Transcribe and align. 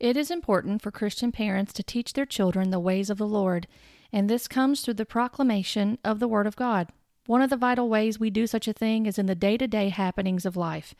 It 0.00 0.16
is 0.16 0.30
important 0.30 0.80
for 0.80 0.90
Christian 0.90 1.30
parents 1.30 1.74
to 1.74 1.82
teach 1.82 2.14
their 2.14 2.24
children 2.24 2.70
the 2.70 2.80
ways 2.80 3.10
of 3.10 3.18
the 3.18 3.26
Lord, 3.26 3.66
and 4.10 4.30
this 4.30 4.48
comes 4.48 4.80
through 4.80 4.94
the 4.94 5.04
proclamation 5.04 5.98
of 6.02 6.20
the 6.20 6.28
Word 6.28 6.46
of 6.46 6.56
God. 6.56 6.88
One 7.26 7.42
of 7.42 7.50
the 7.50 7.58
vital 7.58 7.90
ways 7.90 8.18
we 8.18 8.30
do 8.30 8.46
such 8.46 8.66
a 8.66 8.72
thing 8.72 9.04
is 9.04 9.18
in 9.18 9.26
the 9.26 9.34
day 9.34 9.58
to 9.58 9.68
day 9.68 9.90
happenings 9.90 10.46
of 10.46 10.56
life. 10.56 10.94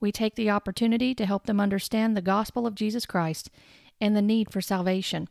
We 0.00 0.10
take 0.10 0.34
the 0.34 0.48
opportunity 0.48 1.14
to 1.14 1.26
help 1.26 1.44
them 1.44 1.60
understand 1.60 2.16
the 2.16 2.22
gospel 2.22 2.66
of 2.66 2.74
Jesus 2.74 3.04
Christ 3.04 3.50
and 4.00 4.16
the 4.16 4.22
need 4.22 4.50
for 4.50 4.62
salvation. 4.62 5.28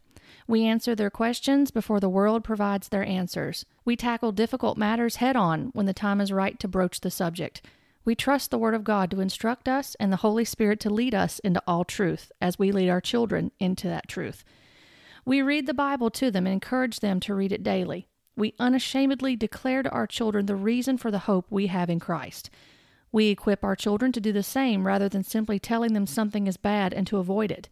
We 0.47 0.65
answer 0.65 0.93
their 0.93 1.09
questions 1.09 1.71
before 1.71 1.99
the 1.99 2.09
world 2.09 2.43
provides 2.43 2.89
their 2.89 3.03
answers. 3.03 3.65
We 3.83 3.95
tackle 3.95 4.31
difficult 4.31 4.77
matters 4.77 5.15
head 5.15 5.35
on 5.35 5.71
when 5.73 5.87
the 5.87 5.93
time 5.93 6.21
is 6.21 6.31
right 6.31 6.59
to 6.59 6.67
broach 6.67 7.01
the 7.01 7.09
subject. 7.09 7.63
We 8.07 8.15
trust 8.15 8.51
the 8.51 8.57
Word 8.57 8.73
of 8.73 8.85
God 8.85 9.11
to 9.11 9.19
instruct 9.19 9.67
us 9.67 9.93
and 9.99 10.13
the 10.13 10.23
Holy 10.23 10.45
Spirit 10.45 10.79
to 10.79 10.89
lead 10.89 11.13
us 11.13 11.39
into 11.39 11.61
all 11.67 11.83
truth 11.83 12.31
as 12.39 12.57
we 12.57 12.71
lead 12.71 12.87
our 12.87 13.01
children 13.01 13.51
into 13.59 13.89
that 13.89 14.07
truth. 14.07 14.45
We 15.25 15.41
read 15.41 15.67
the 15.67 15.73
Bible 15.73 16.09
to 16.11 16.31
them 16.31 16.47
and 16.47 16.53
encourage 16.53 17.01
them 17.01 17.19
to 17.19 17.35
read 17.35 17.51
it 17.51 17.63
daily. 17.63 18.07
We 18.37 18.53
unashamedly 18.59 19.35
declare 19.35 19.83
to 19.83 19.89
our 19.89 20.07
children 20.07 20.45
the 20.45 20.55
reason 20.55 20.97
for 20.97 21.11
the 21.11 21.19
hope 21.27 21.47
we 21.49 21.67
have 21.67 21.89
in 21.89 21.99
Christ. 21.99 22.49
We 23.11 23.27
equip 23.27 23.61
our 23.61 23.75
children 23.75 24.13
to 24.13 24.21
do 24.21 24.31
the 24.31 24.41
same 24.41 24.87
rather 24.87 25.09
than 25.09 25.25
simply 25.25 25.59
telling 25.59 25.91
them 25.91 26.07
something 26.07 26.47
is 26.47 26.55
bad 26.55 26.93
and 26.93 27.05
to 27.07 27.17
avoid 27.17 27.51
it. 27.51 27.67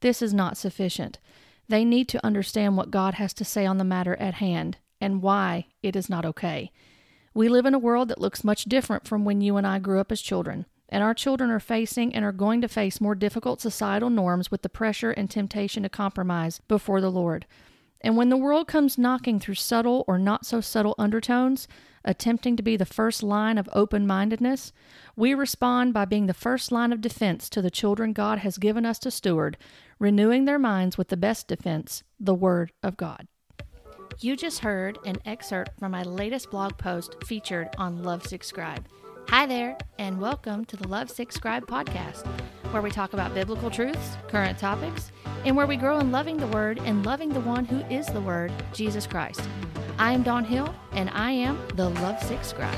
This 0.00 0.20
is 0.20 0.34
not 0.34 0.58
sufficient. 0.58 1.18
They 1.66 1.86
need 1.86 2.10
to 2.10 2.22
understand 2.22 2.76
what 2.76 2.90
God 2.90 3.14
has 3.14 3.32
to 3.32 3.42
say 3.42 3.64
on 3.64 3.78
the 3.78 3.84
matter 3.84 4.16
at 4.16 4.34
hand 4.34 4.76
and 5.00 5.22
why 5.22 5.68
it 5.82 5.96
is 5.96 6.10
not 6.10 6.26
okay. 6.26 6.72
We 7.38 7.48
live 7.48 7.66
in 7.66 7.74
a 7.74 7.78
world 7.78 8.08
that 8.08 8.20
looks 8.20 8.42
much 8.42 8.64
different 8.64 9.06
from 9.06 9.24
when 9.24 9.40
you 9.40 9.56
and 9.56 9.64
I 9.64 9.78
grew 9.78 10.00
up 10.00 10.10
as 10.10 10.20
children, 10.20 10.66
and 10.88 11.04
our 11.04 11.14
children 11.14 11.52
are 11.52 11.60
facing 11.60 12.12
and 12.12 12.24
are 12.24 12.32
going 12.32 12.60
to 12.62 12.66
face 12.66 13.00
more 13.00 13.14
difficult 13.14 13.60
societal 13.60 14.10
norms 14.10 14.50
with 14.50 14.62
the 14.62 14.68
pressure 14.68 15.12
and 15.12 15.30
temptation 15.30 15.84
to 15.84 15.88
compromise 15.88 16.60
before 16.66 17.00
the 17.00 17.12
Lord. 17.12 17.46
And 18.00 18.16
when 18.16 18.28
the 18.28 18.36
world 18.36 18.66
comes 18.66 18.98
knocking 18.98 19.38
through 19.38 19.54
subtle 19.54 20.04
or 20.08 20.18
not 20.18 20.46
so 20.46 20.60
subtle 20.60 20.96
undertones, 20.98 21.68
attempting 22.04 22.56
to 22.56 22.62
be 22.64 22.76
the 22.76 22.84
first 22.84 23.22
line 23.22 23.56
of 23.56 23.68
open 23.72 24.04
mindedness, 24.04 24.72
we 25.14 25.32
respond 25.32 25.94
by 25.94 26.06
being 26.06 26.26
the 26.26 26.34
first 26.34 26.72
line 26.72 26.92
of 26.92 27.00
defense 27.00 27.48
to 27.50 27.62
the 27.62 27.70
children 27.70 28.12
God 28.12 28.40
has 28.40 28.58
given 28.58 28.84
us 28.84 28.98
to 28.98 29.12
steward, 29.12 29.56
renewing 30.00 30.44
their 30.44 30.58
minds 30.58 30.98
with 30.98 31.06
the 31.06 31.16
best 31.16 31.46
defense, 31.46 32.02
the 32.18 32.34
Word 32.34 32.72
of 32.82 32.96
God. 32.96 33.28
You 34.20 34.34
just 34.34 34.58
heard 34.58 34.98
an 35.04 35.18
excerpt 35.26 35.78
from 35.78 35.92
my 35.92 36.02
latest 36.02 36.50
blog 36.50 36.76
post 36.76 37.14
featured 37.24 37.68
on 37.78 38.02
Lovesick 38.02 38.42
Scribe. 38.42 38.84
Hi 39.28 39.46
there, 39.46 39.78
and 39.96 40.20
welcome 40.20 40.64
to 40.64 40.76
the 40.76 40.88
Lovesick 40.88 41.30
Scribe 41.30 41.64
podcast, 41.68 42.26
where 42.72 42.82
we 42.82 42.90
talk 42.90 43.12
about 43.12 43.32
biblical 43.32 43.70
truths, 43.70 44.16
current 44.26 44.58
topics, 44.58 45.12
and 45.44 45.54
where 45.54 45.68
we 45.68 45.76
grow 45.76 46.00
in 46.00 46.10
loving 46.10 46.36
the 46.36 46.48
Word 46.48 46.80
and 46.80 47.06
loving 47.06 47.28
the 47.28 47.38
one 47.38 47.64
who 47.64 47.78
is 47.94 48.08
the 48.08 48.20
Word, 48.20 48.52
Jesus 48.72 49.06
Christ. 49.06 49.40
I 49.98 50.14
am 50.14 50.24
Dawn 50.24 50.42
Hill, 50.42 50.74
and 50.90 51.10
I 51.10 51.30
am 51.30 51.56
the 51.76 51.88
Lovesick 51.88 52.42
Scribe. 52.42 52.76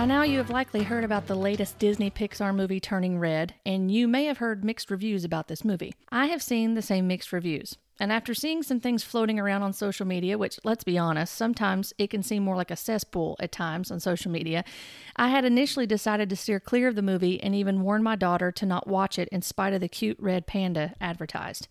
By 0.00 0.06
now, 0.06 0.22
you 0.22 0.38
have 0.38 0.48
likely 0.48 0.82
heard 0.82 1.04
about 1.04 1.26
the 1.26 1.34
latest 1.34 1.78
Disney 1.78 2.10
Pixar 2.10 2.54
movie 2.54 2.80
Turning 2.80 3.18
Red, 3.18 3.52
and 3.66 3.90
you 3.90 4.08
may 4.08 4.24
have 4.24 4.38
heard 4.38 4.64
mixed 4.64 4.90
reviews 4.90 5.24
about 5.24 5.48
this 5.48 5.62
movie. 5.62 5.92
I 6.10 6.28
have 6.28 6.42
seen 6.42 6.72
the 6.72 6.80
same 6.80 7.06
mixed 7.06 7.34
reviews. 7.34 7.76
And 8.00 8.10
after 8.10 8.32
seeing 8.32 8.62
some 8.62 8.80
things 8.80 9.02
floating 9.02 9.38
around 9.38 9.62
on 9.62 9.74
social 9.74 10.06
media, 10.06 10.38
which, 10.38 10.58
let's 10.64 10.84
be 10.84 10.96
honest, 10.96 11.34
sometimes 11.34 11.92
it 11.98 12.08
can 12.08 12.22
seem 12.22 12.42
more 12.42 12.56
like 12.56 12.70
a 12.70 12.76
cesspool 12.76 13.36
at 13.40 13.52
times 13.52 13.90
on 13.90 14.00
social 14.00 14.30
media, 14.30 14.64
I 15.16 15.28
had 15.28 15.44
initially 15.44 15.86
decided 15.86 16.30
to 16.30 16.36
steer 16.36 16.60
clear 16.60 16.88
of 16.88 16.94
the 16.94 17.02
movie 17.02 17.38
and 17.42 17.54
even 17.54 17.82
warned 17.82 18.02
my 18.02 18.16
daughter 18.16 18.50
to 18.50 18.64
not 18.64 18.88
watch 18.88 19.18
it 19.18 19.28
in 19.28 19.42
spite 19.42 19.74
of 19.74 19.82
the 19.82 19.88
cute 19.88 20.16
red 20.18 20.46
panda 20.46 20.94
advertised. 20.98 21.68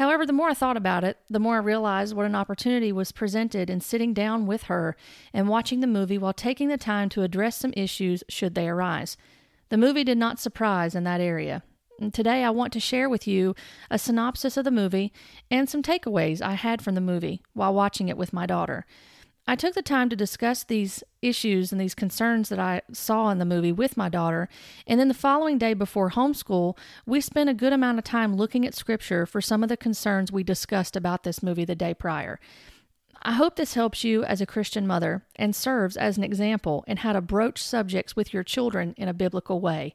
However, 0.00 0.24
the 0.24 0.32
more 0.32 0.48
I 0.48 0.54
thought 0.54 0.78
about 0.78 1.04
it, 1.04 1.18
the 1.28 1.38
more 1.38 1.56
I 1.56 1.58
realized 1.58 2.16
what 2.16 2.24
an 2.24 2.34
opportunity 2.34 2.90
was 2.90 3.12
presented 3.12 3.68
in 3.68 3.82
sitting 3.82 4.14
down 4.14 4.46
with 4.46 4.62
her 4.62 4.96
and 5.34 5.46
watching 5.46 5.80
the 5.80 5.86
movie 5.86 6.16
while 6.16 6.32
taking 6.32 6.68
the 6.68 6.78
time 6.78 7.10
to 7.10 7.22
address 7.22 7.58
some 7.58 7.74
issues 7.76 8.24
should 8.26 8.54
they 8.54 8.66
arise. 8.66 9.18
The 9.68 9.76
movie 9.76 10.02
did 10.02 10.16
not 10.16 10.40
surprise 10.40 10.94
in 10.94 11.04
that 11.04 11.20
area. 11.20 11.62
And 12.00 12.14
today, 12.14 12.44
I 12.44 12.48
want 12.48 12.72
to 12.72 12.80
share 12.80 13.10
with 13.10 13.28
you 13.28 13.54
a 13.90 13.98
synopsis 13.98 14.56
of 14.56 14.64
the 14.64 14.70
movie 14.70 15.12
and 15.50 15.68
some 15.68 15.82
takeaways 15.82 16.40
I 16.40 16.54
had 16.54 16.80
from 16.80 16.94
the 16.94 17.02
movie 17.02 17.42
while 17.52 17.74
watching 17.74 18.08
it 18.08 18.16
with 18.16 18.32
my 18.32 18.46
daughter. 18.46 18.86
I 19.46 19.56
took 19.56 19.74
the 19.74 19.82
time 19.82 20.08
to 20.10 20.16
discuss 20.16 20.62
these 20.62 21.02
issues 21.22 21.72
and 21.72 21.80
these 21.80 21.94
concerns 21.94 22.48
that 22.50 22.58
I 22.58 22.82
saw 22.92 23.30
in 23.30 23.38
the 23.38 23.44
movie 23.44 23.72
with 23.72 23.96
my 23.96 24.08
daughter. 24.08 24.48
And 24.86 25.00
then 25.00 25.08
the 25.08 25.14
following 25.14 25.58
day 25.58 25.74
before 25.74 26.10
homeschool, 26.10 26.76
we 27.04 27.20
spent 27.20 27.50
a 27.50 27.54
good 27.54 27.72
amount 27.72 27.98
of 27.98 28.04
time 28.04 28.36
looking 28.36 28.66
at 28.66 28.74
scripture 28.74 29.26
for 29.26 29.40
some 29.40 29.62
of 29.62 29.68
the 29.68 29.76
concerns 29.76 30.30
we 30.30 30.44
discussed 30.44 30.94
about 30.94 31.24
this 31.24 31.42
movie 31.42 31.64
the 31.64 31.74
day 31.74 31.94
prior. 31.94 32.38
I 33.22 33.32
hope 33.32 33.56
this 33.56 33.74
helps 33.74 34.02
you 34.02 34.24
as 34.24 34.40
a 34.40 34.46
Christian 34.46 34.86
mother 34.86 35.24
and 35.36 35.54
serves 35.54 35.96
as 35.96 36.16
an 36.16 36.24
example 36.24 36.84
in 36.86 36.98
how 36.98 37.12
to 37.12 37.20
broach 37.20 37.62
subjects 37.62 38.16
with 38.16 38.32
your 38.32 38.44
children 38.44 38.94
in 38.96 39.08
a 39.08 39.14
biblical 39.14 39.60
way. 39.60 39.94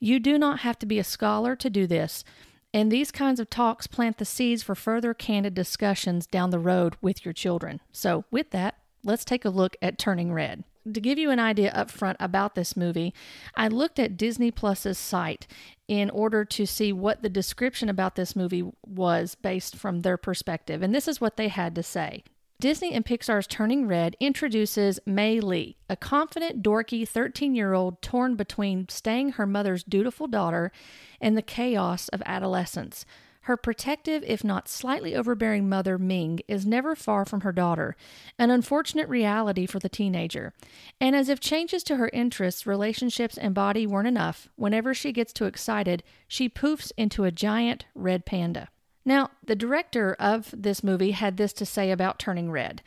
You 0.00 0.18
do 0.18 0.38
not 0.38 0.60
have 0.60 0.78
to 0.78 0.86
be 0.86 0.98
a 0.98 1.04
scholar 1.04 1.56
to 1.56 1.68
do 1.68 1.86
this, 1.86 2.24
and 2.74 2.90
these 2.90 3.12
kinds 3.12 3.38
of 3.38 3.48
talks 3.48 3.86
plant 3.86 4.18
the 4.18 4.24
seeds 4.24 4.64
for 4.64 4.74
further 4.74 5.14
candid 5.14 5.54
discussions 5.54 6.26
down 6.26 6.50
the 6.50 6.58
road 6.58 6.96
with 7.00 7.24
your 7.24 7.32
children. 7.32 7.80
So, 7.92 8.24
with 8.32 8.50
that, 8.50 8.74
let's 9.04 9.24
take 9.24 9.44
a 9.44 9.50
look 9.50 9.76
at 9.80 9.96
Turning 9.96 10.32
Red. 10.32 10.64
To 10.92 11.00
give 11.00 11.16
you 11.16 11.30
an 11.30 11.38
idea 11.38 11.70
up 11.70 11.88
front 11.88 12.18
about 12.20 12.56
this 12.56 12.76
movie, 12.76 13.14
I 13.54 13.68
looked 13.68 13.98
at 13.98 14.16
Disney 14.16 14.50
Plus's 14.50 14.98
site 14.98 15.46
in 15.86 16.10
order 16.10 16.44
to 16.44 16.66
see 16.66 16.92
what 16.92 17.22
the 17.22 17.28
description 17.28 17.88
about 17.88 18.16
this 18.16 18.34
movie 18.34 18.70
was 18.84 19.36
based 19.36 19.76
from 19.76 20.00
their 20.00 20.16
perspective. 20.16 20.82
And 20.82 20.92
this 20.92 21.08
is 21.08 21.20
what 21.20 21.36
they 21.36 21.48
had 21.48 21.74
to 21.76 21.82
say. 21.82 22.24
Disney 22.64 22.94
and 22.94 23.04
Pixar's 23.04 23.46
Turning 23.46 23.86
Red 23.86 24.16
introduces 24.20 24.98
Mei 25.04 25.38
Lee, 25.38 25.76
a 25.90 25.96
confident, 25.96 26.62
dorky 26.62 27.06
13 27.06 27.54
year 27.54 27.74
old 27.74 28.00
torn 28.00 28.36
between 28.36 28.88
staying 28.88 29.32
her 29.32 29.46
mother's 29.46 29.84
dutiful 29.84 30.26
daughter 30.26 30.72
and 31.20 31.36
the 31.36 31.42
chaos 31.42 32.08
of 32.08 32.22
adolescence. 32.24 33.04
Her 33.42 33.58
protective, 33.58 34.24
if 34.26 34.42
not 34.42 34.70
slightly 34.70 35.14
overbearing 35.14 35.68
mother, 35.68 35.98
Ming, 35.98 36.40
is 36.48 36.64
never 36.64 36.96
far 36.96 37.26
from 37.26 37.42
her 37.42 37.52
daughter, 37.52 37.96
an 38.38 38.48
unfortunate 38.48 39.10
reality 39.10 39.66
for 39.66 39.78
the 39.78 39.90
teenager. 39.90 40.54
And 40.98 41.14
as 41.14 41.28
if 41.28 41.40
changes 41.40 41.82
to 41.82 41.96
her 41.96 42.08
interests, 42.14 42.66
relationships, 42.66 43.36
and 43.36 43.54
body 43.54 43.86
weren't 43.86 44.08
enough, 44.08 44.48
whenever 44.56 44.94
she 44.94 45.12
gets 45.12 45.34
too 45.34 45.44
excited, 45.44 46.02
she 46.26 46.48
poofs 46.48 46.92
into 46.96 47.24
a 47.24 47.30
giant 47.30 47.84
red 47.94 48.24
panda. 48.24 48.70
Now, 49.04 49.30
the 49.44 49.56
director 49.56 50.14
of 50.18 50.54
this 50.56 50.82
movie 50.82 51.10
had 51.10 51.36
this 51.36 51.52
to 51.54 51.66
say 51.66 51.90
about 51.90 52.18
Turning 52.18 52.50
Red. 52.50 52.82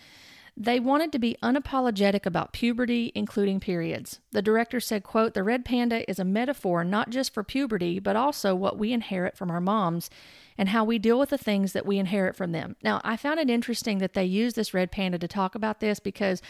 They 0.60 0.80
wanted 0.80 1.12
to 1.12 1.20
be 1.20 1.38
unapologetic 1.44 2.26
about 2.26 2.52
puberty, 2.52 3.12
including 3.14 3.60
periods. 3.60 4.20
The 4.32 4.42
director 4.42 4.80
said, 4.80 5.04
quote, 5.04 5.36
"The 5.36 5.44
red 5.44 5.64
panda 5.64 6.10
is 6.10 6.18
a 6.18 6.26
metaphor 6.26 6.84
not 6.84 7.12
just 7.12 7.32
for 7.32 7.44
puberty, 7.44 8.00
but 8.00 8.16
also 8.16 8.56
what 8.56 8.76
we 8.80 8.92
inherit 8.92 9.38
from 9.38 9.52
our 9.52 9.62
moms 9.62 10.10
and 10.58 10.70
how 10.70 10.84
we 10.84 10.98
deal 10.98 11.20
with 11.20 11.30
the 11.30 11.38
things 11.38 11.74
that 11.74 11.86
we 11.86 12.00
inherit 12.00 12.36
from 12.36 12.54
them." 12.54 12.76
Now, 12.82 13.02
I 13.04 13.18
found 13.18 13.40
it 13.40 13.52
interesting 13.52 14.00
that 14.00 14.14
they 14.14 14.26
used 14.26 14.56
this 14.56 14.74
red 14.74 14.92
panda 14.92 15.20
to 15.20 15.28
talk 15.28 15.54
about 15.54 15.80
this 15.80 16.00
because 16.00 16.42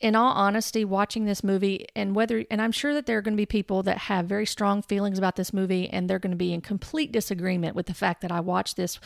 in 0.00 0.14
all 0.14 0.32
honesty, 0.32 0.84
watching 0.84 1.24
this 1.24 1.42
movie 1.42 1.86
and 1.96 2.14
whether, 2.14 2.44
and 2.50 2.62
I'm 2.62 2.72
sure 2.72 2.94
that 2.94 3.06
there 3.06 3.18
are 3.18 3.22
going 3.22 3.34
to 3.34 3.40
be 3.40 3.46
people 3.46 3.82
that 3.82 3.98
have 3.98 4.26
very 4.26 4.46
strong 4.46 4.82
feelings 4.82 5.18
about 5.18 5.36
this 5.36 5.52
movie 5.52 5.88
and 5.88 6.08
they're 6.08 6.20
going 6.20 6.30
to 6.30 6.36
be 6.36 6.52
in 6.52 6.60
complete 6.60 7.10
disagreement 7.10 7.74
with 7.74 7.86
the 7.86 7.94
fact 7.94 8.20
that 8.22 8.30
I 8.30 8.40
watched 8.40 8.76
this 8.76 9.00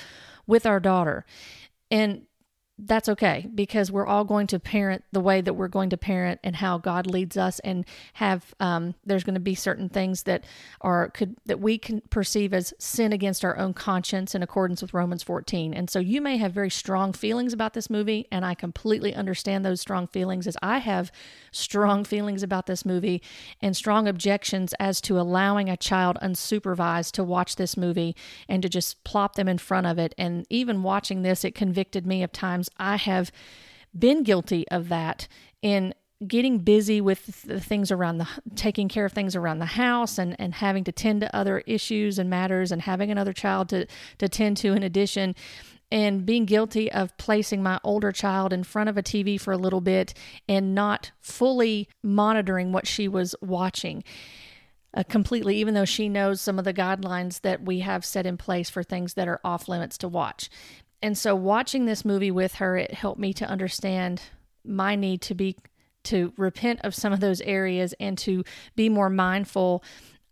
with 0.46 0.66
our 0.66 0.80
daughter. 0.80 1.24
And 1.90 2.26
that's 2.78 3.08
okay 3.08 3.48
because 3.54 3.92
we're 3.92 4.06
all 4.06 4.24
going 4.24 4.46
to 4.46 4.58
parent 4.58 5.04
the 5.12 5.20
way 5.20 5.40
that 5.40 5.54
we're 5.54 5.68
going 5.68 5.90
to 5.90 5.96
parent 5.96 6.40
and 6.42 6.56
how 6.56 6.78
God 6.78 7.06
leads 7.06 7.36
us 7.36 7.58
and 7.60 7.84
have 8.14 8.54
um, 8.60 8.94
there's 9.04 9.24
going 9.24 9.34
to 9.34 9.40
be 9.40 9.54
certain 9.54 9.88
things 9.88 10.24
that 10.24 10.44
are 10.80 11.10
could 11.10 11.36
that 11.46 11.60
we 11.60 11.78
can 11.78 12.00
perceive 12.10 12.54
as 12.54 12.72
sin 12.78 13.12
against 13.12 13.44
our 13.44 13.56
own 13.58 13.74
conscience 13.74 14.34
in 14.34 14.42
accordance 14.42 14.80
with 14.80 14.94
Romans 14.94 15.22
14 15.22 15.74
and 15.74 15.90
so 15.90 15.98
you 15.98 16.20
may 16.20 16.38
have 16.38 16.52
very 16.52 16.70
strong 16.70 17.12
feelings 17.12 17.52
about 17.52 17.74
this 17.74 17.90
movie 17.90 18.26
and 18.32 18.44
I 18.44 18.54
completely 18.54 19.14
understand 19.14 19.64
those 19.64 19.80
strong 19.80 20.06
feelings 20.06 20.46
as 20.46 20.56
I 20.62 20.78
have 20.78 21.12
strong 21.52 22.04
feelings 22.04 22.42
about 22.42 22.66
this 22.66 22.84
movie 22.84 23.22
and 23.60 23.76
strong 23.76 24.08
objections 24.08 24.74
as 24.80 25.00
to 25.02 25.20
allowing 25.20 25.68
a 25.68 25.76
child 25.76 26.18
unsupervised 26.22 27.12
to 27.12 27.24
watch 27.24 27.56
this 27.56 27.76
movie 27.76 28.16
and 28.48 28.62
to 28.62 28.68
just 28.68 29.04
plop 29.04 29.34
them 29.34 29.48
in 29.48 29.58
front 29.58 29.86
of 29.86 29.98
it. 29.98 30.14
And 30.18 30.46
even 30.50 30.82
watching 30.82 31.22
this 31.22 31.44
it 31.44 31.54
convicted 31.54 32.06
me 32.06 32.22
of 32.22 32.32
times 32.32 32.61
I 32.76 32.96
have 32.96 33.32
been 33.96 34.22
guilty 34.22 34.66
of 34.68 34.88
that 34.88 35.28
in 35.60 35.94
getting 36.26 36.58
busy 36.58 37.00
with 37.00 37.42
the 37.42 37.60
things 37.60 37.90
around 37.90 38.18
the 38.18 38.28
taking 38.54 38.88
care 38.88 39.04
of 39.04 39.12
things 39.12 39.34
around 39.34 39.58
the 39.58 39.66
house 39.66 40.18
and 40.18 40.36
and 40.38 40.54
having 40.54 40.84
to 40.84 40.92
tend 40.92 41.20
to 41.20 41.36
other 41.36 41.58
issues 41.66 42.18
and 42.18 42.30
matters 42.30 42.70
and 42.70 42.82
having 42.82 43.10
another 43.10 43.32
child 43.32 43.68
to 43.68 43.86
to 44.18 44.28
tend 44.28 44.56
to 44.56 44.72
in 44.72 44.82
addition 44.82 45.34
and 45.90 46.24
being 46.24 46.46
guilty 46.46 46.90
of 46.90 47.14
placing 47.18 47.62
my 47.62 47.78
older 47.84 48.12
child 48.12 48.52
in 48.52 48.64
front 48.64 48.88
of 48.88 48.96
a 48.96 49.02
TV 49.02 49.38
for 49.38 49.52
a 49.52 49.58
little 49.58 49.82
bit 49.82 50.14
and 50.48 50.74
not 50.74 51.12
fully 51.20 51.86
monitoring 52.02 52.72
what 52.72 52.86
she 52.86 53.06
was 53.06 53.34
watching 53.42 54.02
uh, 54.94 55.02
completely, 55.02 55.56
even 55.56 55.74
though 55.74 55.84
she 55.84 56.08
knows 56.08 56.40
some 56.40 56.58
of 56.58 56.64
the 56.64 56.74
guidelines 56.74 57.42
that 57.42 57.62
we 57.62 57.80
have 57.80 58.04
set 58.04 58.26
in 58.26 58.36
place 58.36 58.70
for 58.70 58.82
things 58.82 59.14
that 59.14 59.28
are 59.28 59.40
off 59.44 59.68
limits 59.68 59.98
to 59.98 60.08
watch. 60.08 60.50
And 61.02 61.18
so, 61.18 61.34
watching 61.34 61.84
this 61.84 62.04
movie 62.04 62.30
with 62.30 62.54
her, 62.54 62.76
it 62.76 62.94
helped 62.94 63.18
me 63.18 63.32
to 63.34 63.46
understand 63.46 64.22
my 64.64 64.94
need 64.94 65.20
to 65.22 65.34
be 65.34 65.56
to 66.04 66.32
repent 66.36 66.80
of 66.82 66.94
some 66.94 67.12
of 67.12 67.20
those 67.20 67.40
areas 67.42 67.94
and 68.00 68.18
to 68.18 68.44
be 68.74 68.88
more 68.88 69.10
mindful 69.10 69.84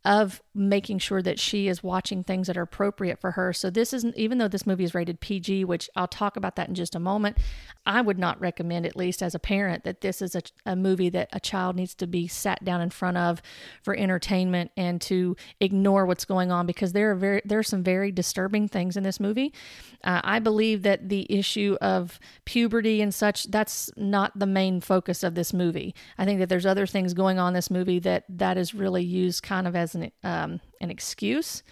of 0.04 0.40
making 0.54 0.98
sure 0.98 1.20
that 1.20 1.38
she 1.38 1.68
is 1.68 1.82
watching 1.82 2.24
things 2.24 2.46
that 2.46 2.56
are 2.56 2.62
appropriate 2.62 3.20
for 3.20 3.32
her. 3.32 3.52
So 3.52 3.68
this 3.68 3.92
isn't 3.92 4.16
even 4.16 4.38
though 4.38 4.48
this 4.48 4.66
movie 4.66 4.84
is 4.84 4.94
rated 4.94 5.20
PG, 5.20 5.64
which 5.66 5.90
I'll 5.94 6.08
talk 6.08 6.36
about 6.36 6.56
that 6.56 6.68
in 6.68 6.74
just 6.74 6.94
a 6.94 7.00
moment, 7.00 7.36
I 7.84 8.00
would 8.00 8.18
not 8.18 8.40
recommend 8.40 8.86
at 8.86 8.96
least 8.96 9.22
as 9.22 9.34
a 9.34 9.38
parent 9.38 9.84
that 9.84 10.00
this 10.00 10.22
is 10.22 10.34
a, 10.34 10.42
a 10.64 10.74
movie 10.74 11.10
that 11.10 11.28
a 11.32 11.40
child 11.40 11.76
needs 11.76 11.94
to 11.96 12.06
be 12.06 12.26
sat 12.28 12.64
down 12.64 12.80
in 12.80 12.88
front 12.88 13.18
of 13.18 13.42
for 13.82 13.94
entertainment 13.94 14.70
and 14.76 15.00
to 15.02 15.36
ignore 15.60 16.06
what's 16.06 16.24
going 16.24 16.50
on 16.50 16.66
because 16.66 16.92
there 16.92 17.10
are 17.10 17.14
very 17.14 17.42
there 17.44 17.58
are 17.58 17.62
some 17.62 17.82
very 17.82 18.10
disturbing 18.10 18.68
things 18.68 18.96
in 18.96 19.02
this 19.02 19.20
movie. 19.20 19.52
Uh, 20.02 20.20
I 20.24 20.38
believe 20.38 20.82
that 20.82 21.10
the 21.10 21.26
issue 21.28 21.76
of 21.82 22.18
puberty 22.46 23.02
and 23.02 23.14
such 23.14 23.44
that's 23.50 23.90
not 23.96 24.38
the 24.38 24.46
main 24.46 24.80
focus 24.80 25.22
of 25.22 25.34
this 25.34 25.52
movie. 25.52 25.94
I 26.16 26.24
think 26.24 26.40
that 26.40 26.48
there's 26.48 26.66
other 26.66 26.86
things 26.86 27.12
going 27.12 27.38
on 27.38 27.48
in 27.48 27.54
this 27.54 27.70
movie 27.70 27.98
that 28.00 28.24
that 28.30 28.56
is 28.56 28.74
really 28.74 29.04
used 29.04 29.42
kind 29.42 29.66
of 29.66 29.76
as 29.76 29.89
an 29.94 30.10
um, 30.22 30.60
an 30.80 30.90
excuse, 30.90 31.62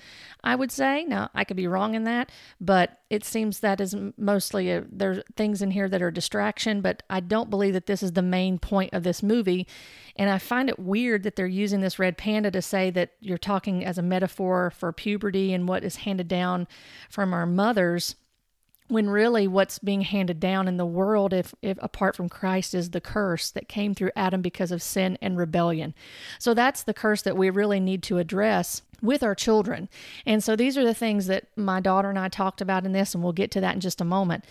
I 0.45 0.55
would 0.55 0.71
say. 0.71 1.05
Now, 1.05 1.31
I 1.35 1.45
could 1.45 1.57
be 1.57 1.67
wrong 1.67 1.95
in 1.95 2.05
that, 2.05 2.31
but 2.61 3.01
it 3.11 3.25
seems 3.25 3.61
that 3.61 3.81
is 3.81 3.97
mostly 4.17 4.71
a, 4.71 4.85
there's 4.91 5.23
things 5.37 5.63
in 5.63 5.71
here 5.71 5.89
that 5.89 6.03
are 6.03 6.11
distraction, 6.11 6.81
but 6.81 7.03
I 7.09 7.21
don't 7.21 7.51
believe 7.51 7.73
that 7.73 7.87
this 7.87 8.03
is 8.03 8.13
the 8.13 8.23
main 8.23 8.59
point 8.59 8.93
of 8.93 9.03
this 9.03 9.23
movie. 9.23 9.67
And 10.17 10.29
I 10.29 10.39
find 10.39 10.69
it 10.69 10.79
weird 10.79 11.23
that 11.23 11.37
they're 11.37 11.47
using 11.47 11.81
this 11.81 11.99
red 11.99 12.19
panda 12.19 12.51
to 12.51 12.61
say 12.61 12.91
that 12.91 13.13
you're 13.21 13.39
talking 13.39 13.85
as 13.85 13.99
a 13.99 14.03
metaphor 14.03 14.71
for 14.77 14.93
puberty 14.93 15.55
and 15.55 15.69
what 15.69 15.85
is 15.85 15.97
handed 15.97 16.29
down 16.29 16.69
from 17.09 17.33
our 17.33 17.47
mothers 17.47 18.15
when 18.89 19.09
really 19.09 19.47
what's 19.47 19.79
being 19.79 20.01
handed 20.01 20.41
down 20.41 20.67
in 20.67 20.79
the 20.79 20.87
world 20.87 21.33
if, 21.33 21.55
if 21.63 21.79
apart 21.83 22.17
from 22.17 22.29
christ 22.29 22.75
is 22.75 22.91
the 22.91 23.01
curse 23.01 23.51
that 23.51 23.69
came 23.69 23.95
through 23.95 24.11
adam 24.17 24.43
because 24.43 24.73
of 24.73 24.83
sin 24.83 25.17
and 25.21 25.37
rebellion. 25.37 25.95
So 26.39 26.55
that's 26.55 26.83
the 26.83 26.95
curse 26.95 27.23
that 27.23 27.37
we 27.37 27.51
really 27.51 27.81
need 27.81 28.03
to 28.05 28.19
address 28.19 28.83
with 29.01 29.23
our 29.23 29.35
children. 29.35 29.89
And 30.27 30.43
so 30.43 30.57
these 30.57 30.77
are 30.77 30.85
the 30.85 30.95
things 30.95 31.27
that 31.27 31.47
my 31.57 31.81
daughter 31.81 32.09
and 32.09 32.19
i 32.19 32.29
talked 32.29 32.61
about 32.61 32.85
in 32.85 32.93
this 32.93 33.15
and 33.15 33.23
we'll 33.23 33.33
get 33.33 33.51
to 33.53 33.61
that 33.61 33.75
in 33.75 33.81
just 33.81 34.01
a 34.01 34.05
moment. 34.05 34.45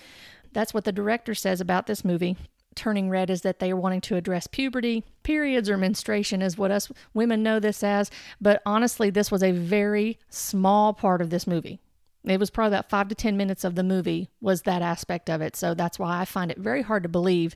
That's 0.53 0.73
what 0.73 0.85
the 0.85 0.91
director 0.91 1.35
says 1.35 1.59
about 1.59 1.87
this 1.87 2.05
movie. 2.05 2.37
Turning 2.75 3.09
red 3.09 3.29
is 3.29 3.41
that 3.41 3.59
they 3.59 3.71
are 3.71 3.75
wanting 3.75 4.01
to 4.01 4.15
address 4.15 4.45
puberty 4.47 5.03
periods 5.23 5.69
or 5.69 5.77
menstruation 5.77 6.41
is 6.41 6.57
what 6.57 6.71
us 6.71 6.91
women 7.13 7.41
know 7.41 7.59
this 7.59 7.83
as. 7.83 8.11
But 8.39 8.61
honestly 8.65 9.09
this 9.09 9.31
was 9.31 9.43
a 9.43 9.51
very 9.51 10.19
small 10.29 10.93
part 10.93 11.21
of 11.21 11.29
this 11.29 11.47
movie 11.47 11.79
it 12.31 12.39
was 12.39 12.49
probably 12.49 12.75
about 12.75 12.89
five 12.89 13.07
to 13.09 13.15
10 13.15 13.37
minutes 13.37 13.63
of 13.63 13.75
the 13.75 13.83
movie 13.83 14.29
was 14.41 14.63
that 14.63 14.81
aspect 14.81 15.29
of 15.29 15.41
it. 15.41 15.55
So 15.55 15.73
that's 15.73 15.99
why 15.99 16.19
I 16.19 16.25
find 16.25 16.51
it 16.51 16.57
very 16.57 16.81
hard 16.81 17.03
to 17.03 17.09
believe 17.09 17.55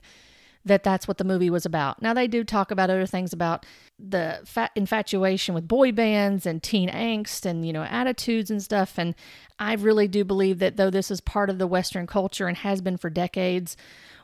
that 0.64 0.84
that's 0.84 1.08
what 1.08 1.18
the 1.18 1.24
movie 1.24 1.50
was 1.50 1.66
about. 1.66 2.00
Now, 2.00 2.14
they 2.14 2.28
do 2.28 2.44
talk 2.44 2.70
about 2.70 2.88
other 2.88 3.06
things 3.06 3.32
about 3.32 3.66
the 3.98 4.40
fat 4.44 4.70
infatuation 4.76 5.54
with 5.54 5.66
boy 5.66 5.92
bands 5.92 6.46
and 6.46 6.62
teen 6.62 6.88
angst 6.88 7.44
and, 7.44 7.66
you 7.66 7.72
know, 7.72 7.82
attitudes 7.82 8.50
and 8.50 8.62
stuff. 8.62 8.96
And 8.96 9.14
I 9.58 9.74
really 9.74 10.06
do 10.06 10.24
believe 10.24 10.60
that 10.60 10.76
though 10.76 10.90
this 10.90 11.10
is 11.10 11.20
part 11.20 11.50
of 11.50 11.58
the 11.58 11.66
Western 11.66 12.06
culture 12.06 12.46
and 12.46 12.56
has 12.58 12.80
been 12.80 12.96
for 12.96 13.10
decades, 13.10 13.76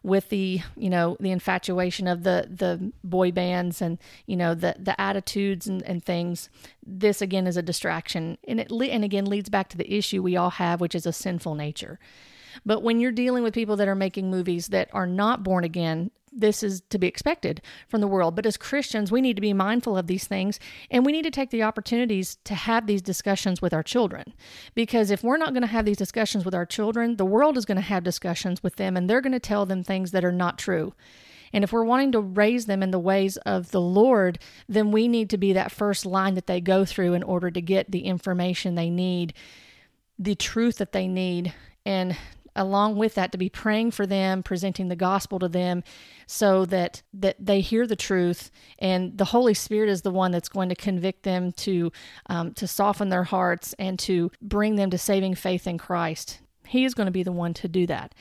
with 0.03 0.29
the 0.29 0.61
you 0.77 0.91
know 0.91 1.17
the 1.21 1.31
infatuation 1.31 2.07
of 2.07 2.23
the 2.23 2.49
the 2.51 2.93
boy 3.03 3.31
bands 3.31 3.83
and 3.83 3.99
you 4.27 4.37
know 4.37 4.55
the 4.55 4.77
the 4.79 4.99
attitudes 5.01 5.67
and, 5.67 5.83
and 5.83 6.05
things 6.05 6.49
this 6.89 7.21
again 7.21 7.47
is 7.47 7.57
a 7.57 7.63
distraction. 7.63 8.39
And 8.47 8.61
it 8.61 8.71
and 8.71 9.05
again 9.05 9.27
leads 9.27 9.49
back 9.49 9.69
to 9.71 9.77
the 9.77 9.93
issue 9.93 10.23
we 10.23 10.37
all 10.37 10.51
have 10.51 10.81
which 10.81 10.95
is 10.95 11.07
a 11.07 11.13
sinful 11.13 11.55
nature. 11.55 11.99
But 12.65 12.83
when 12.83 12.99
you're 12.99 13.13
dealing 13.13 13.43
with 13.43 13.55
people 13.55 13.77
that 13.77 13.89
are 13.89 13.95
making 13.95 14.31
movies 14.31 14.69
that 14.69 14.89
are 14.93 15.07
not 15.07 15.43
born 15.43 15.65
again 15.65 16.11
this 16.33 16.63
is 16.63 16.83
to 16.91 16.99
be 16.99 17.07
expected 17.07 17.61
from 17.89 18.01
the 18.01 18.09
world. 18.09 18.37
But 18.37 18.47
as 18.47 18.57
Christians, 18.57 19.11
we 19.13 19.21
need 19.21 19.37
to 19.37 19.43
be 19.43 19.53
mindful 19.53 19.97
of 19.97 20.07
these 20.07 20.27
things 20.27 20.59
and 20.91 21.05
we 21.05 21.13
need 21.13 21.23
to 21.23 21.31
take 21.31 21.51
the 21.51 21.63
opportunities 21.63 22.39
to 22.45 22.55
have 22.55 22.87
these 22.87 23.03
discussions 23.03 23.63
with 23.63 23.73
our 23.73 23.83
children. 23.83 24.33
Because 24.75 25.11
if 25.11 25.23
we're 25.23 25.37
not 25.37 25.53
going 25.53 25.63
to 25.63 25.67
have 25.67 25.85
these 25.85 25.97
discussions 25.97 26.45
with 26.45 26.55
our 26.55 26.67
children, 26.67 27.17
the 27.17 27.25
world 27.25 27.57
is 27.57 27.65
going 27.65 27.77
to 27.77 27.83
have 27.83 28.05
discussions 28.05 28.63
with 28.63 28.77
them 28.77 28.97
and 28.97 29.09
they're 29.09 29.21
going 29.21 29.33
to 29.33 29.41
tell 29.41 29.67
them 29.67 29.83
things 29.83 30.11
that 30.13 30.25
are 30.25 30.33
not 30.33 30.59
true. 30.59 30.95
And 31.53 31.65
if 31.65 31.73
we're 31.73 31.85
wanting 31.85 32.13
to 32.13 32.21
raise 32.21 32.67
them 32.67 32.83
in 32.83 32.91
the 32.91 32.99
ways 32.99 33.37
of 33.39 33.71
the 33.71 33.81
Lord, 33.81 34.39
then 34.69 34.93
we 34.93 35.09
need 35.09 35.31
to 35.31 35.39
be 35.39 35.53
that 35.55 35.73
first 35.73 36.05
line 36.05 36.35
that 36.35 36.47
they 36.47 36.61
go 36.61 36.85
through 36.85 37.15
in 37.15 37.23
order 37.23 37.51
to 37.51 37.61
get 37.61 37.91
the 37.91 38.01
information 38.01 38.75
they 38.75 38.91
need, 38.91 39.35
the 40.19 40.35
truth 40.35 40.79
that 40.79 40.93
they 40.93 41.09
need, 41.09 41.55
and 41.87 42.17
along 42.59 42.97
with 42.97 43.15
that 43.15 43.33
to 43.33 43.39
be 43.39 43.49
praying 43.49 43.93
for 43.93 44.07
them 44.07 44.43
presenting 44.43 44.89
the 44.89 44.97
gospel 44.97 45.39
to 45.39 45.49
them 45.49 45.83
so 46.27 46.67
that 46.67 47.03
that 47.15 47.37
they 47.39 47.61
hear 47.61 47.87
the 47.87 47.97
truth. 47.97 48.51
And 48.79 49.17
the 49.17 49.27
holy 49.27 49.55
spirit 49.55 49.89
is 49.89 50.03
the 50.03 50.11
one 50.11 50.33
that's 50.33 50.49
going 50.49 50.69
to 50.69 50.75
convict 50.75 51.23
them 51.23 51.53
to 51.53 51.91
um, 52.27 52.53
to 52.55 52.67
soften 52.67 53.09
their 53.09 53.25
hearts 53.25 53.75
and 53.79 53.99
to 54.01 54.31
bring 54.43 54.77
them 54.77 54.91
to 54.91 54.99
saving 54.99 55.37
faith 55.37 55.67
in 55.67 55.79
christ. 55.79 56.41
He 56.67 56.85
is 56.85 56.95
going 56.95 57.07
to 57.07 57.13
be 57.13 57.23
the 57.23 57.33
one 57.33 57.55
to 57.55 57.69
do 57.69 57.87
that. 57.87 58.15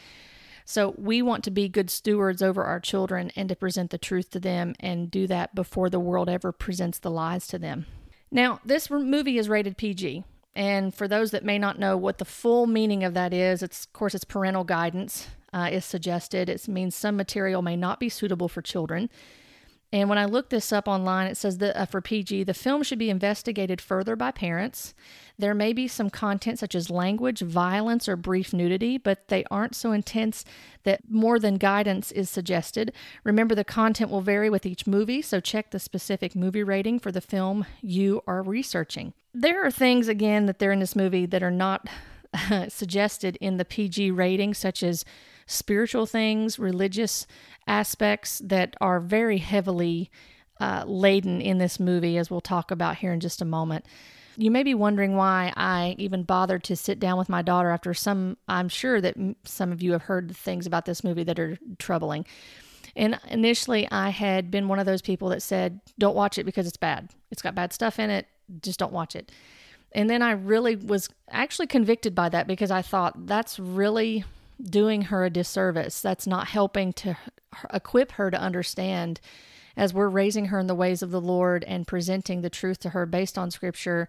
So 0.63 0.94
we 0.98 1.22
want 1.22 1.44
to 1.45 1.51
be 1.51 1.69
good 1.69 1.90
stewards 1.90 2.42
over 2.42 2.63
our 2.63 2.80
children 2.80 3.31
and 3.36 3.48
to 3.50 3.56
present 3.56 3.90
the 3.90 3.98
truth 3.98 4.30
to 4.31 4.40
them 4.40 4.75
and 4.81 5.10
do 5.10 5.25
that 5.28 5.56
before 5.56 5.90
the 5.90 6.00
world 6.00 6.30
ever 6.30 6.51
presents 6.51 7.00
the 7.00 7.10
lies 7.10 7.48
to 7.48 7.57
them. 7.57 7.86
Now 8.31 8.60
this 8.63 8.90
movie 8.90 9.38
is 9.38 9.50
rated 9.50 9.78
pg 9.78 10.24
and 10.57 10.92
for 10.92 11.07
those 11.07 11.30
that 11.31 11.45
may 11.45 11.59
not 11.59 11.77
know 11.77 11.95
what 11.95 12.18
the 12.18 12.25
full 12.25 12.65
meaning 12.65 13.04
of 13.04 13.13
that 13.13 13.31
is, 13.31 13.62
it's 13.62 13.86
of 13.86 13.94
course 13.94 14.15
it's 14.15 14.24
parental 14.24 14.63
guidance 14.63 15.27
uh, 15.54 15.69
is 15.71 15.86
suggested. 15.86 16.50
It 16.50 16.68
means 16.68 16.95
some 16.95 17.15
material 17.15 17.62
may 17.62 17.75
not 17.75 18.00
be 18.00 18.09
suitable 18.09 18.50
for 18.50 18.63
children. 18.63 19.12
And 19.94 20.10
when 20.10 20.18
I 20.18 20.25
looked 20.25 20.50
this 20.50 20.74
up 20.74 20.88
online, 20.88 21.28
it 21.28 21.38
says 21.38 21.60
that 21.60 21.80
uh, 21.80 21.86
for 21.86 22.01
PG, 22.01 22.44
the 22.44 22.54
film 22.54 22.84
should 22.84 23.00
be 23.00 23.10
investigated 23.10 23.80
further 23.80 24.18
by 24.18 24.31
parents. 24.31 24.94
There 25.39 25.54
may 25.54 25.72
be 25.72 25.88
some 25.88 26.10
content 26.10 26.60
such 26.60 26.75
as 26.75 26.89
language, 26.89 27.39
violence, 27.39 28.10
or 28.10 28.18
brief 28.18 28.51
nudity, 28.51 28.98
but 28.98 29.30
they 29.30 29.45
aren't 29.50 29.75
so 29.75 29.94
intense 29.94 30.44
that 30.84 31.10
more 31.10 31.39
than 31.39 31.56
guidance 31.56 32.12
is 32.12 32.30
suggested. 32.30 32.92
Remember, 33.24 33.56
the 33.56 33.63
content 33.63 34.12
will 34.12 34.22
vary 34.22 34.50
with 34.50 34.66
each 34.66 34.88
movie, 34.88 35.22
so 35.22 35.39
check 35.39 35.72
the 35.72 35.80
specific 35.80 36.36
movie 36.36 36.63
rating 36.63 37.00
for 37.00 37.12
the 37.12 37.22
film 37.22 37.66
you 37.81 38.22
are 38.28 38.42
researching. 38.42 39.13
There 39.33 39.66
are 39.66 39.72
things, 39.72 40.10
again, 40.10 40.48
that 40.48 40.60
they're 40.60 40.72
in 40.74 40.80
this 40.80 40.95
movie 40.98 41.26
that 41.28 41.44
are 41.44 41.52
not 41.52 41.88
suggested 42.68 43.38
in 43.40 43.56
the 43.56 43.66
PG 43.66 44.12
rating, 44.12 44.54
such 44.54 44.83
as 44.83 45.06
spiritual 45.47 46.06
things, 46.06 46.59
religious 46.59 47.25
aspects 47.66 48.39
that 48.45 48.75
are 48.80 48.99
very 48.99 49.39
heavily 49.39 50.11
uh, 50.59 50.83
laden 50.85 51.42
in 51.42 51.57
this 51.57 51.80
movie, 51.80 52.18
as 52.18 52.30
we'll 52.30 52.42
talk 52.42 52.69
about 52.69 52.97
here 52.97 53.13
in 53.13 53.19
just 53.19 53.42
a 53.42 53.45
moment. 53.45 53.85
You 54.35 54.51
may 54.51 54.61
be 54.61 54.75
wondering 54.75 55.16
why 55.16 55.51
I 55.56 55.95
even 55.97 56.21
bothered 56.21 56.63
to 56.66 56.75
sit 56.75 56.99
down 56.99 57.18
with 57.18 57.30
my 57.30 57.42
daughter 57.42 57.71
after 57.71 57.94
some, 57.95 58.37
I'm 58.47 58.69
sure 58.69 59.01
that 59.01 59.16
some 59.45 59.71
of 59.71 59.81
you 59.81 59.94
have 59.94 60.04
heard 60.04 60.35
things 60.35 60.68
about 60.68 60.85
this 60.85 61.04
movie 61.04 61.23
that 61.23 61.39
are 61.39 61.57
troubling. 61.80 62.25
And 62.95 63.19
initially, 63.30 63.87
I 63.92 64.09
had 64.09 64.51
been 64.51 64.68
one 64.68 64.80
of 64.80 64.85
those 64.85 65.01
people 65.01 65.30
that 65.30 65.42
said, 65.42 65.80
don't 65.97 66.16
watch 66.16 66.37
it 66.37 66.44
because 66.44 66.68
it's 66.68 66.77
bad. 66.77 67.09
It's 67.31 67.42
got 67.42 67.56
bad 67.56 67.73
stuff 67.73 67.99
in 67.99 68.09
it. 68.09 68.27
Just 68.61 68.80
don't 68.80 68.94
watch 68.94 69.16
it. 69.16 69.31
And 69.92 70.09
then 70.09 70.21
I 70.21 70.31
really 70.31 70.75
was 70.75 71.09
actually 71.30 71.68
convicted 71.68 72.13
by 72.13 72.30
that 72.30 72.47
because 72.47 72.71
I 72.71 72.81
thought 72.81 73.25
that's 73.25 73.57
really 73.59 74.23
doing 74.61 75.04
her 75.04 75.26
a 75.26 75.30
disservice. 75.30 76.02
That's 76.02 76.28
not 76.28 76.47
helping 76.47 76.94
to 76.94 77.18
equip 77.73 78.14
her 78.14 78.31
to 78.31 78.40
understand 78.40 79.19
as 79.76 79.94
we're 79.94 80.09
raising 80.09 80.45
her 80.45 80.59
in 80.59 80.68
the 80.68 80.76
ways 80.76 81.04
of 81.04 81.11
the 81.11 81.21
Lord 81.21 81.64
and 81.66 81.87
presenting 81.87 82.42
the 82.42 82.49
truth 82.49 82.80
to 82.80 82.90
her 82.90 83.06
based 83.06 83.37
on 83.37 83.52
scripture 83.52 84.07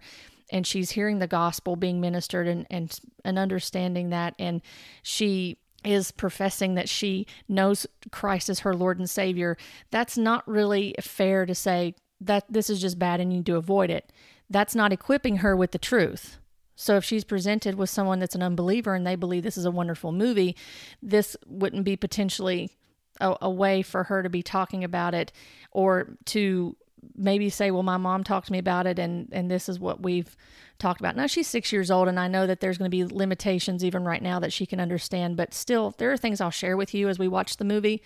and 0.51 0.65
she's 0.65 0.91
hearing 0.91 1.19
the 1.19 1.27
gospel 1.27 1.75
being 1.75 2.01
ministered 2.01 2.47
and 2.47 2.65
and, 2.71 2.99
and 3.23 3.37
understanding 3.37 4.09
that 4.09 4.33
and 4.39 4.61
she 5.03 5.57
is 5.83 6.11
professing 6.11 6.75
that 6.75 6.89
she 6.89 7.25
knows 7.47 7.87
Christ 8.11 8.49
as 8.49 8.59
her 8.59 8.75
Lord 8.75 8.99
and 8.99 9.09
Savior, 9.09 9.57
that's 9.91 10.17
not 10.17 10.47
really 10.47 10.95
fair 10.99 11.45
to 11.45 11.55
say 11.55 11.95
that 12.21 12.45
this 12.49 12.69
is 12.69 12.81
just 12.81 12.99
bad 12.99 13.21
and 13.21 13.31
you 13.31 13.39
need 13.39 13.45
to 13.45 13.55
avoid 13.55 13.89
it. 13.89 14.11
That's 14.49 14.75
not 14.75 14.91
equipping 14.91 15.37
her 15.37 15.55
with 15.55 15.71
the 15.71 15.77
truth. 15.77 16.37
So 16.79 16.95
if 16.95 17.03
she's 17.03 17.25
presented 17.25 17.75
with 17.75 17.89
someone 17.89 18.19
that's 18.19 18.35
an 18.35 18.41
unbeliever 18.41 18.95
and 18.95 19.05
they 19.05 19.17
believe 19.17 19.43
this 19.43 19.57
is 19.57 19.65
a 19.65 19.71
wonderful 19.71 20.13
movie, 20.13 20.55
this 21.03 21.35
wouldn't 21.45 21.83
be 21.83 21.97
potentially 21.97 22.71
a, 23.19 23.35
a 23.41 23.49
way 23.49 23.81
for 23.81 24.05
her 24.05 24.23
to 24.23 24.29
be 24.29 24.41
talking 24.41 24.85
about 24.85 25.13
it 25.13 25.33
or 25.71 26.15
to 26.27 26.77
maybe 27.15 27.49
say, 27.49 27.69
well, 27.69 27.83
my 27.83 27.97
mom 27.97 28.23
talked 28.23 28.47
to 28.47 28.53
me 28.53 28.59
about 28.59 28.87
it 28.87 28.97
and, 28.97 29.27
and 29.33 29.51
this 29.51 29.67
is 29.67 29.77
what 29.77 30.01
we've 30.01 30.37
talked 30.77 31.01
about. 31.01 31.17
Now 31.17 31.27
she's 31.27 31.47
six 31.47 31.73
years 31.73 31.91
old 31.91 32.07
and 32.07 32.17
I 32.17 32.29
know 32.29 32.47
that 32.47 32.61
there's 32.61 32.77
going 32.77 32.89
to 32.89 32.97
be 32.97 33.03
limitations 33.03 33.83
even 33.83 34.05
right 34.05 34.21
now 34.21 34.39
that 34.39 34.53
she 34.53 34.65
can 34.65 34.79
understand, 34.79 35.35
but 35.35 35.53
still 35.53 35.93
there 35.97 36.13
are 36.13 36.17
things 36.17 36.39
I'll 36.39 36.49
share 36.49 36.77
with 36.77 36.93
you 36.93 37.09
as 37.09 37.19
we 37.19 37.27
watch 37.27 37.57
the 37.57 37.65
movie 37.65 38.01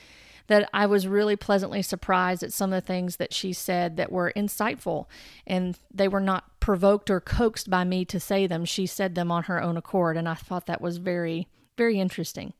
that 0.47 0.69
I 0.73 0.85
was 0.85 1.07
really 1.07 1.35
pleasantly 1.35 1.81
surprised 1.81 2.43
at 2.43 2.53
some 2.53 2.73
of 2.73 2.81
the 2.81 2.87
things 2.87 3.15
that 3.17 3.33
she 3.33 3.53
said 3.53 3.97
that 3.97 4.11
were 4.11 4.33
insightful 4.35 5.05
and 5.47 5.79
they 5.93 6.07
were 6.07 6.19
not 6.19 6.59
provoked 6.59 7.09
or 7.09 7.19
coaxed 7.19 7.69
by 7.69 7.83
me 7.83 8.05
to 8.05 8.19
say 8.19 8.47
them. 8.47 8.65
She 8.65 8.85
said 8.85 9.15
them 9.15 9.31
on 9.31 9.43
her 9.43 9.61
own 9.61 9.77
accord, 9.77 10.17
and 10.17 10.27
I 10.27 10.33
thought 10.35 10.65
that 10.65 10.81
was 10.81 10.97
very, 10.97 11.47
very 11.77 11.99
interesting. 11.99 12.53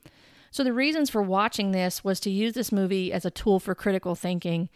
So, 0.52 0.64
the 0.64 0.74
reasons 0.74 1.10
for 1.10 1.22
watching 1.22 1.72
this 1.72 2.04
was 2.04 2.20
to 2.22 2.30
use 2.30 2.54
this 2.54 2.72
movie 2.72 3.12
as 3.12 3.26
a 3.26 3.32
tool 3.32 3.60
for 3.60 3.74
critical 3.74 4.14
thinking 4.14 4.70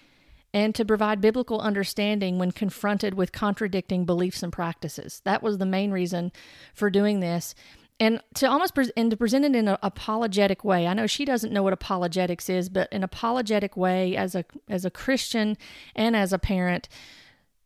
and 0.53 0.73
to 0.73 0.85
provide 0.85 1.21
biblical 1.21 1.59
understanding 1.59 2.39
when 2.39 2.51
confronted 2.51 3.13
with 3.13 3.31
contradicting 3.31 4.05
beliefs 4.05 4.41
and 4.41 4.51
practices. 4.51 5.21
That 5.23 5.43
was 5.43 5.57
the 5.57 5.65
main 5.65 5.91
reason 5.91 6.31
for 6.73 6.89
doing 6.89 7.19
this. 7.19 7.53
And 7.99 8.21
to 8.35 8.47
almost 8.47 8.75
pre- 8.75 8.91
and 8.95 9.09
to 9.09 9.17
present 9.17 9.43
it 9.43 9.55
in 9.55 9.67
an 9.67 9.77
apologetic 9.81 10.63
way. 10.63 10.85
I 10.85 10.93
know 10.93 11.07
she 11.07 11.25
doesn't 11.25 11.51
know 11.51 11.63
what 11.63 11.73
apologetics 11.73 12.47
is, 12.47 12.69
but 12.69 12.87
an 12.93 13.03
apologetic 13.03 13.75
way 13.75 14.15
as 14.15 14.35
a 14.35 14.45
as 14.69 14.85
a 14.85 14.91
Christian 14.91 15.57
and 15.95 16.15
as 16.15 16.31
a 16.31 16.37
parent 16.37 16.87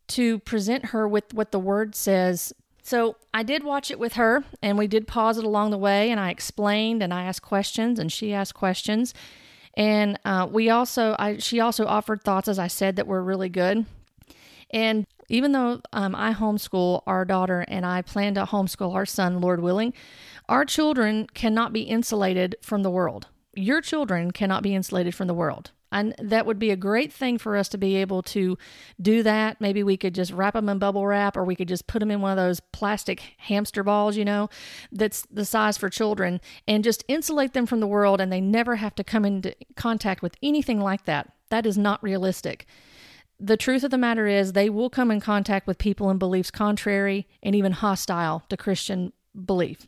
to 0.08 0.38
present 0.40 0.86
her 0.86 1.06
with 1.06 1.34
what 1.34 1.52
the 1.52 1.58
word 1.58 1.94
says 1.94 2.52
so 2.82 3.16
I 3.32 3.44
did 3.44 3.62
watch 3.62 3.90
it 3.90 3.98
with 3.98 4.14
her, 4.14 4.44
and 4.60 4.76
we 4.76 4.88
did 4.88 5.06
pause 5.06 5.38
it 5.38 5.44
along 5.44 5.70
the 5.70 5.78
way, 5.78 6.10
and 6.10 6.18
I 6.18 6.30
explained 6.30 7.02
and 7.02 7.14
I 7.14 7.24
asked 7.24 7.42
questions, 7.42 7.98
and 7.98 8.10
she 8.10 8.34
asked 8.34 8.54
questions. 8.54 9.14
And 9.74 10.18
uh, 10.24 10.48
we 10.50 10.68
also, 10.68 11.14
I, 11.18 11.38
she 11.38 11.60
also 11.60 11.86
offered 11.86 12.22
thoughts, 12.22 12.48
as 12.48 12.58
I 12.58 12.66
said, 12.66 12.96
that 12.96 13.06
were 13.06 13.22
really 13.22 13.48
good. 13.48 13.86
And 14.70 15.06
even 15.32 15.52
though 15.52 15.80
um, 15.94 16.14
I 16.14 16.34
homeschool 16.34 17.02
our 17.06 17.24
daughter 17.24 17.64
and 17.66 17.86
I 17.86 18.02
plan 18.02 18.34
to 18.34 18.44
homeschool 18.44 18.94
our 18.94 19.06
son, 19.06 19.40
Lord 19.40 19.60
willing, 19.60 19.94
our 20.46 20.66
children 20.66 21.26
cannot 21.32 21.72
be 21.72 21.82
insulated 21.82 22.54
from 22.60 22.82
the 22.82 22.90
world. 22.90 23.28
Your 23.54 23.80
children 23.80 24.30
cannot 24.30 24.62
be 24.62 24.74
insulated 24.74 25.14
from 25.14 25.28
the 25.28 25.34
world. 25.34 25.70
And 25.90 26.14
that 26.18 26.44
would 26.46 26.58
be 26.58 26.70
a 26.70 26.76
great 26.76 27.12
thing 27.12 27.38
for 27.38 27.56
us 27.56 27.68
to 27.70 27.78
be 27.78 27.96
able 27.96 28.22
to 28.24 28.56
do 29.00 29.22
that. 29.22 29.60
Maybe 29.60 29.82
we 29.82 29.96
could 29.96 30.14
just 30.14 30.32
wrap 30.32 30.54
them 30.54 30.68
in 30.68 30.78
bubble 30.78 31.06
wrap 31.06 31.36
or 31.36 31.44
we 31.44 31.56
could 31.56 31.68
just 31.68 31.86
put 31.86 32.00
them 32.00 32.10
in 32.10 32.20
one 32.20 32.32
of 32.32 32.42
those 32.42 32.60
plastic 32.60 33.34
hamster 33.38 33.82
balls, 33.82 34.16
you 34.16 34.24
know, 34.24 34.50
that's 34.90 35.26
the 35.30 35.44
size 35.44 35.78
for 35.78 35.88
children 35.88 36.40
and 36.68 36.84
just 36.84 37.04
insulate 37.08 37.54
them 37.54 37.66
from 37.66 37.80
the 37.80 37.86
world 37.86 38.20
and 38.20 38.30
they 38.30 38.40
never 38.40 38.76
have 38.76 38.94
to 38.96 39.04
come 39.04 39.24
into 39.24 39.54
contact 39.76 40.20
with 40.20 40.36
anything 40.42 40.80
like 40.80 41.04
that. 41.06 41.32
That 41.50 41.66
is 41.66 41.76
not 41.76 42.02
realistic. 42.02 42.66
The 43.44 43.56
truth 43.56 43.82
of 43.82 43.90
the 43.90 43.98
matter 43.98 44.28
is, 44.28 44.52
they 44.52 44.70
will 44.70 44.88
come 44.88 45.10
in 45.10 45.18
contact 45.18 45.66
with 45.66 45.76
people 45.76 46.10
and 46.10 46.18
beliefs 46.18 46.52
contrary 46.52 47.26
and 47.42 47.56
even 47.56 47.72
hostile 47.72 48.44
to 48.48 48.56
Christian 48.56 49.12
belief. 49.44 49.84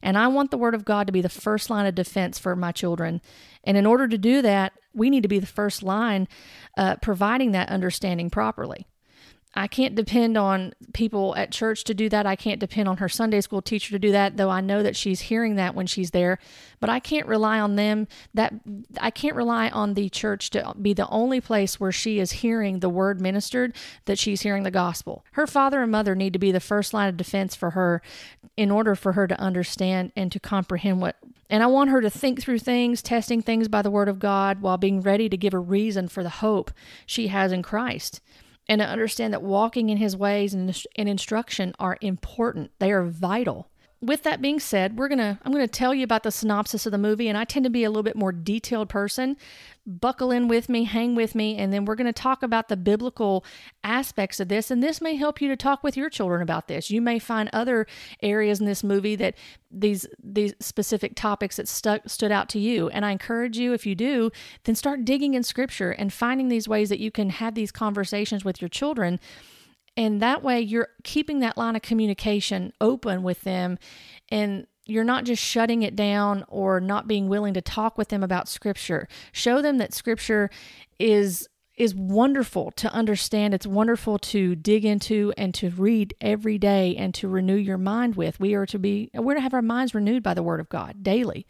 And 0.00 0.16
I 0.16 0.28
want 0.28 0.52
the 0.52 0.56
Word 0.56 0.72
of 0.72 0.84
God 0.84 1.08
to 1.08 1.12
be 1.12 1.20
the 1.20 1.28
first 1.28 1.68
line 1.68 1.84
of 1.86 1.96
defense 1.96 2.38
for 2.38 2.54
my 2.54 2.70
children. 2.70 3.20
And 3.64 3.76
in 3.76 3.86
order 3.86 4.06
to 4.06 4.16
do 4.16 4.40
that, 4.42 4.72
we 4.94 5.10
need 5.10 5.22
to 5.22 5.28
be 5.28 5.40
the 5.40 5.46
first 5.46 5.82
line 5.82 6.28
uh, 6.76 6.94
providing 7.02 7.50
that 7.52 7.70
understanding 7.70 8.30
properly. 8.30 8.86
I 9.54 9.66
can't 9.66 9.94
depend 9.94 10.38
on 10.38 10.72
people 10.94 11.36
at 11.36 11.52
church 11.52 11.84
to 11.84 11.94
do 11.94 12.08
that. 12.08 12.24
I 12.24 12.36
can't 12.36 12.58
depend 12.58 12.88
on 12.88 12.96
her 12.98 13.08
Sunday 13.08 13.42
school 13.42 13.60
teacher 13.60 13.90
to 13.90 13.98
do 13.98 14.10
that, 14.12 14.38
though 14.38 14.48
I 14.48 14.62
know 14.62 14.82
that 14.82 14.96
she's 14.96 15.22
hearing 15.22 15.56
that 15.56 15.74
when 15.74 15.86
she's 15.86 16.12
there. 16.12 16.38
But 16.80 16.88
I 16.88 17.00
can't 17.00 17.26
rely 17.26 17.60
on 17.60 17.76
them 17.76 18.08
that 18.32 18.54
I 18.98 19.10
can't 19.10 19.36
rely 19.36 19.68
on 19.68 19.92
the 19.92 20.08
church 20.08 20.50
to 20.50 20.74
be 20.80 20.94
the 20.94 21.08
only 21.08 21.40
place 21.40 21.78
where 21.78 21.92
she 21.92 22.18
is 22.18 22.32
hearing 22.32 22.80
the 22.80 22.88
word 22.88 23.20
ministered 23.20 23.74
that 24.06 24.18
she's 24.18 24.40
hearing 24.40 24.62
the 24.62 24.70
gospel. 24.70 25.24
Her 25.32 25.46
father 25.46 25.82
and 25.82 25.92
mother 25.92 26.14
need 26.14 26.32
to 26.32 26.38
be 26.38 26.52
the 26.52 26.60
first 26.60 26.94
line 26.94 27.08
of 27.08 27.18
defense 27.18 27.54
for 27.54 27.70
her 27.70 28.00
in 28.56 28.70
order 28.70 28.94
for 28.94 29.12
her 29.12 29.26
to 29.26 29.38
understand 29.38 30.12
and 30.16 30.32
to 30.32 30.40
comprehend 30.40 31.00
what 31.00 31.16
and 31.50 31.62
I 31.62 31.66
want 31.66 31.90
her 31.90 32.00
to 32.00 32.08
think 32.08 32.40
through 32.40 32.60
things, 32.60 33.02
testing 33.02 33.42
things 33.42 33.68
by 33.68 33.82
the 33.82 33.90
word 33.90 34.08
of 34.08 34.18
God 34.18 34.62
while 34.62 34.78
being 34.78 35.02
ready 35.02 35.28
to 35.28 35.36
give 35.36 35.52
a 35.52 35.58
reason 35.58 36.08
for 36.08 36.22
the 36.22 36.30
hope 36.30 36.70
she 37.04 37.26
has 37.26 37.52
in 37.52 37.62
Christ 37.62 38.22
and 38.72 38.80
to 38.80 38.88
understand 38.88 39.34
that 39.34 39.42
walking 39.42 39.90
in 39.90 39.98
his 39.98 40.16
ways 40.16 40.54
and, 40.54 40.82
and 40.96 41.06
instruction 41.06 41.74
are 41.78 41.98
important. 42.00 42.70
They 42.78 42.90
are 42.90 43.04
vital. 43.04 43.68
With 44.02 44.24
that 44.24 44.42
being 44.42 44.58
said, 44.58 44.98
we're 44.98 45.08
to 45.20 45.38
I'm 45.44 45.52
to 45.52 45.68
tell 45.68 45.94
you 45.94 46.02
about 46.02 46.24
the 46.24 46.30
synopsis 46.30 46.86
of 46.86 46.92
the 46.92 46.98
movie 46.98 47.28
and 47.28 47.38
I 47.38 47.44
tend 47.44 47.64
to 47.64 47.70
be 47.70 47.84
a 47.84 47.90
little 47.90 48.02
bit 48.02 48.16
more 48.16 48.32
detailed 48.32 48.88
person 48.88 49.36
buckle 49.86 50.30
in 50.30 50.46
with 50.46 50.68
me, 50.68 50.84
hang 50.84 51.14
with 51.14 51.34
me, 51.34 51.56
and 51.56 51.72
then 51.72 51.84
we're 51.84 51.96
to 52.06 52.12
talk 52.12 52.42
about 52.42 52.68
the 52.68 52.76
biblical 52.76 53.44
aspects 53.82 54.38
of 54.38 54.48
this. 54.48 54.70
And 54.70 54.82
this 54.82 55.00
may 55.00 55.16
help 55.16 55.40
you 55.40 55.48
to 55.48 55.56
talk 55.56 55.82
with 55.82 55.96
your 55.96 56.08
children 56.08 56.40
about 56.42 56.68
this. 56.68 56.90
You 56.90 57.00
may 57.00 57.18
find 57.18 57.50
other 57.52 57.86
areas 58.22 58.60
in 58.60 58.66
this 58.66 58.84
movie 58.84 59.16
that 59.16 59.34
these 59.70 60.06
these 60.22 60.54
specific 60.60 61.14
topics 61.16 61.56
that 61.56 61.68
stuck 61.68 62.08
stood 62.08 62.30
out 62.30 62.48
to 62.50 62.58
you. 62.58 62.88
And 62.90 63.04
I 63.04 63.10
encourage 63.10 63.58
you, 63.58 63.72
if 63.72 63.86
you 63.86 63.94
do, 63.94 64.30
then 64.64 64.74
start 64.74 65.04
digging 65.04 65.34
in 65.34 65.42
Scripture 65.42 65.90
and 65.90 66.12
finding 66.12 66.48
these 66.48 66.68
ways 66.68 66.88
that 66.88 67.00
you 67.00 67.10
can 67.10 67.30
have 67.30 67.54
these 67.54 67.72
conversations 67.72 68.44
with 68.44 68.60
your 68.60 68.68
children. 68.68 69.18
And 69.96 70.22
that 70.22 70.42
way, 70.42 70.60
you're 70.60 70.88
keeping 71.04 71.40
that 71.40 71.56
line 71.56 71.76
of 71.76 71.82
communication 71.82 72.72
open 72.80 73.22
with 73.22 73.42
them 73.42 73.78
and 74.30 74.66
you're 74.86 75.04
not 75.04 75.24
just 75.24 75.42
shutting 75.42 75.82
it 75.82 75.94
down 75.94 76.44
or 76.48 76.80
not 76.80 77.06
being 77.06 77.28
willing 77.28 77.54
to 77.54 77.60
talk 77.60 77.96
with 77.96 78.08
them 78.08 78.22
about 78.22 78.48
scripture. 78.48 79.06
Show 79.32 79.62
them 79.62 79.78
that 79.78 79.94
scripture 79.94 80.50
is 80.98 81.48
is 81.74 81.94
wonderful 81.94 82.70
to 82.70 82.92
understand. 82.92 83.54
It's 83.54 83.66
wonderful 83.66 84.18
to 84.18 84.54
dig 84.54 84.84
into 84.84 85.32
and 85.38 85.54
to 85.54 85.70
read 85.70 86.14
every 86.20 86.58
day 86.58 86.94
and 86.96 87.14
to 87.14 87.28
renew 87.28 87.56
your 87.56 87.78
mind 87.78 88.14
with. 88.14 88.38
We 88.38 88.54
are 88.54 88.66
to 88.66 88.78
be 88.78 89.10
we're 89.14 89.34
to 89.34 89.40
have 89.40 89.54
our 89.54 89.62
minds 89.62 89.94
renewed 89.94 90.22
by 90.22 90.34
the 90.34 90.42
word 90.42 90.60
of 90.60 90.68
God 90.68 91.02
daily. 91.02 91.46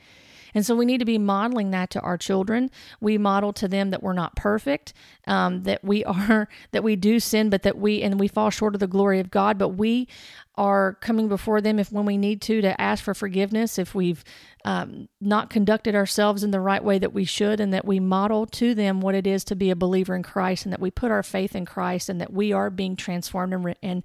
And 0.55 0.65
so 0.65 0.75
we 0.75 0.85
need 0.85 0.99
to 0.99 1.05
be 1.05 1.19
modeling 1.19 1.71
that 1.71 1.91
to 1.91 2.01
our 2.01 2.19
children. 2.19 2.71
We 3.01 3.19
model 3.19 3.53
to 3.55 3.69
them 3.69 3.91
that 3.91 4.03
we're 4.03 4.13
not 4.13 4.37
perfect, 4.37 4.93
um, 5.27 5.63
that 5.65 5.83
we 5.85 6.05
are, 6.05 6.49
that 6.73 6.85
we 6.85 6.97
do 6.97 7.21
sin, 7.21 7.51
but 7.51 7.63
that 7.63 7.79
we, 7.79 8.03
and 8.03 8.19
we 8.19 8.29
fall 8.29 8.51
short 8.51 8.75
of 8.75 8.81
the 8.81 8.87
glory 8.87 9.21
of 9.21 9.31
God, 9.31 9.59
but 9.59 9.71
we 9.71 10.09
are 10.57 10.95
coming 11.01 11.29
before 11.29 11.63
them 11.63 11.79
if 11.79 11.91
when 11.91 12.05
we 12.05 12.19
need 12.19 12.43
to 12.43 12.61
to 12.61 12.79
ask 12.79 13.03
for 13.03 13.15
forgiveness 13.15 13.79
if 13.79 13.95
we've 13.95 14.23
um, 14.67 15.09
not 15.21 15.49
conducted 15.49 15.95
ourselves 15.95 16.45
in 16.45 16.51
the 16.51 16.61
right 16.61 16.85
way 16.85 16.99
that 16.99 17.13
we 17.13 17.25
should 17.25 17.59
and 17.59 17.73
that 17.73 17.87
we 17.87 17.99
model 17.99 18.45
to 18.45 18.75
them 18.75 19.01
what 19.01 19.15
it 19.15 19.27
is 19.27 19.45
to 19.45 19.57
be 19.57 19.71
a 19.71 19.77
believer 19.77 20.15
in 20.15 20.23
christ 20.23 20.67
and 20.67 20.73
that 20.73 20.81
we 20.81 20.91
put 20.91 21.11
our 21.11 21.23
faith 21.23 21.57
in 21.57 21.65
christ 21.65 22.11
and 22.11 22.21
that 22.21 22.33
we 22.33 22.53
are 22.53 22.69
being 22.69 22.97
transformed 22.97 23.55
and, 23.55 23.65
re- 23.65 23.75
and 23.83 24.03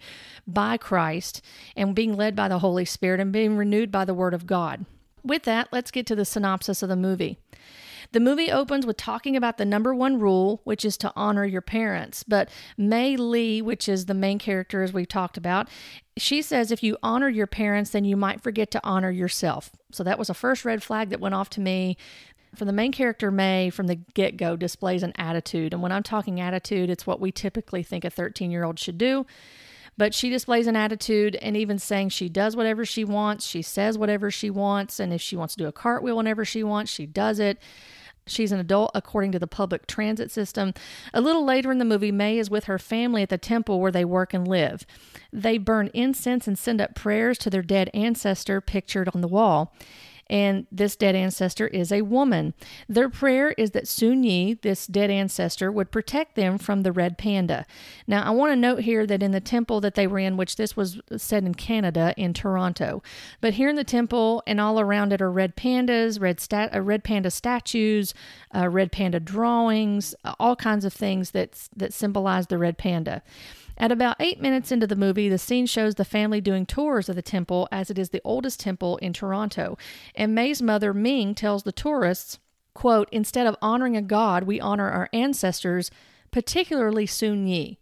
by 0.48 0.78
christ 0.78 1.42
and 1.76 1.94
being 1.94 2.16
led 2.16 2.34
by 2.34 2.48
the 2.48 2.60
holy 2.60 2.86
spirit 2.86 3.20
and 3.20 3.34
being 3.34 3.58
renewed 3.58 3.92
by 3.92 4.06
the 4.06 4.14
word 4.14 4.34
of 4.34 4.48
god 4.48 4.86
with 5.28 5.44
that, 5.44 5.70
let's 5.72 5.92
get 5.92 6.06
to 6.08 6.16
the 6.16 6.26
synopsis 6.26 6.82
of 6.82 6.90
the 6.90 6.96
movie. 6.96 7.38
The 8.14 8.20
movie 8.20 8.52
opens 8.52 8.86
with 8.86 8.98
talking 8.98 9.36
about 9.36 9.58
the 9.58 9.66
number 9.66 9.94
one 9.94 10.20
rule, 10.20 10.62
which 10.64 10.86
is 10.86 10.98
to 10.98 11.12
honor 11.16 11.46
your 11.46 11.62
parents. 11.62 12.24
But 12.24 12.50
Mei 12.78 13.18
Lee, 13.18 13.62
which 13.62 13.90
is 13.90 14.06
the 14.06 14.14
main 14.14 14.40
character 14.40 14.82
as 14.82 14.94
we've 14.94 15.08
talked 15.08 15.38
about, 15.38 15.68
she 16.16 16.42
says 16.42 16.72
if 16.72 16.84
you 16.84 16.98
honor 17.04 17.30
your 17.30 17.48
parents, 17.48 17.90
then 17.90 18.06
you 18.06 18.16
might 18.16 18.42
forget 18.42 18.72
to 18.72 18.82
honor 18.84 19.12
yourself. 19.12 19.72
So 19.92 20.04
that 20.04 20.20
was 20.20 20.30
a 20.30 20.34
first 20.34 20.64
red 20.64 20.84
flag 20.84 21.10
that 21.10 21.20
went 21.20 21.36
off 21.36 21.50
to 21.52 21.62
me. 21.62 21.98
For 22.56 22.66
the 22.66 22.72
main 22.72 22.92
character, 22.94 23.30
Mei, 23.30 23.70
from 23.70 23.88
the 23.88 23.96
get 23.96 24.38
go, 24.38 24.56
displays 24.56 25.04
an 25.04 25.14
attitude. 25.18 25.74
And 25.74 25.82
when 25.82 25.92
I'm 25.92 26.04
talking 26.04 26.40
attitude, 26.40 26.90
it's 26.90 27.06
what 27.06 27.20
we 27.20 27.32
typically 27.32 27.84
think 27.84 28.06
a 28.06 28.10
13 28.10 28.52
year 28.52 28.64
old 28.64 28.80
should 28.80 28.98
do. 28.98 29.26
But 29.98 30.14
she 30.14 30.30
displays 30.30 30.68
an 30.68 30.76
attitude 30.76 31.36
and 31.38 31.58
even 31.58 31.80
saying 31.80 32.10
she 32.10 32.30
does 32.30 32.56
whatever 32.56 32.86
she 32.86 33.04
wants, 33.04 33.46
she 33.46 33.62
says 33.62 33.98
whatever 33.98 34.30
she 34.30 34.50
wants, 34.50 35.00
and 35.00 35.12
if 35.12 35.22
she 35.22 35.36
wants 35.36 35.56
to 35.56 35.64
do 35.64 35.68
a 35.68 35.72
cartwheel 35.72 36.18
whenever 36.18 36.46
she 36.46 36.64
wants, 36.64 36.92
she 36.92 37.06
does 37.06 37.40
it. 37.40 37.58
She's 38.28 38.52
an 38.52 38.60
adult 38.60 38.92
according 38.94 39.32
to 39.32 39.40
the 39.40 39.48
public 39.48 39.88
transit 39.88 40.30
system. 40.30 40.74
A 41.14 41.22
little 41.22 41.46
later 41.46 41.72
in 41.72 41.78
the 41.78 41.86
movie, 41.86 42.12
Mei 42.12 42.38
is 42.38 42.50
with 42.50 42.66
her 42.66 42.78
family 42.78 43.24
at 43.24 43.30
the 43.30 43.38
temple 43.38 43.80
where 43.80 43.92
they 43.92 44.06
work 44.06 44.34
and 44.34 44.48
live. 44.48 44.86
They 45.32 45.58
burn 45.58 45.90
incense 45.94 46.48
and 46.48 46.60
send 46.60 46.82
up 46.82 46.94
prayers 46.94 47.38
to 47.40 47.50
their 47.50 47.62
dead 47.62 47.90
ancestor 47.94 48.62
pictured 48.62 49.10
on 49.14 49.22
the 49.22 49.28
wall 49.28 49.74
and 50.30 50.68
this 50.72 50.96
dead 50.96 51.16
ancestor 51.16 51.68
is 51.68 51.92
a 51.92 52.02
woman. 52.02 52.54
Their 52.88 53.10
prayer 53.10 53.52
is 53.58 53.72
that 53.72 53.88
Sun 53.88 54.24
Yi, 54.24 54.56
this 54.56 54.88
dead 54.88 55.10
ancestor, 55.10 55.72
would 55.72 55.92
protect 55.92 56.36
them 56.36 56.58
from 56.58 56.82
the 56.82 56.92
red 56.92 57.18
panda. 57.18 57.66
Now, 58.08 58.24
I 58.24 58.32
want 58.32 58.52
to 58.52 58.56
note 58.56 58.82
here 58.82 59.06
that 59.06 59.24
in 59.24 59.32
the 59.32 59.42
temple 59.42 59.82
that 59.82 59.96
they 59.96 60.08
were 60.08 60.20
in, 60.20 60.38
which 60.38 60.56
this 60.56 60.76
was 60.76 61.00
said 61.16 61.44
in 61.44 61.56
Canada, 61.56 62.14
in 62.18 62.34
Toronto, 62.34 63.02
but 63.42 63.54
here 63.54 63.70
in 63.70 63.76
the 63.76 63.84
temple 63.84 64.44
and 64.46 64.60
all 64.60 64.80
around 64.80 65.14
it 65.14 65.22
are 65.22 65.32
red 65.32 65.56
pandas, 65.56 66.20
red, 66.20 66.40
stat- 66.40 66.76
uh, 66.76 66.82
red 66.82 67.04
panda 67.04 67.32
statues, 67.32 68.14
uh, 68.56 68.68
red 68.70 68.92
panda 68.92 69.20
drawings, 69.20 70.16
uh, 70.24 70.34
all 70.40 70.56
kinds 70.56 70.86
of 70.86 70.94
things 70.94 71.32
that, 71.32 71.68
that 71.76 71.94
symbolize 71.94 72.48
the 72.48 72.58
red 72.58 72.78
panda. 72.78 73.22
At 73.80 73.92
about 73.92 74.18
eight 74.20 74.42
minutes 74.42 74.72
into 74.72 74.88
the 74.88 74.96
movie, 74.96 75.30
the 75.30 75.38
scene 75.38 75.68
shows 75.68 75.96
the 75.96 76.06
family 76.06 76.42
doing 76.42 76.66
tours 76.66 77.10
of 77.10 77.16
the 77.16 77.22
temple 77.22 77.68
as 77.72 77.92
it 77.92 78.00
is 78.00 78.10
the 78.10 78.22
oldest 78.24 78.60
temple 78.60 78.98
in 78.98 79.14
Toronto. 79.14 79.78
And 80.16 80.34
Mei's 80.34 80.62
mother, 80.62 80.94
Ming, 80.94 81.36
tells 81.36 81.62
the 81.62 81.72
tourists, 81.72 82.40
quote, 82.74 83.08
instead 83.12 83.46
of 83.46 83.56
honoring 83.62 83.96
a 83.96 84.02
god, 84.02 84.44
we 84.44 84.60
honor 84.60 84.90
our 84.90 85.10
ancestors, 85.14 85.92
particularly 86.32 87.06
Sun 87.06 87.46
Yi. 87.48 87.78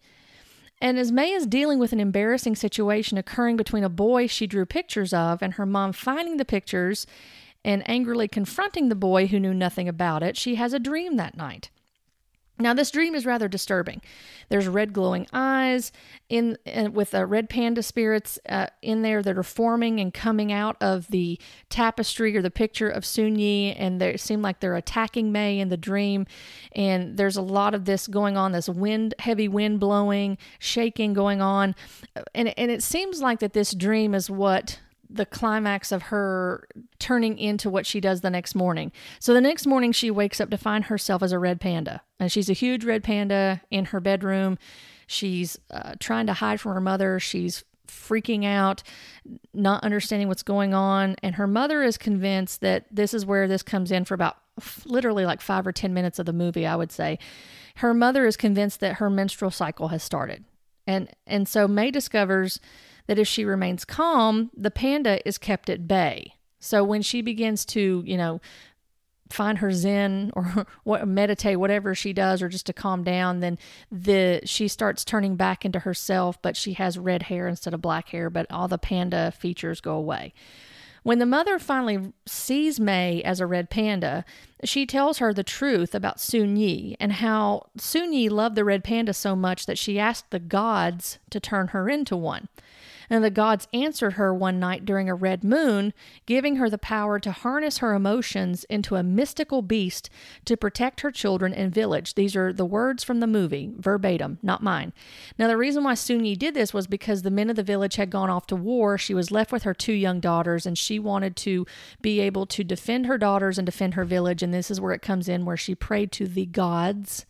And 0.81 0.99
as 0.99 1.13
Mei 1.13 1.31
is 1.31 1.47
dealing 1.47 1.79
with 1.79 1.93
an 1.93 2.01
embarrassing 2.01 2.57
situation 2.57 3.17
occurring 3.17 3.55
between 3.55 3.85
a 3.85 3.89
boy 3.89 4.27
she 4.27 4.45
drew 4.45 4.65
pictures 4.65 5.13
of 5.13 5.41
and 5.41 5.53
her 5.53 5.65
mom 5.65 5.93
finding 5.93 6.35
the 6.35 6.43
pictures 6.43 7.07
and 7.63 7.89
angrily 7.89 8.27
confronting 8.27 8.89
the 8.89 8.95
boy 8.95 9.27
who 9.27 9.39
knew 9.39 9.53
nothing 9.53 9.87
about 9.87 10.21
it, 10.21 10.37
she 10.37 10.55
has 10.55 10.73
a 10.73 10.79
dream 10.79 11.15
that 11.15 11.37
night. 11.37 11.71
Now, 12.57 12.73
this 12.73 12.89
dream 12.89 13.15
is 13.15 13.25
rather 13.25 13.47
disturbing. 13.49 14.01
There's 14.47 14.67
red 14.67 14.93
glowing 14.93 15.27
eyes 15.33 15.91
in, 16.29 16.57
in 16.65 16.93
with 16.93 17.13
uh, 17.13 17.25
red 17.25 17.49
panda 17.49 17.83
spirits 17.83 18.39
uh, 18.47 18.67
in 18.81 19.01
there 19.01 19.21
that 19.21 19.37
are 19.37 19.43
forming 19.43 19.99
and 19.99 20.13
coming 20.13 20.53
out 20.53 20.77
of 20.81 21.07
the 21.07 21.37
tapestry 21.69 22.35
or 22.37 22.41
the 22.41 22.51
picture 22.51 22.89
of 22.89 23.05
Sun 23.05 23.37
Yi, 23.39 23.73
and 23.73 23.99
they 23.99 24.15
seem 24.15 24.41
like 24.41 24.61
they're 24.61 24.75
attacking 24.75 25.31
Mei 25.31 25.59
in 25.59 25.67
the 25.67 25.77
dream. 25.77 26.25
And 26.71 27.17
there's 27.17 27.37
a 27.37 27.41
lot 27.41 27.73
of 27.73 27.85
this 27.85 28.07
going 28.07 28.37
on, 28.37 28.53
this 28.53 28.69
wind, 28.69 29.15
heavy 29.19 29.49
wind 29.49 29.81
blowing, 29.81 30.37
shaking 30.59 31.13
going 31.13 31.41
on, 31.41 31.75
and 32.33 32.57
and 32.57 32.71
it 32.71 32.83
seems 32.83 33.21
like 33.21 33.39
that 33.39 33.53
this 33.53 33.73
dream 33.73 34.15
is 34.15 34.29
what 34.29 34.79
the 35.09 35.25
climax 35.25 35.91
of 35.91 36.03
her 36.03 36.67
turning 36.99 37.37
into 37.37 37.69
what 37.69 37.85
she 37.85 37.99
does 37.99 38.21
the 38.21 38.29
next 38.29 38.55
morning. 38.55 38.91
So 39.19 39.33
the 39.33 39.41
next 39.41 39.67
morning, 39.67 39.91
she 39.91 40.11
wakes 40.11 40.41
up 40.41 40.49
to 40.49 40.57
find 40.57 40.85
herself 40.85 41.21
as 41.21 41.31
a 41.31 41.39
red 41.39 41.61
panda. 41.61 42.01
And 42.19 42.31
she's 42.31 42.49
a 42.49 42.53
huge 42.53 42.83
red 42.83 43.03
panda 43.03 43.61
in 43.69 43.85
her 43.85 43.99
bedroom. 43.99 44.57
She's 45.07 45.57
uh, 45.69 45.93
trying 45.99 46.27
to 46.27 46.33
hide 46.33 46.59
from 46.59 46.73
her 46.73 46.81
mother. 46.81 47.19
She's 47.19 47.63
freaking 47.87 48.45
out, 48.45 48.83
not 49.53 49.83
understanding 49.83 50.27
what's 50.27 50.43
going 50.43 50.73
on. 50.73 51.15
And 51.21 51.35
her 51.35 51.47
mother 51.47 51.83
is 51.83 51.97
convinced 51.97 52.61
that 52.61 52.85
this 52.91 53.13
is 53.13 53.25
where 53.25 53.47
this 53.47 53.63
comes 53.63 53.91
in 53.91 54.05
for 54.05 54.13
about 54.13 54.37
literally 54.85 55.25
like 55.25 55.41
five 55.41 55.67
or 55.67 55.71
10 55.71 55.93
minutes 55.93 56.19
of 56.19 56.25
the 56.25 56.33
movie, 56.33 56.65
I 56.65 56.75
would 56.75 56.91
say. 56.91 57.19
Her 57.77 57.93
mother 57.93 58.25
is 58.25 58.37
convinced 58.37 58.79
that 58.79 58.95
her 58.95 59.09
menstrual 59.09 59.51
cycle 59.51 59.89
has 59.89 60.01
started. 60.01 60.45
And, 60.87 61.09
and 61.25 61.47
so 61.47 61.67
Mei 61.67 61.91
discovers 61.91 62.59
that 63.07 63.19
if 63.19 63.27
she 63.27 63.45
remains 63.45 63.85
calm, 63.85 64.51
the 64.55 64.71
panda 64.71 65.25
is 65.27 65.37
kept 65.37 65.69
at 65.69 65.87
bay. 65.87 66.35
So 66.59 66.83
when 66.83 67.01
she 67.01 67.21
begins 67.21 67.65
to, 67.65 68.03
you 68.05 68.17
know, 68.17 68.41
find 69.29 69.59
her 69.59 69.71
zen 69.71 70.31
or 70.35 70.65
what 70.83 71.07
meditate 71.07 71.59
whatever 71.59 71.95
she 71.95 72.13
does 72.13 72.41
or 72.41 72.49
just 72.49 72.67
to 72.67 72.73
calm 72.73 73.03
down 73.03 73.39
then 73.39 73.57
the 73.91 74.39
she 74.45 74.67
starts 74.67 75.03
turning 75.03 75.35
back 75.35 75.65
into 75.65 75.79
herself 75.79 76.39
but 76.43 76.55
she 76.55 76.73
has 76.73 76.99
red 76.99 77.23
hair 77.23 77.47
instead 77.47 77.73
of 77.73 77.81
black 77.81 78.09
hair 78.09 78.29
but 78.29 78.45
all 78.51 78.67
the 78.67 78.77
panda 78.77 79.31
features 79.31 79.81
go 79.81 79.93
away 79.93 80.31
when 81.05 81.19
the 81.19 81.27
mother 81.27 81.59
finally 81.59 82.13
sees 82.25 82.79
Mei 82.79 83.21
as 83.21 83.39
a 83.39 83.45
red 83.45 83.69
panda, 83.69 84.25
she 84.63 84.87
tells 84.87 85.19
her 85.19 85.35
the 85.35 85.43
truth 85.43 85.93
about 85.93 86.19
Sun 86.19 86.57
Yi 86.57 86.97
and 86.99 87.13
how 87.13 87.67
Sun 87.77 88.11
Yi 88.13 88.27
loved 88.27 88.55
the 88.55 88.65
red 88.65 88.83
panda 88.83 89.13
so 89.13 89.35
much 89.35 89.67
that 89.67 89.77
she 89.77 89.99
asked 89.99 90.31
the 90.31 90.39
gods 90.39 91.19
to 91.29 91.39
turn 91.39 91.67
her 91.67 91.87
into 91.87 92.17
one. 92.17 92.47
And 93.09 93.23
the 93.23 93.29
gods 93.29 93.67
answered 93.73 94.13
her 94.13 94.33
one 94.33 94.59
night 94.59 94.85
during 94.85 95.09
a 95.09 95.15
red 95.15 95.43
moon, 95.43 95.93
giving 96.25 96.57
her 96.57 96.69
the 96.69 96.77
power 96.77 97.19
to 97.19 97.31
harness 97.31 97.79
her 97.79 97.93
emotions 97.93 98.63
into 98.65 98.95
a 98.95 99.03
mystical 99.03 99.61
beast 99.61 100.09
to 100.45 100.57
protect 100.57 101.01
her 101.01 101.11
children 101.11 101.53
and 101.53 101.73
village. 101.73 102.15
These 102.15 102.35
are 102.35 102.51
the 102.51 102.65
words 102.65 103.03
from 103.03 103.19
the 103.19 103.27
movie, 103.27 103.71
verbatim, 103.77 104.39
not 104.41 104.63
mine. 104.63 104.93
Now, 105.37 105.47
the 105.47 105.57
reason 105.57 105.83
why 105.83 105.93
Sun 105.93 106.25
Yi 106.25 106.35
did 106.35 106.53
this 106.53 106.73
was 106.73 106.87
because 106.87 107.21
the 107.21 107.31
men 107.31 107.49
of 107.49 107.55
the 107.55 107.63
village 107.63 107.95
had 107.95 108.09
gone 108.09 108.29
off 108.29 108.47
to 108.47 108.55
war. 108.55 108.97
She 108.97 109.13
was 109.13 109.31
left 109.31 109.51
with 109.51 109.63
her 109.63 109.73
two 109.73 109.93
young 109.93 110.19
daughters, 110.19 110.65
and 110.65 110.77
she 110.77 110.99
wanted 110.99 111.35
to 111.37 111.65
be 112.01 112.19
able 112.19 112.45
to 112.47 112.63
defend 112.63 113.05
her 113.05 113.17
daughters 113.17 113.57
and 113.57 113.65
defend 113.65 113.93
her 113.93 114.05
village. 114.05 114.43
And 114.43 114.53
this 114.53 114.71
is 114.71 114.81
where 114.81 114.93
it 114.93 115.01
comes 115.01 115.29
in, 115.29 115.45
where 115.45 115.57
she 115.57 115.75
prayed 115.75 116.11
to 116.13 116.27
the 116.27 116.45
gods 116.45 117.25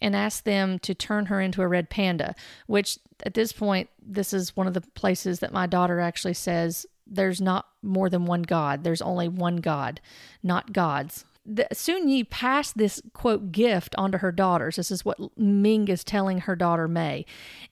and 0.00 0.14
asked 0.14 0.44
them 0.44 0.78
to 0.80 0.94
turn 0.94 1.26
her 1.26 1.40
into 1.40 1.62
a 1.62 1.68
red 1.68 1.90
panda, 1.90 2.34
which 2.66 2.98
at 3.24 3.34
this 3.34 3.52
point, 3.52 3.88
this 4.02 4.32
is 4.32 4.56
one 4.56 4.66
of 4.66 4.74
the 4.74 4.80
places 4.80 5.40
that 5.40 5.52
my 5.52 5.66
daughter 5.66 6.00
actually 6.00 6.34
says 6.34 6.86
there's 7.06 7.40
not 7.40 7.66
more 7.82 8.08
than 8.08 8.24
one 8.24 8.42
God. 8.42 8.84
There's 8.84 9.02
only 9.02 9.28
one 9.28 9.56
God, 9.56 10.00
not 10.42 10.72
gods. 10.72 11.24
The, 11.46 11.66
Sun 11.72 12.08
Yi 12.08 12.24
passed 12.24 12.78
this 12.78 13.02
quote 13.12 13.52
gift 13.52 13.94
onto 13.98 14.18
her 14.18 14.32
daughters. 14.32 14.76
This 14.76 14.90
is 14.90 15.04
what 15.04 15.18
Ming 15.38 15.88
is 15.88 16.02
telling 16.02 16.40
her 16.40 16.56
daughter 16.56 16.88
Mei, 16.88 17.26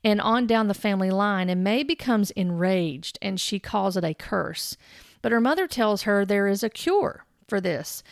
and 0.04 0.20
on 0.20 0.46
down 0.46 0.68
the 0.68 0.74
family 0.74 1.10
line. 1.10 1.48
And 1.48 1.64
Mei 1.64 1.82
becomes 1.82 2.30
enraged 2.32 3.18
and 3.22 3.40
she 3.40 3.58
calls 3.58 3.96
it 3.96 4.04
a 4.04 4.12
curse. 4.12 4.76
But 5.22 5.32
her 5.32 5.40
mother 5.40 5.66
tells 5.66 6.02
her 6.02 6.24
there 6.24 6.48
is 6.48 6.62
a 6.62 6.68
cure 6.68 7.24
for 7.48 7.60
this 7.60 8.02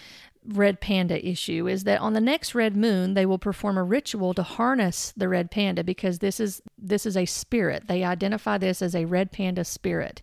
red 0.46 0.80
panda 0.80 1.26
issue 1.26 1.68
is 1.68 1.84
that 1.84 2.00
on 2.00 2.14
the 2.14 2.20
next 2.20 2.54
red 2.54 2.74
moon 2.74 3.14
they 3.14 3.26
will 3.26 3.38
perform 3.38 3.76
a 3.76 3.82
ritual 3.82 4.32
to 4.32 4.42
harness 4.42 5.12
the 5.16 5.28
red 5.28 5.50
panda 5.50 5.84
because 5.84 6.20
this 6.20 6.40
is 6.40 6.62
this 6.78 7.04
is 7.04 7.16
a 7.16 7.26
spirit 7.26 7.88
they 7.88 8.02
identify 8.02 8.56
this 8.56 8.80
as 8.80 8.94
a 8.94 9.04
red 9.04 9.30
panda 9.30 9.64
spirit 9.64 10.22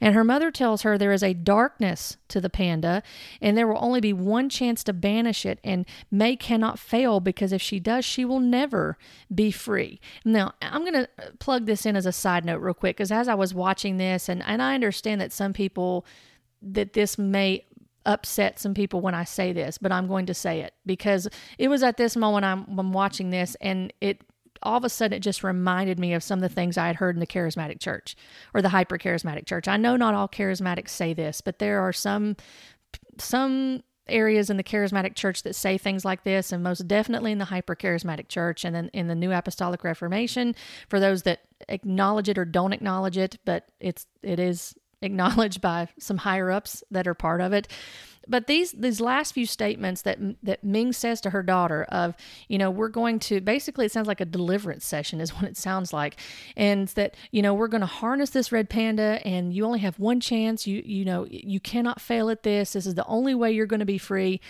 and 0.00 0.16
her 0.16 0.24
mother 0.24 0.50
tells 0.50 0.82
her 0.82 0.98
there 0.98 1.12
is 1.12 1.22
a 1.22 1.32
darkness 1.32 2.16
to 2.26 2.40
the 2.40 2.50
panda 2.50 3.04
and 3.40 3.56
there 3.56 3.68
will 3.68 3.78
only 3.78 4.00
be 4.00 4.12
one 4.12 4.48
chance 4.48 4.82
to 4.84 4.92
banish 4.92 5.46
it 5.46 5.60
and 5.62 5.86
Mei 6.10 6.34
cannot 6.34 6.78
fail 6.78 7.20
because 7.20 7.52
if 7.52 7.62
she 7.62 7.78
does 7.78 8.04
she 8.04 8.24
will 8.24 8.40
never 8.40 8.98
be 9.32 9.52
free. 9.52 10.00
Now, 10.24 10.54
I'm 10.60 10.80
going 10.80 10.92
to 10.94 11.08
plug 11.38 11.66
this 11.66 11.86
in 11.86 11.94
as 11.94 12.04
a 12.04 12.10
side 12.10 12.44
note 12.44 12.60
real 12.60 12.74
quick 12.74 12.96
because 12.96 13.12
as 13.12 13.28
I 13.28 13.34
was 13.34 13.54
watching 13.54 13.98
this 13.98 14.28
and 14.28 14.42
and 14.42 14.60
I 14.60 14.74
understand 14.74 15.20
that 15.20 15.32
some 15.32 15.52
people 15.52 16.04
that 16.62 16.94
this 16.94 17.16
may 17.16 17.64
upset 18.06 18.58
some 18.58 18.74
people 18.74 19.00
when 19.00 19.14
I 19.14 19.24
say 19.24 19.52
this, 19.52 19.78
but 19.78 19.92
I'm 19.92 20.06
going 20.06 20.26
to 20.26 20.34
say 20.34 20.60
it 20.60 20.74
because 20.86 21.28
it 21.58 21.68
was 21.68 21.82
at 21.82 21.96
this 21.96 22.16
moment 22.16 22.44
I'm, 22.44 22.78
I'm 22.78 22.92
watching 22.92 23.30
this 23.30 23.56
and 23.60 23.92
it 24.00 24.22
all 24.62 24.76
of 24.76 24.84
a 24.84 24.88
sudden 24.88 25.16
it 25.16 25.20
just 25.20 25.42
reminded 25.42 25.98
me 25.98 26.14
of 26.14 26.22
some 26.22 26.38
of 26.38 26.48
the 26.48 26.54
things 26.54 26.78
I 26.78 26.86
had 26.86 26.96
heard 26.96 27.16
in 27.16 27.20
the 27.20 27.26
charismatic 27.26 27.80
church 27.80 28.16
or 28.54 28.62
the 28.62 28.68
hyper 28.68 28.96
charismatic 28.96 29.46
church. 29.46 29.66
I 29.66 29.76
know 29.76 29.96
not 29.96 30.14
all 30.14 30.28
charismatics 30.28 30.90
say 30.90 31.14
this, 31.14 31.40
but 31.40 31.58
there 31.58 31.80
are 31.80 31.92
some 31.92 32.36
some 33.18 33.82
areas 34.08 34.50
in 34.50 34.56
the 34.56 34.64
charismatic 34.64 35.14
church 35.14 35.42
that 35.44 35.54
say 35.54 35.78
things 35.78 36.04
like 36.04 36.24
this 36.24 36.52
and 36.52 36.62
most 36.62 36.86
definitely 36.88 37.32
in 37.32 37.38
the 37.38 37.46
hyper 37.46 37.76
charismatic 37.76 38.28
church 38.28 38.64
and 38.64 38.74
then 38.74 38.90
in 38.92 39.06
the 39.06 39.14
new 39.14 39.32
apostolic 39.32 39.84
reformation 39.84 40.54
for 40.88 40.98
those 40.98 41.22
that 41.22 41.42
acknowledge 41.68 42.28
it 42.28 42.36
or 42.36 42.44
don't 42.44 42.72
acknowledge 42.72 43.16
it 43.16 43.38
but 43.44 43.68
it's 43.78 44.06
it 44.22 44.40
is 44.40 44.74
acknowledged 45.02 45.60
by 45.60 45.88
some 45.98 46.18
higher 46.18 46.50
ups 46.50 46.82
that 46.90 47.06
are 47.06 47.14
part 47.14 47.40
of 47.40 47.52
it. 47.52 47.68
But 48.28 48.46
these 48.46 48.72
these 48.72 49.00
last 49.00 49.34
few 49.34 49.46
statements 49.46 50.02
that 50.02 50.18
that 50.42 50.62
Ming 50.62 50.92
says 50.92 51.20
to 51.22 51.30
her 51.30 51.42
daughter 51.42 51.84
of, 51.84 52.14
you 52.48 52.58
know, 52.58 52.70
we're 52.70 52.88
going 52.88 53.18
to 53.20 53.40
basically 53.40 53.86
it 53.86 53.92
sounds 53.92 54.06
like 54.06 54.20
a 54.20 54.24
deliverance 54.24 54.86
session 54.86 55.20
is 55.20 55.34
what 55.34 55.44
it 55.44 55.56
sounds 55.56 55.92
like. 55.92 56.20
And 56.56 56.88
that, 56.88 57.16
you 57.30 57.42
know, 57.42 57.54
we're 57.54 57.68
going 57.68 57.80
to 57.80 57.86
harness 57.86 58.30
this 58.30 58.52
red 58.52 58.68
panda 58.68 59.20
and 59.24 59.52
you 59.52 59.64
only 59.64 59.80
have 59.80 59.98
one 59.98 60.20
chance. 60.20 60.66
You 60.66 60.82
you 60.84 61.04
know, 61.04 61.26
you 61.28 61.60
cannot 61.60 62.00
fail 62.00 62.30
at 62.30 62.42
this. 62.42 62.74
This 62.74 62.86
is 62.86 62.94
the 62.94 63.06
only 63.06 63.34
way 63.34 63.52
you're 63.52 63.66
going 63.66 63.80
to 63.80 63.86
be 63.86 63.98
free. 63.98 64.40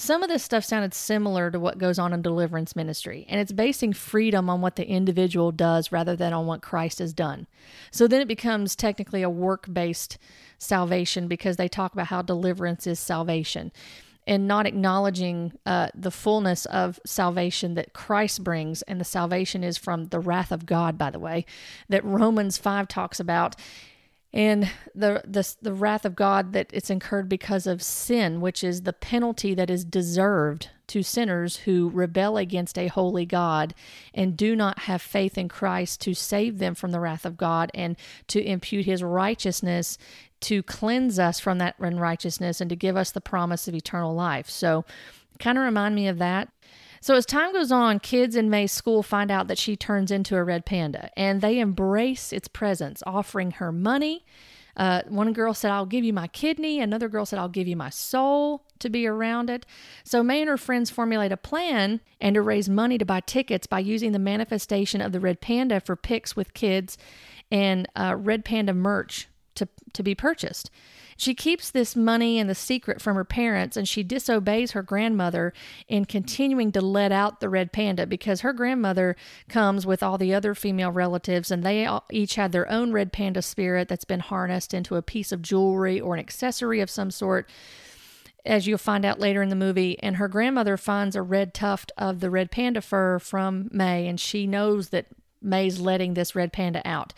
Some 0.00 0.22
of 0.22 0.30
this 0.30 0.42
stuff 0.42 0.64
sounded 0.64 0.94
similar 0.94 1.50
to 1.50 1.60
what 1.60 1.76
goes 1.76 1.98
on 1.98 2.14
in 2.14 2.22
deliverance 2.22 2.74
ministry, 2.74 3.26
and 3.28 3.38
it's 3.38 3.52
basing 3.52 3.92
freedom 3.92 4.48
on 4.48 4.62
what 4.62 4.76
the 4.76 4.88
individual 4.88 5.52
does 5.52 5.92
rather 5.92 6.16
than 6.16 6.32
on 6.32 6.46
what 6.46 6.62
Christ 6.62 7.00
has 7.00 7.12
done. 7.12 7.46
So 7.90 8.08
then 8.08 8.22
it 8.22 8.26
becomes 8.26 8.74
technically 8.74 9.20
a 9.20 9.28
work 9.28 9.66
based 9.70 10.16
salvation 10.56 11.28
because 11.28 11.58
they 11.58 11.68
talk 11.68 11.92
about 11.92 12.06
how 12.06 12.22
deliverance 12.22 12.86
is 12.86 12.98
salvation 12.98 13.72
and 14.26 14.48
not 14.48 14.66
acknowledging 14.66 15.52
uh, 15.66 15.88
the 15.94 16.10
fullness 16.10 16.64
of 16.64 16.98
salvation 17.04 17.74
that 17.74 17.92
Christ 17.92 18.42
brings. 18.42 18.80
And 18.82 19.02
the 19.02 19.04
salvation 19.04 19.62
is 19.62 19.76
from 19.76 20.06
the 20.06 20.20
wrath 20.20 20.50
of 20.50 20.64
God, 20.64 20.96
by 20.96 21.10
the 21.10 21.18
way, 21.18 21.44
that 21.90 22.02
Romans 22.06 22.56
5 22.56 22.88
talks 22.88 23.20
about 23.20 23.54
and 24.32 24.70
the, 24.94 25.22
the 25.26 25.54
the 25.60 25.72
wrath 25.72 26.04
of 26.04 26.14
God 26.14 26.52
that 26.52 26.70
it's 26.72 26.90
incurred 26.90 27.28
because 27.28 27.66
of 27.66 27.82
sin, 27.82 28.40
which 28.40 28.62
is 28.62 28.82
the 28.82 28.92
penalty 28.92 29.54
that 29.54 29.70
is 29.70 29.84
deserved 29.84 30.68
to 30.88 31.02
sinners 31.02 31.58
who 31.58 31.88
rebel 31.90 32.36
against 32.36 32.76
a 32.76 32.88
holy 32.88 33.24
God 33.24 33.74
and 34.12 34.36
do 34.36 34.56
not 34.56 34.80
have 34.80 35.00
faith 35.00 35.38
in 35.38 35.48
Christ 35.48 36.00
to 36.02 36.14
save 36.14 36.58
them 36.58 36.74
from 36.74 36.90
the 36.90 37.00
wrath 37.00 37.24
of 37.24 37.36
God 37.36 37.70
and 37.74 37.96
to 38.28 38.42
impute 38.44 38.86
his 38.86 39.02
righteousness 39.02 39.98
to 40.40 40.62
cleanse 40.62 41.18
us 41.18 41.38
from 41.38 41.58
that 41.58 41.78
unrighteousness 41.78 42.60
and 42.60 42.70
to 42.70 42.76
give 42.76 42.96
us 42.96 43.10
the 43.10 43.20
promise 43.20 43.68
of 43.68 43.74
eternal 43.74 44.14
life. 44.14 44.48
So 44.48 44.84
kind 45.38 45.58
of 45.58 45.64
remind 45.64 45.94
me 45.94 46.08
of 46.08 46.18
that. 46.18 46.48
So 47.00 47.14
as 47.14 47.24
time 47.24 47.52
goes 47.52 47.72
on, 47.72 47.98
kids 47.98 48.36
in 48.36 48.50
Mei's 48.50 48.72
school 48.72 49.02
find 49.02 49.30
out 49.30 49.48
that 49.48 49.58
she 49.58 49.74
turns 49.74 50.10
into 50.10 50.36
a 50.36 50.44
red 50.44 50.66
panda 50.66 51.10
and 51.16 51.40
they 51.40 51.58
embrace 51.58 52.32
its 52.32 52.46
presence, 52.46 53.02
offering 53.06 53.52
her 53.52 53.72
money. 53.72 54.24
Uh, 54.76 55.02
one 55.08 55.32
girl 55.32 55.54
said, 55.54 55.70
I'll 55.70 55.86
give 55.86 56.04
you 56.04 56.12
my 56.12 56.28
kidney. 56.28 56.78
Another 56.78 57.08
girl 57.08 57.24
said, 57.26 57.38
I'll 57.38 57.48
give 57.48 57.66
you 57.66 57.76
my 57.76 57.90
soul 57.90 58.64
to 58.78 58.90
be 58.90 59.06
around 59.06 59.50
it. 59.50 59.64
So 60.04 60.22
Mei 60.22 60.40
and 60.40 60.48
her 60.48 60.58
friends 60.58 60.90
formulate 60.90 61.32
a 61.32 61.36
plan 61.36 62.00
and 62.20 62.34
to 62.34 62.42
raise 62.42 62.68
money 62.68 62.98
to 62.98 63.04
buy 63.04 63.20
tickets 63.20 63.66
by 63.66 63.80
using 63.80 64.12
the 64.12 64.18
manifestation 64.18 65.00
of 65.00 65.12
the 65.12 65.20
red 65.20 65.40
panda 65.40 65.80
for 65.80 65.96
pics 65.96 66.36
with 66.36 66.54
kids 66.54 66.98
and 67.50 67.88
uh, 67.96 68.14
red 68.16 68.44
panda 68.44 68.74
merch 68.74 69.26
to, 69.54 69.68
to 69.94 70.02
be 70.02 70.14
purchased. 70.14 70.70
She 71.20 71.34
keeps 71.34 71.70
this 71.70 71.94
money 71.94 72.38
and 72.38 72.48
the 72.48 72.54
secret 72.54 73.02
from 73.02 73.14
her 73.14 73.26
parents, 73.26 73.76
and 73.76 73.86
she 73.86 74.02
disobeys 74.02 74.70
her 74.70 74.82
grandmother 74.82 75.52
in 75.86 76.06
continuing 76.06 76.72
to 76.72 76.80
let 76.80 77.12
out 77.12 77.40
the 77.40 77.50
red 77.50 77.72
panda 77.72 78.06
because 78.06 78.40
her 78.40 78.54
grandmother 78.54 79.16
comes 79.46 79.84
with 79.84 80.02
all 80.02 80.16
the 80.16 80.32
other 80.32 80.54
female 80.54 80.90
relatives, 80.90 81.50
and 81.50 81.62
they 81.62 81.86
each 82.10 82.36
had 82.36 82.52
their 82.52 82.66
own 82.72 82.92
red 82.92 83.12
panda 83.12 83.42
spirit 83.42 83.86
that's 83.86 84.06
been 84.06 84.20
harnessed 84.20 84.72
into 84.72 84.96
a 84.96 85.02
piece 85.02 85.30
of 85.30 85.42
jewelry 85.42 86.00
or 86.00 86.14
an 86.14 86.20
accessory 86.20 86.80
of 86.80 86.88
some 86.88 87.10
sort 87.10 87.46
as 88.46 88.66
you'll 88.66 88.78
find 88.78 89.04
out 89.04 89.20
later 89.20 89.42
in 89.42 89.50
the 89.50 89.54
movie. 89.54 90.02
And 90.02 90.16
her 90.16 90.26
grandmother 90.26 90.78
finds 90.78 91.14
a 91.14 91.20
red 91.20 91.52
tuft 91.52 91.92
of 91.98 92.20
the 92.20 92.30
red 92.30 92.50
panda 92.50 92.80
fur 92.80 93.18
from 93.18 93.68
Mei, 93.70 94.08
and 94.08 94.18
she 94.18 94.46
knows 94.46 94.88
that 94.88 95.04
Mei's 95.42 95.80
letting 95.80 96.14
this 96.14 96.34
red 96.34 96.52
panda 96.52 96.82
out. 96.84 97.12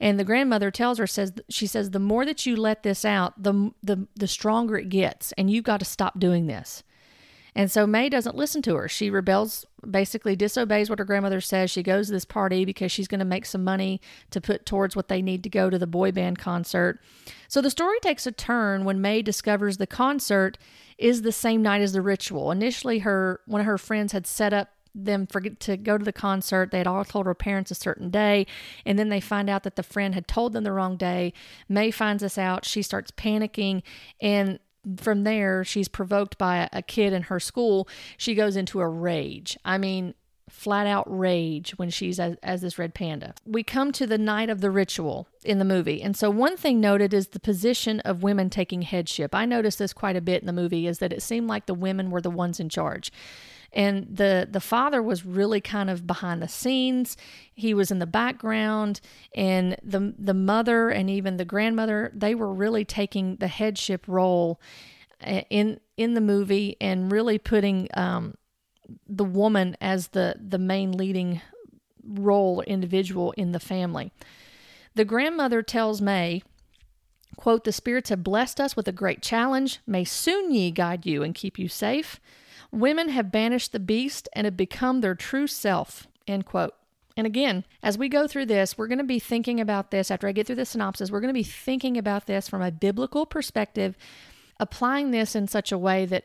And 0.00 0.18
the 0.18 0.24
grandmother 0.24 0.70
tells 0.70 0.98
her 0.98 1.06
says 1.06 1.32
she 1.48 1.66
says 1.66 1.90
the 1.90 1.98
more 1.98 2.24
that 2.24 2.46
you 2.46 2.56
let 2.56 2.82
this 2.82 3.04
out, 3.04 3.42
the 3.42 3.72
the 3.82 4.06
the 4.14 4.28
stronger 4.28 4.76
it 4.76 4.88
gets 4.88 5.32
and 5.32 5.50
you've 5.50 5.64
got 5.64 5.78
to 5.80 5.86
stop 5.86 6.18
doing 6.18 6.46
this. 6.46 6.82
And 7.56 7.70
so 7.70 7.86
Mei 7.86 8.08
doesn't 8.08 8.36
listen 8.36 8.62
to 8.62 8.74
her. 8.74 8.88
She 8.88 9.10
rebels, 9.10 9.64
basically 9.88 10.34
disobeys 10.34 10.90
what 10.90 10.98
her 10.98 11.04
grandmother 11.04 11.40
says. 11.40 11.70
She 11.70 11.84
goes 11.84 12.06
to 12.06 12.12
this 12.12 12.24
party 12.24 12.64
because 12.64 12.90
she's 12.90 13.06
going 13.06 13.20
to 13.20 13.24
make 13.24 13.46
some 13.46 13.62
money 13.62 14.00
to 14.30 14.40
put 14.40 14.66
towards 14.66 14.96
what 14.96 15.06
they 15.06 15.22
need 15.22 15.44
to 15.44 15.48
go 15.48 15.70
to 15.70 15.78
the 15.78 15.86
boy 15.86 16.10
band 16.10 16.38
concert. 16.38 16.98
So 17.46 17.60
the 17.60 17.70
story 17.70 18.00
takes 18.00 18.26
a 18.26 18.32
turn 18.32 18.84
when 18.84 19.00
Mei 19.00 19.22
discovers 19.22 19.76
the 19.76 19.86
concert 19.86 20.58
is 20.98 21.22
the 21.22 21.32
same 21.32 21.62
night 21.62 21.80
as 21.80 21.92
the 21.92 22.02
ritual. 22.02 22.50
Initially 22.50 23.00
her 23.00 23.40
one 23.46 23.60
of 23.60 23.66
her 23.66 23.78
friends 23.78 24.12
had 24.12 24.26
set 24.26 24.52
up 24.52 24.70
them 24.94 25.26
forget 25.26 25.58
to 25.60 25.76
go 25.76 25.98
to 25.98 26.04
the 26.04 26.12
concert. 26.12 26.70
They 26.70 26.78
had 26.78 26.86
all 26.86 27.04
told 27.04 27.26
her 27.26 27.34
parents 27.34 27.70
a 27.70 27.74
certain 27.74 28.10
day, 28.10 28.46
and 28.86 28.98
then 28.98 29.08
they 29.08 29.20
find 29.20 29.50
out 29.50 29.64
that 29.64 29.76
the 29.76 29.82
friend 29.82 30.14
had 30.14 30.28
told 30.28 30.52
them 30.52 30.64
the 30.64 30.72
wrong 30.72 30.96
day. 30.96 31.32
Mei 31.68 31.90
finds 31.90 32.22
this 32.22 32.38
out. 32.38 32.64
She 32.64 32.82
starts 32.82 33.10
panicking, 33.10 33.82
and 34.20 34.58
from 34.98 35.24
there, 35.24 35.64
she's 35.64 35.88
provoked 35.88 36.38
by 36.38 36.68
a 36.72 36.82
kid 36.82 37.12
in 37.12 37.22
her 37.22 37.40
school. 37.40 37.88
She 38.16 38.34
goes 38.34 38.56
into 38.56 38.80
a 38.80 38.88
rage. 38.88 39.58
I 39.64 39.78
mean, 39.78 40.14
flat 40.50 40.86
out 40.86 41.04
rage 41.06 41.72
when 41.78 41.90
she's 41.90 42.20
as, 42.20 42.36
as, 42.42 42.60
this 42.60 42.78
red 42.78 42.94
panda. 42.94 43.34
We 43.46 43.62
come 43.62 43.92
to 43.92 44.06
the 44.06 44.18
night 44.18 44.50
of 44.50 44.60
the 44.60 44.70
ritual 44.70 45.26
in 45.42 45.58
the 45.58 45.64
movie. 45.64 46.02
And 46.02 46.16
so 46.16 46.30
one 46.30 46.56
thing 46.56 46.80
noted 46.80 47.14
is 47.14 47.28
the 47.28 47.40
position 47.40 48.00
of 48.00 48.22
women 48.22 48.50
taking 48.50 48.82
headship. 48.82 49.34
I 49.34 49.46
noticed 49.46 49.78
this 49.78 49.92
quite 49.92 50.16
a 50.16 50.20
bit 50.20 50.42
in 50.42 50.46
the 50.46 50.52
movie 50.52 50.86
is 50.86 50.98
that 50.98 51.12
it 51.12 51.22
seemed 51.22 51.48
like 51.48 51.66
the 51.66 51.74
women 51.74 52.10
were 52.10 52.20
the 52.20 52.30
ones 52.30 52.60
in 52.60 52.68
charge 52.68 53.10
and 53.74 54.06
the 54.16 54.48
the 54.50 54.60
father 54.60 55.02
was 55.02 55.26
really 55.26 55.60
kind 55.60 55.90
of 55.90 56.06
behind 56.06 56.40
the 56.40 56.48
scenes. 56.48 57.16
He 57.54 57.74
was 57.74 57.90
in 57.90 57.98
the 57.98 58.06
background 58.06 59.00
and 59.34 59.76
the 59.82 60.14
the 60.16 60.34
mother 60.34 60.88
and 60.88 61.10
even 61.10 61.36
the 61.36 61.44
grandmother 61.44 62.10
they 62.14 62.34
were 62.34 62.52
really 62.52 62.84
taking 62.84 63.36
the 63.36 63.48
headship 63.48 64.06
role 64.06 64.60
uh, 65.26 65.42
in 65.50 65.80
in 65.96 66.14
the 66.14 66.20
movie 66.20 66.76
and 66.80 67.10
really 67.10 67.38
putting 67.38 67.88
um, 67.94 68.34
the 69.08 69.24
woman 69.24 69.76
as 69.80 70.08
the 70.08 70.36
the 70.40 70.58
main 70.58 70.92
leading 70.92 71.40
role 72.02 72.60
individual 72.62 73.32
in 73.32 73.52
the 73.52 73.60
family. 73.60 74.12
The 74.94 75.04
grandmother 75.04 75.62
tells 75.62 76.00
Mei 76.00 76.42
quote 77.36 77.64
the 77.64 77.72
spirits 77.72 78.10
have 78.10 78.22
blessed 78.22 78.60
us 78.60 78.76
with 78.76 78.86
a 78.86 78.92
great 78.92 79.20
challenge. 79.20 79.80
May 79.88 80.04
Sun 80.04 80.52
Yi 80.52 80.70
guide 80.70 81.04
you 81.04 81.24
and 81.24 81.34
keep 81.34 81.58
you 81.58 81.68
safe 81.68 82.20
Women 82.74 83.08
have 83.10 83.30
banished 83.30 83.70
the 83.70 83.78
beast 83.78 84.28
and 84.32 84.46
have 84.46 84.56
become 84.56 85.00
their 85.00 85.14
true 85.14 85.46
self. 85.46 86.08
End 86.26 86.44
quote. 86.44 86.74
And 87.16 87.24
again, 87.24 87.64
as 87.82 87.96
we 87.96 88.08
go 88.08 88.26
through 88.26 88.46
this, 88.46 88.76
we're 88.76 88.88
going 88.88 88.98
to 88.98 89.04
be 89.04 89.20
thinking 89.20 89.60
about 89.60 89.92
this 89.92 90.10
after 90.10 90.26
I 90.26 90.32
get 90.32 90.48
through 90.48 90.56
the 90.56 90.64
synopsis. 90.64 91.10
We're 91.10 91.20
going 91.20 91.32
to 91.32 91.38
be 91.38 91.44
thinking 91.44 91.96
about 91.96 92.26
this 92.26 92.48
from 92.48 92.62
a 92.62 92.72
biblical 92.72 93.26
perspective 93.26 93.96
applying 94.60 95.10
this 95.10 95.34
in 95.34 95.48
such 95.48 95.72
a 95.72 95.78
way 95.78 96.06
that 96.06 96.24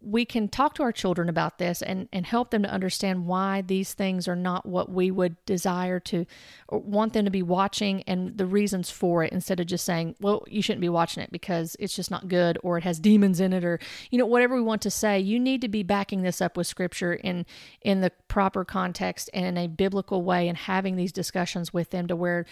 we 0.00 0.24
can 0.24 0.48
talk 0.48 0.74
to 0.74 0.82
our 0.82 0.90
children 0.90 1.28
about 1.28 1.58
this 1.58 1.82
and, 1.82 2.08
and 2.12 2.26
help 2.26 2.50
them 2.50 2.64
to 2.64 2.68
understand 2.68 3.26
why 3.26 3.62
these 3.62 3.94
things 3.94 4.26
are 4.26 4.36
not 4.36 4.66
what 4.66 4.90
we 4.90 5.10
would 5.10 5.36
desire 5.46 6.00
to 6.00 6.26
want 6.70 7.12
them 7.12 7.24
to 7.24 7.30
be 7.30 7.42
watching 7.42 8.02
and 8.02 8.36
the 8.36 8.46
reasons 8.46 8.90
for 8.90 9.22
it 9.22 9.32
instead 9.32 9.60
of 9.60 9.66
just 9.66 9.84
saying, 9.84 10.16
well, 10.20 10.42
you 10.48 10.62
shouldn't 10.62 10.80
be 10.80 10.88
watching 10.88 11.22
it 11.22 11.30
because 11.30 11.76
it's 11.78 11.94
just 11.94 12.10
not 12.10 12.26
good 12.26 12.58
or 12.62 12.76
it 12.76 12.84
has 12.84 12.98
demons 12.98 13.38
in 13.38 13.52
it 13.52 13.64
or, 13.64 13.78
you 14.10 14.18
know, 14.18 14.26
whatever 14.26 14.56
we 14.56 14.62
want 14.62 14.82
to 14.82 14.90
say. 14.90 15.20
You 15.20 15.38
need 15.38 15.60
to 15.60 15.68
be 15.68 15.84
backing 15.84 16.22
this 16.22 16.40
up 16.40 16.56
with 16.56 16.66
scripture 16.66 17.14
in 17.14 17.46
in 17.82 18.00
the 18.00 18.10
proper 18.26 18.64
context 18.64 19.30
and 19.32 19.46
in 19.46 19.56
a 19.56 19.68
biblical 19.68 20.22
way 20.22 20.48
and 20.48 20.58
having 20.58 20.96
these 20.96 21.12
discussions 21.12 21.72
with 21.72 21.90
them 21.90 22.08
to 22.08 22.16
where 22.16 22.46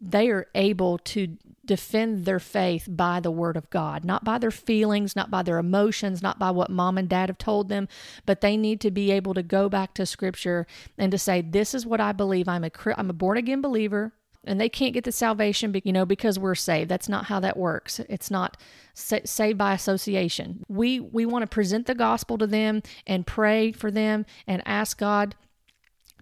they 0.00 0.28
are 0.28 0.46
able 0.54 0.98
to 0.98 1.36
defend 1.64 2.24
their 2.24 2.40
faith 2.40 2.88
by 2.88 3.20
the 3.20 3.30
word 3.30 3.56
of 3.56 3.70
God, 3.70 4.04
not 4.04 4.24
by 4.24 4.38
their 4.38 4.50
feelings, 4.50 5.14
not 5.14 5.30
by 5.30 5.42
their 5.42 5.58
emotions, 5.58 6.22
not 6.22 6.38
by 6.38 6.50
what 6.50 6.70
mom 6.70 6.98
and 6.98 7.08
dad 7.08 7.28
have 7.28 7.38
told 7.38 7.68
them, 7.68 7.88
but 8.26 8.40
they 8.40 8.56
need 8.56 8.80
to 8.80 8.90
be 8.90 9.10
able 9.10 9.34
to 9.34 9.42
go 9.42 9.68
back 9.68 9.94
to 9.94 10.06
scripture 10.06 10.66
and 10.98 11.12
to 11.12 11.18
say, 11.18 11.40
this 11.40 11.74
is 11.74 11.86
what 11.86 12.00
I 12.00 12.12
believe. 12.12 12.48
I'm 12.48 12.64
a, 12.64 12.70
I'm 12.96 13.10
a 13.10 13.14
born 13.14 13.36
again 13.36 13.60
believer 13.60 14.12
and 14.44 14.60
they 14.60 14.68
can't 14.68 14.94
get 14.94 15.04
the 15.04 15.12
salvation, 15.12 15.78
you 15.84 15.92
know, 15.92 16.06
because 16.06 16.38
we're 16.38 16.54
saved. 16.54 16.90
That's 16.90 17.08
not 17.08 17.26
how 17.26 17.40
that 17.40 17.56
works. 17.56 18.00
It's 18.08 18.30
not 18.30 18.56
saved 18.94 19.58
by 19.58 19.74
association. 19.74 20.64
We, 20.68 20.98
we 20.98 21.26
want 21.26 21.42
to 21.42 21.46
present 21.46 21.86
the 21.86 21.94
gospel 21.94 22.38
to 22.38 22.46
them 22.46 22.82
and 23.06 23.26
pray 23.26 23.72
for 23.72 23.90
them 23.90 24.24
and 24.46 24.62
ask 24.64 24.98
God 24.98 25.34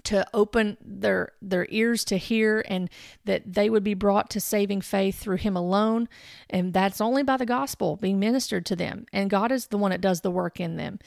to 0.04 0.26
open 0.34 0.76
their 0.80 1.32
their 1.40 1.66
ears 1.70 2.04
to 2.04 2.16
hear 2.16 2.64
and 2.68 2.88
that 3.24 3.42
they 3.54 3.70
would 3.70 3.84
be 3.84 3.94
brought 3.94 4.30
to 4.30 4.40
saving 4.40 4.80
faith 4.80 5.18
through 5.18 5.36
him 5.36 5.56
alone 5.56 6.08
and 6.48 6.72
that's 6.72 7.00
only 7.00 7.22
by 7.22 7.36
the 7.36 7.46
gospel 7.46 7.96
being 7.96 8.18
ministered 8.18 8.64
to 8.66 8.76
them 8.76 9.06
and 9.12 9.30
God 9.30 9.52
is 9.52 9.68
the 9.68 9.78
one 9.78 9.90
that 9.90 10.00
does 10.00 10.20
the 10.20 10.30
work 10.30 10.60
in 10.60 10.76
them. 10.76 10.98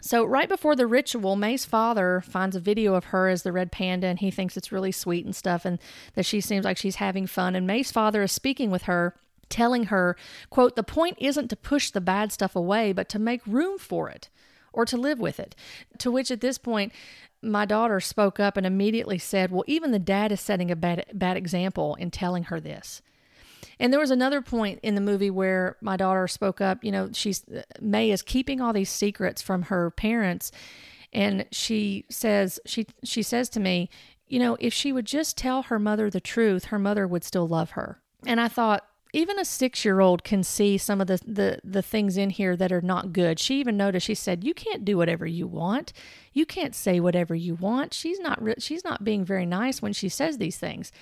So 0.00 0.24
right 0.24 0.48
before 0.48 0.76
the 0.76 0.86
ritual, 0.86 1.34
Mei's 1.34 1.64
father 1.64 2.22
finds 2.24 2.54
a 2.54 2.60
video 2.60 2.94
of 2.94 3.06
her 3.06 3.28
as 3.28 3.42
the 3.42 3.50
red 3.50 3.72
panda 3.72 4.06
and 4.06 4.20
he 4.20 4.30
thinks 4.30 4.56
it's 4.56 4.70
really 4.70 4.92
sweet 4.92 5.24
and 5.24 5.34
stuff 5.34 5.64
and 5.64 5.78
that 6.14 6.24
she 6.24 6.40
seems 6.40 6.64
like 6.64 6.76
she's 6.76 6.96
having 6.96 7.26
fun 7.26 7.56
and 7.56 7.66
Mei's 7.66 7.90
father 7.90 8.22
is 8.22 8.32
speaking 8.32 8.70
with 8.70 8.82
her 8.82 9.14
telling 9.48 9.84
her, 9.84 10.14
quote, 10.50 10.76
"The 10.76 10.82
point 10.82 11.16
isn't 11.18 11.48
to 11.48 11.56
push 11.56 11.90
the 11.90 12.02
bad 12.02 12.32
stuff 12.32 12.54
away, 12.54 12.92
but 12.92 13.08
to 13.08 13.18
make 13.18 13.46
room 13.46 13.78
for 13.78 14.10
it." 14.10 14.28
or 14.72 14.84
to 14.84 14.96
live 14.96 15.18
with 15.18 15.40
it. 15.40 15.56
To 15.98 16.10
which 16.10 16.30
at 16.30 16.40
this 16.40 16.58
point, 16.58 16.92
my 17.42 17.64
daughter 17.64 18.00
spoke 18.00 18.40
up 18.40 18.56
and 18.56 18.66
immediately 18.66 19.18
said, 19.18 19.50
Well, 19.50 19.64
even 19.66 19.90
the 19.90 19.98
dad 19.98 20.32
is 20.32 20.40
setting 20.40 20.70
a 20.70 20.76
bad, 20.76 21.06
bad 21.14 21.36
example 21.36 21.94
in 21.96 22.10
telling 22.10 22.44
her 22.44 22.60
this. 22.60 23.02
And 23.80 23.92
there 23.92 24.00
was 24.00 24.10
another 24.10 24.42
point 24.42 24.80
in 24.82 24.94
the 24.94 25.00
movie 25.00 25.30
where 25.30 25.76
my 25.80 25.96
daughter 25.96 26.26
spoke 26.26 26.60
up. 26.60 26.82
You 26.82 26.92
know, 26.92 27.10
she's 27.12 27.44
uh, 27.48 27.62
Mei 27.80 28.10
is 28.10 28.22
keeping 28.22 28.60
all 28.60 28.72
these 28.72 28.90
secrets 28.90 29.40
from 29.40 29.62
her 29.62 29.90
parents, 29.90 30.50
and 31.12 31.46
she 31.52 32.04
says 32.10 32.58
she 32.66 32.86
she 33.04 33.22
says 33.22 33.48
to 33.50 33.60
me, 33.60 33.88
you 34.26 34.38
know, 34.38 34.56
if 34.60 34.74
she 34.74 34.92
would 34.92 35.06
just 35.06 35.36
tell 35.36 35.62
her 35.62 35.78
mother 35.78 36.10
the 36.10 36.20
truth, 36.20 36.66
her 36.66 36.78
mother 36.78 37.06
would 37.06 37.24
still 37.24 37.46
love 37.46 37.70
her. 37.70 38.00
And 38.26 38.40
I 38.40 38.48
thought, 38.48 38.87
even 39.12 39.38
a 39.38 39.44
six 39.44 39.84
year 39.84 40.00
old 40.00 40.24
can 40.24 40.42
see 40.42 40.76
some 40.76 41.00
of 41.00 41.06
the, 41.06 41.20
the 41.26 41.60
the 41.64 41.82
things 41.82 42.16
in 42.16 42.30
here 42.30 42.56
that 42.56 42.72
are 42.72 42.82
not 42.82 43.12
good. 43.12 43.38
She 43.38 43.58
even 43.60 43.76
noticed 43.76 44.06
she 44.06 44.14
said 44.14 44.44
you 44.44 44.54
can't 44.54 44.84
do 44.84 44.96
whatever 44.96 45.26
you 45.26 45.46
want. 45.46 45.92
You 46.32 46.44
can't 46.44 46.74
say 46.74 47.00
whatever 47.00 47.34
you 47.34 47.54
want. 47.54 47.94
She's 47.94 48.20
not 48.20 48.42
re- 48.42 48.54
she's 48.58 48.84
not 48.84 49.04
being 49.04 49.24
very 49.24 49.46
nice 49.46 49.80
when 49.80 49.92
she 49.92 50.08
says 50.08 50.38
these 50.38 50.58
things. 50.58 50.92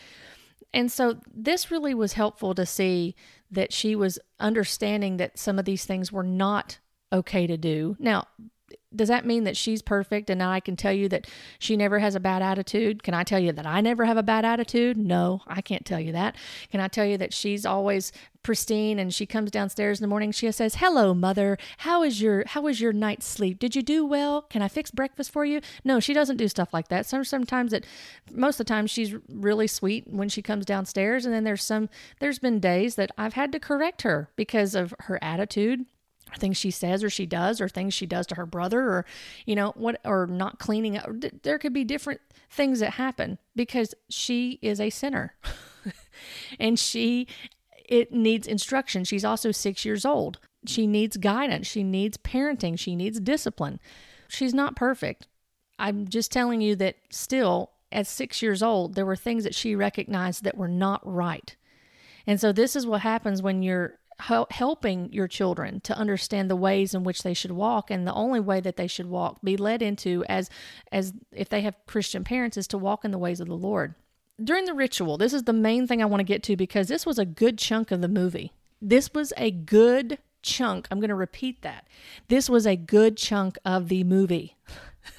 And 0.73 0.91
so 0.91 1.21
this 1.35 1.71
really 1.71 1.95
was 1.95 2.15
helpful 2.15 2.55
to 2.55 2.67
see 2.67 3.15
that 3.51 3.73
she 3.73 3.97
was 3.97 4.19
understanding 4.39 5.17
that 5.17 5.39
some 5.39 5.59
of 5.59 5.65
these 5.65 5.85
things 5.85 6.13
were 6.13 6.25
not 6.25 6.79
okay 7.13 7.47
to 7.47 7.57
do. 7.57 7.97
Now 7.99 8.27
does 8.97 9.09
that 9.09 9.27
mean 9.27 9.45
that 9.45 9.57
she's 9.57 9.83
perfect 9.83 10.31
and 10.31 10.43
I 10.43 10.61
can 10.61 10.77
tell 10.77 10.93
you 10.93 11.09
that 11.11 11.27
she 11.59 11.77
never 11.77 11.99
has 11.99 12.15
a 12.15 12.21
bad 12.21 12.43
attitude? 12.43 13.03
Can 13.03 13.15
I 13.15 13.25
tell 13.25 13.39
you 13.39 13.53
that 13.53 13.67
I 13.67 13.81
never 13.81 14.05
have 14.05 14.17
a 14.17 14.23
bad 14.23 14.45
attitude? 14.45 14.97
No, 14.97 15.43
I 15.47 15.61
can't 15.61 15.85
tell 15.85 16.01
you 16.01 16.13
that. 16.13 16.37
Can 16.71 16.81
I 16.81 16.89
tell 16.89 17.05
you 17.05 17.19
that 17.19 17.33
she's 17.33 17.67
always 17.67 18.13
pristine 18.47 19.01
and 19.01 19.13
she 19.13 19.27
comes 19.27 19.51
downstairs 19.51 19.99
in 19.99 20.05
the 20.05 20.09
morning 20.09 20.31
she 20.31 20.51
says, 20.53 20.77
"Hello, 20.77 21.13
mother. 21.13 21.59
How 21.79 22.05
is 22.05 22.23
your 22.23 22.45
how 22.47 22.63
was 22.63 22.81
your 22.81 22.93
night's 22.93 23.27
sleep? 23.27 23.59
Did 23.59 23.75
you 23.75 23.83
do 23.83 24.07
well? 24.07 24.43
Can 24.43 24.63
I 24.63 24.69
fix 24.69 24.93
breakfast 24.93 25.33
for 25.33 25.45
you?" 25.45 25.61
No, 25.85 25.99
she 25.99 26.15
doesn't 26.15 26.37
do 26.37 26.47
stuff 26.47 26.73
like 26.73 26.87
that. 26.89 27.07
Some 27.07 27.25
sometimes 27.25 27.73
it 27.73 27.85
most 28.31 28.55
of 28.55 28.67
the 28.67 28.73
time 28.73 28.87
she's 28.87 29.15
really 29.29 29.67
sweet 29.67 30.07
when 30.09 30.29
she 30.29 30.43
comes 30.43 30.65
downstairs 30.65 31.27
and 31.27 31.35
then 31.35 31.43
there's 31.43 31.65
some 31.65 31.89
there's 32.21 32.39
been 32.39 32.61
days 32.61 32.95
that 32.95 33.11
I've 33.19 33.35
had 33.35 33.51
to 33.51 33.59
correct 33.59 34.03
her 34.03 34.31
because 34.37 34.77
of 34.77 34.95
her 35.01 35.19
attitude 35.23 35.85
things 36.39 36.57
she 36.57 36.71
says 36.71 37.05
or 37.05 37.11
she 37.11 37.25
does 37.25 37.61
or 37.61 37.69
things 37.69 37.95
she 37.95 38.07
does 38.07 38.27
to 38.27 38.35
her 38.35 38.47
brother 38.47 38.81
or 38.81 39.07
you 39.47 39.55
know 39.55 39.73
what 39.77 40.01
or 40.05 40.27
not 40.27 40.59
cleaning 40.59 40.99
up 40.99 41.09
there 41.43 41.59
could 41.59 41.73
be 41.73 41.85
different 41.85 42.21
things 42.51 42.81
that 42.81 42.95
happen 42.95 43.39
because 43.55 43.95
she 44.09 44.59
is 44.63 44.81
a 44.81 44.91
sinner. 44.91 45.35
And 46.59 46.79
she 46.79 47.29
it 47.89 48.11
needs 48.11 48.47
instruction. 48.49 49.05
She's 49.05 49.25
also 49.25 49.53
6 49.53 49.85
years 49.85 50.05
old. 50.05 50.39
She 50.67 50.87
needs 50.87 51.19
guidance. 51.19 51.67
She 51.67 51.85
needs 51.85 52.17
parenting. 52.17 52.79
She 52.79 52.97
needs 52.97 53.21
discipline. 53.21 53.79
She's 54.27 54.55
not 54.55 54.75
perfect. 54.75 55.29
I'm 55.79 56.09
just 56.09 56.33
telling 56.33 56.61
you 56.63 56.75
that 56.77 56.97
still 57.11 57.71
at 57.93 58.07
6 58.07 58.43
years 58.43 58.63
old 58.63 58.95
there 58.95 59.07
were 59.07 59.15
things 59.15 59.45
that 59.45 59.55
she 59.55 59.77
recognized 59.77 60.43
that 60.45 60.57
were 60.57 60.69
not 60.69 61.01
right. 61.05 61.55
And 62.27 62.41
so 62.41 62.51
this 62.51 62.75
is 62.75 62.87
what 62.87 63.03
happens 63.03 63.43
when 63.43 63.63
you're 63.63 63.99
helping 64.19 65.13
your 65.13 65.29
children 65.29 65.81
to 65.81 65.97
understand 65.97 66.51
the 66.51 66.57
ways 66.57 66.95
in 66.95 67.05
which 67.05 67.23
they 67.23 67.35
should 67.35 67.53
walk 67.53 67.91
and 67.91 68.07
the 68.07 68.15
only 68.15 68.41
way 68.41 68.61
that 68.61 68.77
they 68.77 68.87
should 68.87 69.07
walk 69.07 69.39
be 69.43 69.57
led 69.57 69.83
into 69.83 70.25
as 70.29 70.49
as 70.91 71.13
if 71.33 71.49
they 71.49 71.61
have 71.61 71.75
christian 71.87 72.25
parents 72.25 72.57
is 72.57 72.67
to 72.67 72.79
walk 72.79 73.05
in 73.05 73.11
the 73.11 73.19
ways 73.19 73.41
of 73.41 73.47
the 73.47 73.57
lord 73.57 73.95
during 74.43 74.65
the 74.65 74.73
ritual 74.73 75.19
this 75.19 75.35
is 75.35 75.43
the 75.43 75.53
main 75.53 75.87
thing 75.87 76.03
i 76.03 76.07
want 76.07 76.21
to 76.21 76.25
get 76.25 76.43
to 76.43 76.57
because 76.57 76.89
this 76.89 77.05
was 77.05 77.19
a 77.19 77.27
good 77.27 77.59
chunk 77.59 77.91
of 77.91 78.01
the 78.01 78.09
movie 78.09 78.53
this 78.81 79.13
was 79.13 79.33
a 79.37 79.51
good 79.51 80.19
chunk. 80.47 80.87
I'm 80.91 81.01
going 81.01 81.09
to 81.09 81.15
repeat 81.15 81.63
that. 81.63 81.87
This 82.29 82.49
was 82.49 82.67
a 82.67 82.77
good 82.77 83.17
chunk 83.19 83.59
of 83.65 83.89
the 83.89 84.05
movie. 84.05 84.57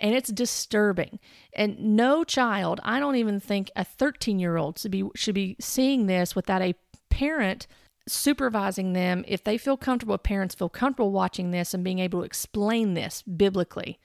and 0.00 0.14
it's 0.14 0.30
disturbing. 0.30 1.18
And 1.54 1.96
no 1.96 2.22
child, 2.22 2.80
I 2.84 3.00
don't 3.00 3.16
even 3.16 3.40
think 3.40 3.70
a 3.74 3.84
13 3.84 4.38
year 4.38 4.56
old 4.56 4.78
should 4.78 4.92
be 4.92 5.04
should 5.16 5.34
be 5.34 5.56
seeing 5.58 6.06
this 6.06 6.36
without 6.36 6.62
a 6.62 6.74
parent 7.08 7.66
supervising 8.08 8.92
them 8.92 9.24
if 9.28 9.44
they 9.44 9.58
feel 9.58 9.76
comfortable 9.76 10.18
parents 10.18 10.54
feel 10.54 10.68
comfortable 10.68 11.12
watching 11.12 11.50
this 11.50 11.74
and 11.74 11.84
being 11.84 11.98
able 11.98 12.20
to 12.20 12.26
explain 12.26 12.94
this 12.94 13.22
biblically. 13.22 13.98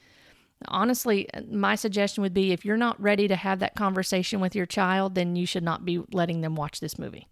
Honestly 0.67 1.27
my 1.49 1.75
suggestion 1.75 2.21
would 2.21 2.33
be 2.33 2.51
if 2.51 2.63
you're 2.63 2.77
not 2.77 3.01
ready 3.01 3.27
to 3.27 3.35
have 3.35 3.59
that 3.59 3.75
conversation 3.75 4.39
with 4.39 4.55
your 4.55 4.65
child 4.65 5.15
then 5.15 5.35
you 5.35 5.45
should 5.45 5.63
not 5.63 5.85
be 5.85 6.01
letting 6.11 6.41
them 6.41 6.55
watch 6.55 6.79
this 6.79 6.99
movie. 6.99 7.27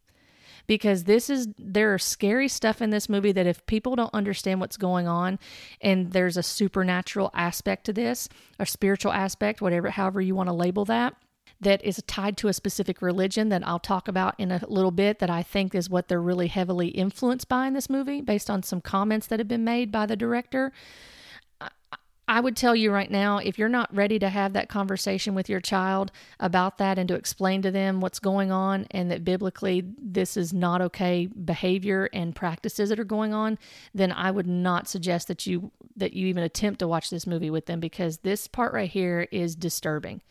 Because 0.68 1.06
this 1.06 1.30
is 1.30 1.48
there 1.58 1.94
are 1.94 2.00
scary 2.00 2.48
stuff 2.48 2.82
in 2.82 2.92
this 2.92 3.10
movie 3.10 3.32
that 3.32 3.48
if 3.48 3.66
people 3.66 3.96
don't 3.96 4.14
understand 4.14 4.60
what's 4.60 4.78
going 4.78 5.08
on 5.08 5.40
and 5.82 6.12
there's 6.12 6.38
a 6.38 6.44
supernatural 6.44 7.32
aspect 7.34 7.86
to 7.86 7.94
this 7.94 8.30
a 8.60 8.66
spiritual 8.66 9.12
aspect 9.12 9.62
whatever 9.62 9.90
however 9.90 10.22
you 10.22 10.36
want 10.36 10.48
to 10.48 10.54
label 10.54 10.86
that 10.86 11.16
that 11.62 11.84
is 11.84 12.04
tied 12.08 12.38
to 12.38 12.48
a 12.48 12.54
specific 12.54 13.02
religion 13.02 13.50
that 13.50 13.66
I'll 13.66 13.80
talk 13.80 14.08
about 14.08 14.36
in 14.38 14.52
a 14.52 14.62
little 14.68 14.92
bit 14.92 15.20
that 15.20 15.30
I 15.30 15.44
think 15.44 15.74
is 15.74 15.90
what 15.90 16.08
they're 16.08 16.22
really 16.22 16.48
heavily 16.48 16.90
influenced 16.90 17.48
by 17.48 17.68
in 17.68 17.74
this 17.74 17.90
movie 17.90 18.22
based 18.22 18.50
on 18.50 18.64
some 18.64 18.82
comments 18.82 19.28
that 19.28 19.40
have 19.40 19.48
been 19.48 19.64
made 19.64 19.92
by 19.92 20.06
the 20.06 20.16
director 20.16 20.72
I 22.32 22.40
would 22.40 22.56
tell 22.56 22.74
you 22.74 22.94
right 22.94 23.12
now 23.12 23.40
if 23.40 23.60
you're 23.60 23.68
not 23.68 23.94
ready 23.94 24.18
to 24.20 24.30
have 24.30 24.54
that 24.54 24.70
conversation 24.70 25.36
with 25.36 25.50
your 25.50 25.60
child 25.60 26.14
about 26.40 26.78
that 26.78 26.98
and 26.98 27.06
to 27.10 27.16
explain 27.16 27.62
to 27.64 27.72
them 27.72 28.00
what's 28.00 28.20
going 28.20 28.54
on 28.54 28.88
and 28.92 29.12
that 29.12 29.26
biblically 29.26 29.84
this 30.02 30.38
is 30.38 30.54
not 30.54 30.82
okay 30.82 31.26
behavior 31.26 32.10
and 32.14 32.34
practices 32.34 32.88
that 32.88 33.02
are 33.02 33.04
going 33.04 33.34
on, 33.34 33.60
then 33.94 34.14
I 34.14 34.32
would 34.32 34.48
not 34.48 34.88
suggest 34.88 35.28
that 35.28 35.46
you 35.46 35.72
that 35.98 36.14
you 36.14 36.28
even 36.28 36.44
attempt 36.44 36.80
to 36.80 36.88
watch 36.88 37.10
this 37.10 37.28
movie 37.28 37.50
with 37.50 37.66
them 37.66 37.82
because 37.82 38.20
this 38.20 38.48
part 38.48 38.74
right 38.74 38.90
here 38.90 39.28
is 39.30 39.54
disturbing. 39.54 40.22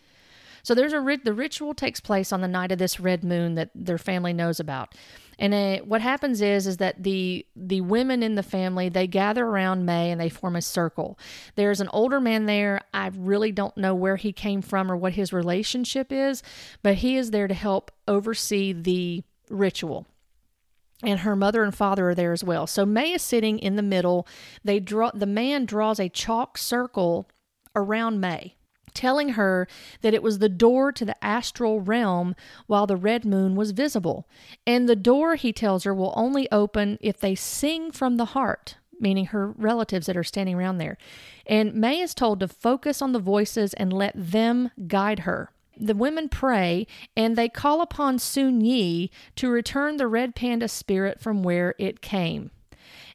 So 0.62 0.74
there's 0.74 0.92
a 0.92 1.18
the 1.24 1.34
ritual 1.34 1.74
takes 1.74 2.00
place 2.00 2.32
on 2.32 2.40
the 2.40 2.48
night 2.48 2.72
of 2.72 2.78
this 2.78 3.00
red 3.00 3.24
moon 3.24 3.54
that 3.54 3.70
their 3.74 3.98
family 3.98 4.32
knows 4.32 4.60
about. 4.60 4.94
And 5.38 5.54
uh, 5.54 5.78
what 5.84 6.02
happens 6.02 6.42
is 6.42 6.66
is 6.66 6.76
that 6.76 7.02
the 7.02 7.46
the 7.56 7.80
women 7.80 8.22
in 8.22 8.34
the 8.34 8.42
family 8.42 8.88
they 8.88 9.06
gather 9.06 9.44
around 9.46 9.86
Mei 9.86 10.10
and 10.10 10.20
they 10.20 10.28
form 10.28 10.54
a 10.54 10.62
circle. 10.62 11.18
There's 11.56 11.80
an 11.80 11.88
older 11.92 12.20
man 12.20 12.46
there. 12.46 12.82
I 12.92 13.10
really 13.16 13.50
don't 13.50 13.76
know 13.76 13.94
where 13.94 14.16
he 14.16 14.32
came 14.32 14.60
from 14.60 14.92
or 14.92 14.96
what 14.96 15.14
his 15.14 15.32
relationship 15.32 16.12
is, 16.12 16.42
but 16.82 16.96
he 16.96 17.16
is 17.16 17.30
there 17.30 17.48
to 17.48 17.54
help 17.54 17.90
oversee 18.06 18.72
the 18.72 19.24
ritual 19.48 20.06
and 21.02 21.20
her 21.20 21.34
mother 21.34 21.62
and 21.62 21.74
father 21.74 22.10
are 22.10 22.14
there 22.14 22.32
as 22.32 22.44
well. 22.44 22.66
So 22.66 22.84
Mei 22.84 23.12
is 23.12 23.22
sitting 23.22 23.58
in 23.58 23.76
the 23.76 23.82
middle. 23.82 24.26
They 24.62 24.80
draw 24.80 25.10
the 25.14 25.26
man 25.26 25.64
draws 25.64 25.98
a 25.98 26.08
chalk 26.08 26.58
circle 26.58 27.28
around 27.74 28.20
Mei 28.20 28.56
telling 28.94 29.30
her 29.30 29.66
that 30.02 30.14
it 30.14 30.22
was 30.22 30.38
the 30.38 30.48
door 30.48 30.92
to 30.92 31.04
the 31.04 31.24
astral 31.24 31.80
realm 31.80 32.34
while 32.66 32.86
the 32.86 32.96
red 32.96 33.24
moon 33.24 33.56
was 33.56 33.72
visible. 33.72 34.28
And 34.66 34.88
the 34.88 34.96
door, 34.96 35.34
he 35.34 35.52
tells 35.52 35.84
her, 35.84 35.94
will 35.94 36.14
only 36.16 36.50
open 36.50 36.98
if 37.00 37.18
they 37.18 37.34
sing 37.34 37.90
from 37.90 38.16
the 38.16 38.26
heart, 38.26 38.76
meaning 38.98 39.26
her 39.26 39.50
relatives 39.52 40.06
that 40.06 40.16
are 40.16 40.24
standing 40.24 40.56
around 40.56 40.78
there. 40.78 40.98
And 41.46 41.74
Mei 41.74 42.00
is 42.00 42.14
told 42.14 42.40
to 42.40 42.48
focus 42.48 43.00
on 43.00 43.12
the 43.12 43.18
voices 43.18 43.74
and 43.74 43.92
let 43.92 44.12
them 44.14 44.70
guide 44.86 45.20
her. 45.20 45.50
The 45.76 45.94
women 45.94 46.28
pray 46.28 46.86
and 47.16 47.36
they 47.36 47.48
call 47.48 47.80
upon 47.80 48.18
Sun 48.18 48.60
Yi 48.60 49.10
to 49.36 49.48
return 49.48 49.96
the 49.96 50.06
red 50.06 50.34
panda 50.34 50.68
spirit 50.68 51.20
from 51.20 51.42
where 51.42 51.74
it 51.78 52.02
came 52.02 52.50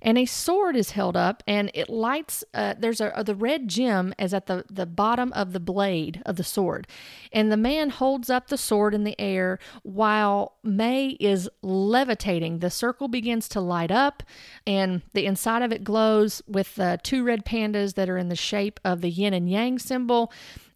and 0.01 0.17
a 0.17 0.25
sword 0.25 0.75
is 0.75 0.91
held 0.91 1.17
up 1.17 1.43
and 1.47 1.71
it 1.73 1.89
lights 1.89 2.43
uh, 2.53 2.75
there's 2.77 3.01
a, 3.01 3.23
the 3.25 3.36
red 3.36 3.67
gem 3.67 4.13
is 4.19 4.34
at 4.34 4.47
the, 4.47 4.65
the 4.69 4.86
bottom 4.86 5.31
of 5.34 5.53
the 5.53 5.60
blade 5.60 6.21
of 6.25 6.36
the 6.36 6.43
sword. 6.43 6.88
And 7.31 7.51
the 7.51 7.58
man 7.58 7.89
holds 7.89 8.29
up 8.29 8.47
the 8.47 8.58
sword 8.58 8.93
in 8.93 9.03
the 9.03 9.19
air 9.19 9.60
while 9.84 10.55
Mei 10.63 11.17
is 11.19 11.49
levitating. 11.62 12.60
The 12.60 12.69
circle 12.69 13.08
begins 13.08 13.47
to 13.49 13.62
light 13.62 13.91
up 13.91 14.23
and 14.65 15.01
the 15.13 15.25
inside 15.25 15.62
of 15.62 15.71
it 15.71 15.84
glows 15.84 16.41
with 16.47 16.75
the 16.75 16.99
two 17.03 17.23
red 17.23 17.45
pandas 17.45 17.95
that 17.95 18.10
are 18.10 18.17
in 18.17 18.29
the 18.29 18.36
shape 18.36 18.79
of 18.84 19.01
the 19.01 19.10
yin 19.10 19.34
and 19.34 19.49
yang 19.49 19.79
symbol 19.79 20.31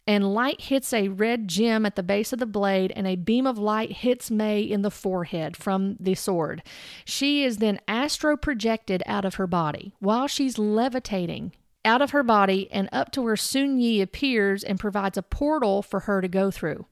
and 0.06 0.34
light 0.34 0.62
hits 0.62 0.92
a 0.92 1.08
red 1.08 1.46
gem 1.48 1.86
at 1.86 1.96
the 1.96 2.02
base 2.02 2.32
of 2.32 2.38
the 2.38 2.46
blade, 2.46 2.92
and 2.96 3.06
a 3.06 3.16
beam 3.16 3.46
of 3.46 3.58
light 3.58 3.92
hits 3.92 4.30
Mei 4.30 4.60
in 4.60 4.82
the 4.82 4.90
forehead 4.90 5.56
from 5.56 5.96
the 6.00 6.14
sword. 6.14 6.62
She 7.04 7.44
is 7.44 7.58
then 7.58 7.80
astro 7.86 8.36
projected 8.36 9.02
out 9.06 9.24
of 9.24 9.34
her 9.34 9.46
body 9.46 9.94
while 10.00 10.26
she's 10.26 10.58
levitating 10.58 11.52
out 11.84 12.02
of 12.02 12.10
her 12.10 12.22
body 12.22 12.70
and 12.72 12.88
up 12.92 13.10
to 13.12 13.22
where 13.22 13.36
Sun 13.36 13.78
Yi 13.78 14.00
appears 14.00 14.62
and 14.62 14.80
provides 14.80 15.16
a 15.16 15.22
portal 15.22 15.82
for 15.82 16.00
her 16.00 16.20
to 16.20 16.28
go 16.28 16.50
through. 16.50 16.86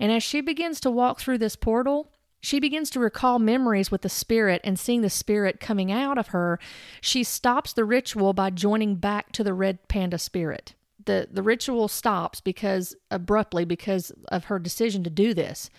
And 0.00 0.10
as 0.10 0.22
she 0.22 0.40
begins 0.40 0.80
to 0.80 0.90
walk 0.90 1.20
through 1.20 1.38
this 1.38 1.56
portal, 1.56 2.10
she 2.40 2.60
begins 2.60 2.90
to 2.90 3.00
recall 3.00 3.38
memories 3.38 3.90
with 3.90 4.02
the 4.02 4.08
spirit 4.08 4.60
and 4.64 4.78
seeing 4.78 5.00
the 5.00 5.10
spirit 5.10 5.60
coming 5.60 5.90
out 5.90 6.18
of 6.18 6.28
her. 6.28 6.58
She 7.00 7.24
stops 7.24 7.72
the 7.72 7.84
ritual 7.84 8.32
by 8.32 8.50
joining 8.50 8.96
back 8.96 9.32
to 9.32 9.44
the 9.44 9.54
red 9.54 9.88
panda 9.88 10.18
spirit 10.18 10.74
the 11.06 11.28
the 11.30 11.42
ritual 11.42 11.88
stops 11.88 12.40
because 12.40 12.94
abruptly 13.10 13.64
because 13.64 14.12
of 14.28 14.44
her 14.44 14.58
decision 14.58 15.04
to 15.04 15.10
do 15.10 15.34
this. 15.34 15.70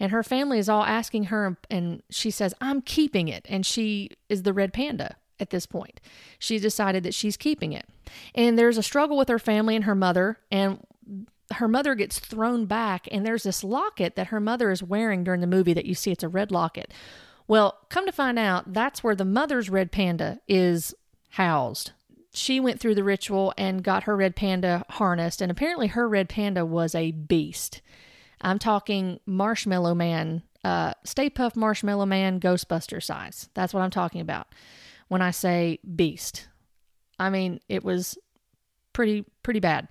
And 0.00 0.10
her 0.10 0.22
family 0.22 0.58
is 0.58 0.68
all 0.68 0.82
asking 0.82 1.24
her 1.24 1.56
and 1.70 2.02
she 2.10 2.30
says 2.30 2.54
i'm 2.60 2.82
keeping 2.82 3.28
it. 3.28 3.46
And 3.48 3.64
she 3.64 4.10
is 4.28 4.42
the 4.42 4.52
red 4.52 4.72
panda 4.72 5.16
at 5.40 5.50
this 5.50 5.66
point. 5.66 6.00
She 6.38 6.58
decided 6.58 7.02
that 7.04 7.14
she's 7.14 7.36
keeping 7.36 7.72
it. 7.72 7.86
And 8.34 8.58
there's 8.58 8.78
a 8.78 8.82
struggle 8.82 9.16
with 9.16 9.28
her 9.28 9.38
family 9.38 9.76
and 9.76 9.84
her 9.84 9.94
mother 9.94 10.38
and 10.50 10.80
her 11.52 11.68
mother 11.68 11.94
gets 11.94 12.18
thrown 12.18 12.64
back 12.64 13.06
and 13.12 13.24
there's 13.24 13.42
this 13.42 13.62
locket 13.62 14.16
that 14.16 14.28
her 14.28 14.40
mother 14.40 14.70
is 14.70 14.82
wearing 14.82 15.24
during 15.24 15.40
the 15.40 15.46
movie 15.46 15.74
that 15.74 15.84
you 15.84 15.94
see. 15.94 16.10
It's 16.10 16.24
a 16.24 16.28
red 16.28 16.50
locket. 16.50 16.92
Well 17.46 17.78
come 17.88 18.06
to 18.06 18.12
find 18.12 18.38
out 18.38 18.72
that's 18.72 19.04
where 19.04 19.14
the 19.14 19.24
mother's 19.24 19.70
red 19.70 19.92
panda 19.92 20.40
is 20.48 20.94
housed 21.30 21.92
she 22.34 22.58
went 22.58 22.80
through 22.80 22.96
the 22.96 23.04
ritual 23.04 23.54
and 23.56 23.82
got 23.82 24.04
her 24.04 24.16
red 24.16 24.34
panda 24.34 24.84
harnessed, 24.90 25.40
and 25.40 25.50
apparently 25.50 25.86
her 25.88 26.08
red 26.08 26.28
panda 26.28 26.66
was 26.66 26.94
a 26.94 27.12
beast. 27.12 27.80
I'm 28.40 28.58
talking 28.58 29.20
Marshmallow 29.24 29.94
Man, 29.94 30.42
uh, 30.64 30.94
Stay 31.04 31.30
Puft 31.30 31.56
Marshmallow 31.56 32.06
Man 32.06 32.40
Ghostbuster 32.40 33.02
size. 33.02 33.48
That's 33.54 33.72
what 33.72 33.82
I'm 33.82 33.90
talking 33.90 34.20
about 34.20 34.48
when 35.08 35.22
I 35.22 35.30
say 35.30 35.78
beast. 35.94 36.48
I 37.18 37.30
mean, 37.30 37.60
it 37.68 37.84
was 37.84 38.18
pretty 38.92 39.24
pretty 39.42 39.60
bad. 39.60 39.88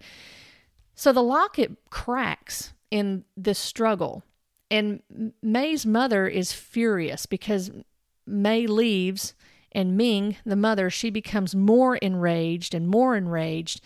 So 0.96 1.14
the 1.14 1.24
locket 1.24 1.72
cracks 1.90 2.74
in 2.92 3.24
this 3.38 3.58
struggle, 3.58 4.24
and 4.70 5.02
Mei's 5.42 5.86
mother 5.86 6.28
is 6.28 6.52
furious 6.52 7.26
because 7.26 7.72
Mei 8.28 8.68
leaves 8.68 9.34
and 9.74 9.98
Ming, 9.98 10.38
the 10.46 10.56
mother, 10.56 10.90
she 10.90 11.10
becomes 11.10 11.56
more 11.56 11.98
enraged 11.98 12.74
and 12.74 12.88
more 12.88 13.16
enraged 13.16 13.82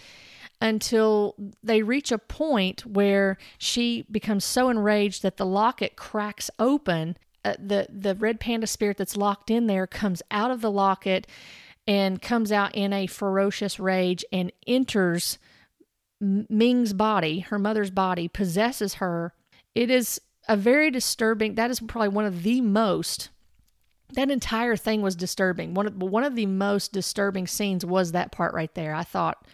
until 0.60 1.36
they 1.64 1.84
reach 1.84 2.12
a 2.12 2.18
point 2.18 2.86
where 2.86 3.38
she 3.58 4.06
becomes 4.10 4.44
so 4.44 4.70
enraged 4.70 5.22
that 5.24 5.38
the 5.38 5.46
locket 5.46 5.96
cracks 5.96 6.50
open. 6.60 7.18
Uh, 7.46 7.54
the 7.60 7.88
the 7.90 8.16
red 8.16 8.40
panda 8.40 8.68
spirit 8.68 8.98
that's 8.98 9.16
locked 9.16 9.52
in 9.52 9.68
there 9.68 9.86
comes 9.88 10.22
out 10.32 10.52
of 10.52 10.62
the 10.62 10.72
locket 10.72 11.28
and 11.88 12.22
comes 12.22 12.52
out 12.52 12.74
in 12.76 12.92
a 12.92 13.08
ferocious 13.08 13.80
rage 13.80 14.26
and 14.32 14.52
enters 14.66 15.38
Ming's 16.20 16.94
body, 16.94 17.42
her 17.42 17.60
mother's 17.60 17.92
body, 17.92 18.28
possesses 18.28 18.96
her. 18.96 19.34
It 19.76 19.92
is 19.92 20.20
a 20.48 20.58
very 20.58 20.90
disturbing. 20.90 21.56
That 21.56 21.70
is 21.70 21.80
probably 21.80 22.10
one 22.10 22.26
of 22.26 22.44
the 22.44 22.62
most 22.62 23.30
that 24.14 24.32
entire 24.32 24.76
thing 24.76 25.02
was 25.02 25.16
disturbing. 25.16 25.74
One 25.74 25.88
of, 25.88 25.96
one 26.02 26.24
of 26.24 26.36
the 26.36 26.46
most 26.46 26.94
disturbing 26.94 27.48
scenes 27.48 27.86
was 27.86 28.12
that 28.12 28.32
part 28.32 28.54
right 28.54 28.74
there. 28.74 28.94
I 28.94 29.04
thought, 29.04 29.46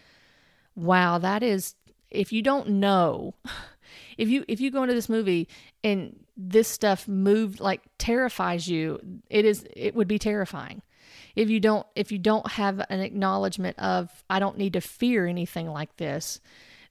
wow, 0.76 1.18
that 1.18 1.42
is 1.42 1.74
if 2.10 2.32
you 2.32 2.42
don't 2.42 2.68
know, 2.68 3.34
if 4.18 4.28
you 4.28 4.44
if 4.48 4.60
you 4.60 4.70
go 4.70 4.82
into 4.82 4.94
this 4.94 5.08
movie 5.08 5.48
and 5.82 6.24
this 6.36 6.68
stuff 6.68 7.08
moved 7.08 7.60
like 7.60 7.82
terrifies 7.98 8.68
you, 8.68 9.00
it 9.28 9.44
is 9.44 9.66
it 9.74 9.94
would 9.94 10.08
be 10.08 10.18
terrifying. 10.18 10.82
If 11.34 11.50
you 11.50 11.58
don't 11.58 11.86
if 11.96 12.12
you 12.12 12.18
don't 12.18 12.52
have 12.52 12.80
an 12.88 13.00
acknowledgement 13.00 13.78
of 13.78 14.24
I 14.30 14.38
don't 14.38 14.58
need 14.58 14.74
to 14.74 14.80
fear 14.80 15.26
anything 15.26 15.68
like 15.68 15.96
this, 15.96 16.40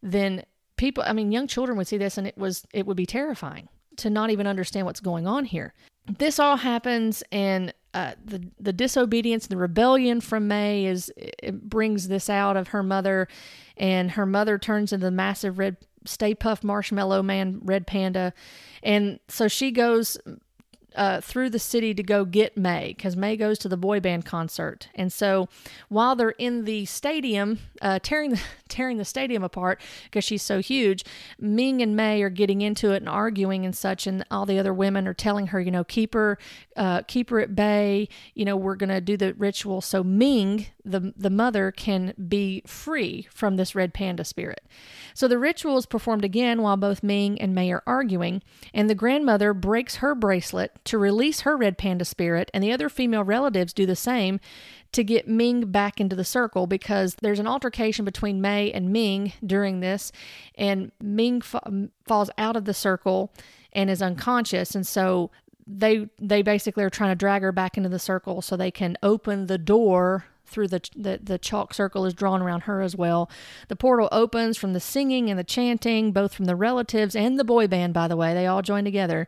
then 0.01 0.43
people 0.75 1.03
I 1.07 1.13
mean 1.13 1.31
young 1.31 1.47
children 1.47 1.77
would 1.77 1.87
see 1.87 1.97
this 1.97 2.17
and 2.17 2.27
it 2.27 2.37
was 2.37 2.65
it 2.73 2.85
would 2.85 2.97
be 2.97 3.05
terrifying 3.05 3.69
to 3.95 4.09
not 4.09 4.31
even 4.31 4.47
understand 4.47 4.85
what's 4.85 4.99
going 4.99 5.27
on 5.27 5.45
here 5.45 5.73
this 6.07 6.39
all 6.39 6.57
happens 6.57 7.23
and 7.31 7.73
uh, 7.93 8.13
the 8.25 8.43
the 8.59 8.73
disobedience, 8.73 9.47
the 9.47 9.57
rebellion 9.57 10.19
from 10.21 10.47
Mei 10.47 10.85
is 10.85 11.11
it 11.17 11.69
brings 11.69 12.07
this 12.07 12.29
out 12.29 12.57
of 12.57 12.69
her 12.69 12.83
mother, 12.83 13.27
and 13.77 14.11
her 14.11 14.25
mother 14.25 14.57
turns 14.57 14.91
into 14.91 15.05
the 15.05 15.11
massive 15.11 15.59
red 15.59 15.77
Stay 16.05 16.33
Puft 16.35 16.63
Marshmallow 16.63 17.21
Man, 17.23 17.59
Red 17.63 17.85
Panda, 17.87 18.33
and 18.81 19.19
so 19.27 19.47
she 19.47 19.71
goes. 19.71 20.17
uh, 20.95 21.21
through 21.21 21.49
the 21.49 21.59
city 21.59 21.93
to 21.93 22.03
go 22.03 22.25
get 22.25 22.57
Mei 22.57 22.93
because 22.95 23.15
Mei 23.15 23.35
goes 23.35 23.57
to 23.59 23.67
the 23.69 23.77
boy 23.77 23.99
band 23.99 24.25
concert. 24.25 24.89
And 24.95 25.11
so 25.11 25.49
while 25.89 26.15
they're 26.15 26.31
in 26.31 26.65
the 26.65 26.85
stadium, 26.85 27.59
uh, 27.81 27.99
tearing 28.01 28.31
the 28.31 28.41
tearing 28.73 28.97
the 28.97 29.05
stadium 29.05 29.43
apart 29.43 29.79
because 30.05 30.23
she's 30.23 30.41
so 30.41 30.59
huge, 30.59 31.05
Ming 31.39 31.81
and 31.81 31.95
Mei 31.95 32.21
are 32.21 32.29
getting 32.29 32.61
into 32.61 32.91
it 32.91 32.97
and 32.97 33.07
arguing 33.07 33.65
and 33.65 33.75
such, 33.75 34.07
and 34.07 34.25
all 34.31 34.45
the 34.45 34.59
other 34.59 34.73
women 34.73 35.07
are 35.07 35.13
telling 35.13 35.47
her, 35.47 35.61
you 35.61 35.71
know, 35.71 35.83
keep 35.83 36.13
her, 36.13 36.37
uh, 36.75 37.03
keep 37.03 37.29
her 37.29 37.39
at 37.39 37.55
bay. 37.55 38.09
You 38.33 38.45
know, 38.45 38.57
we're 38.57 38.75
gonna 38.75 38.99
do 38.99 39.15
the 39.15 39.33
ritual 39.35 39.79
so 39.81 40.03
Ming, 40.03 40.67
the 40.83 41.13
the 41.15 41.29
mother, 41.29 41.71
can 41.71 42.13
be 42.27 42.63
free 42.65 43.27
from 43.31 43.55
this 43.55 43.75
red 43.75 43.93
panda 43.93 44.23
spirit. 44.23 44.65
So 45.13 45.27
the 45.27 45.37
ritual 45.37 45.77
is 45.77 45.85
performed 45.85 46.25
again 46.25 46.61
while 46.61 46.77
both 46.77 47.03
Ming 47.03 47.39
and 47.39 47.53
Mei 47.53 47.71
are 47.71 47.83
arguing, 47.85 48.41
and 48.73 48.89
the 48.89 48.95
grandmother 48.95 49.53
breaks 49.53 49.97
her 49.97 50.15
bracelet 50.15 50.83
to 50.85 50.97
release 50.97 51.41
her 51.41 51.55
red 51.55 51.77
panda 51.77 52.05
spirit, 52.05 52.49
and 52.53 52.63
the 52.63 52.71
other 52.71 52.89
female 52.89 53.23
relatives 53.23 53.73
do 53.73 53.85
the 53.85 53.95
same 53.95 54.39
to 54.93 55.03
get 55.03 55.27
Ming 55.27 55.71
back 55.71 55.99
into 55.99 56.15
the 56.15 56.23
circle 56.23 56.67
because 56.67 57.15
there's 57.15 57.39
an 57.39 57.47
altercation 57.47 58.05
between 58.05 58.41
Mei 58.41 58.71
and 58.71 58.91
Ming 58.91 59.33
during 59.45 59.79
this, 59.79 60.11
and 60.55 60.91
Ming 61.01 61.41
fa- 61.41 61.89
falls 62.05 62.29
out 62.37 62.55
of 62.55 62.65
the 62.65 62.73
circle 62.73 63.31
and 63.73 63.89
is 63.89 64.01
unconscious, 64.01 64.75
and 64.75 64.85
so 64.85 65.31
they 65.65 66.09
they 66.19 66.41
basically 66.41 66.83
are 66.83 66.89
trying 66.89 67.11
to 67.11 67.15
drag 67.15 67.41
her 67.41 67.51
back 67.51 67.77
into 67.77 67.89
the 67.89 67.99
circle 67.99 68.41
so 68.41 68.55
they 68.55 68.71
can 68.71 68.97
open 69.01 69.47
the 69.47 69.57
door 69.57 70.25
through 70.45 70.67
the, 70.67 70.81
the 70.95 71.19
the 71.21 71.37
chalk 71.37 71.73
circle 71.73 72.05
is 72.05 72.13
drawn 72.13 72.41
around 72.41 72.61
her 72.61 72.81
as 72.81 72.95
well. 72.95 73.29
The 73.69 73.75
portal 73.75 74.09
opens 74.11 74.57
from 74.57 74.73
the 74.73 74.79
singing 74.79 75.29
and 75.29 75.39
the 75.39 75.43
chanting, 75.43 76.11
both 76.11 76.33
from 76.33 76.45
the 76.45 76.55
relatives 76.55 77.15
and 77.15 77.39
the 77.39 77.43
boy 77.43 77.67
band. 77.67 77.93
By 77.93 78.07
the 78.07 78.17
way, 78.17 78.33
they 78.33 78.45
all 78.45 78.61
join 78.61 78.83
together 78.83 79.27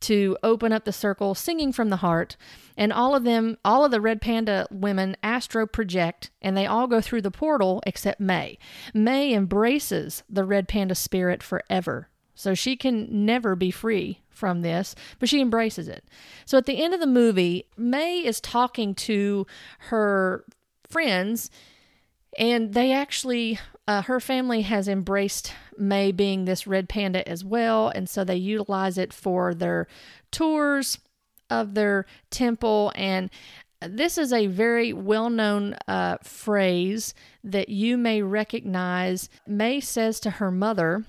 to 0.00 0.36
open 0.42 0.72
up 0.72 0.84
the 0.84 0.92
circle, 0.92 1.34
singing 1.34 1.72
from 1.72 1.90
the 1.90 1.96
heart. 1.96 2.36
And 2.76 2.92
all 2.92 3.14
of 3.14 3.24
them, 3.24 3.58
all 3.64 3.84
of 3.84 3.90
the 3.90 4.00
Red 4.00 4.20
Panda 4.20 4.66
women 4.70 5.16
astro 5.22 5.66
project, 5.66 6.30
and 6.42 6.56
they 6.56 6.66
all 6.66 6.86
go 6.86 7.00
through 7.00 7.22
the 7.22 7.30
portal 7.30 7.82
except 7.86 8.20
Mei. 8.20 8.58
Mei 8.92 9.32
embraces 9.32 10.22
the 10.28 10.44
Red 10.44 10.68
Panda 10.68 10.94
spirit 10.94 11.42
forever. 11.42 12.08
So 12.34 12.54
she 12.54 12.76
can 12.76 13.24
never 13.24 13.56
be 13.56 13.70
free 13.70 14.20
from 14.28 14.60
this, 14.60 14.94
but 15.18 15.28
she 15.28 15.40
embraces 15.40 15.88
it. 15.88 16.04
So 16.44 16.58
at 16.58 16.66
the 16.66 16.82
end 16.82 16.92
of 16.92 17.00
the 17.00 17.06
movie, 17.06 17.66
Mei 17.78 18.18
is 18.18 18.40
talking 18.40 18.94
to 18.96 19.46
her 19.78 20.44
friends, 20.88 21.50
and 22.38 22.74
they 22.74 22.92
actually, 22.92 23.58
uh, 23.88 24.02
her 24.02 24.20
family 24.20 24.62
has 24.62 24.88
embraced 24.88 25.52
Mei 25.78 26.12
being 26.12 26.44
this 26.44 26.66
red 26.66 26.88
panda 26.88 27.26
as 27.28 27.44
well, 27.44 27.88
and 27.88 28.08
so 28.08 28.24
they 28.24 28.36
utilize 28.36 28.98
it 28.98 29.12
for 29.12 29.54
their 29.54 29.86
tours 30.30 30.98
of 31.48 31.74
their 31.74 32.06
temple. 32.30 32.92
And 32.96 33.30
this 33.80 34.18
is 34.18 34.32
a 34.32 34.48
very 34.48 34.92
well 34.92 35.30
known 35.30 35.76
uh, 35.86 36.18
phrase 36.22 37.14
that 37.44 37.68
you 37.68 37.96
may 37.96 38.22
recognize. 38.22 39.28
Mei 39.46 39.80
says 39.80 40.18
to 40.20 40.30
her 40.30 40.50
mother, 40.50 41.04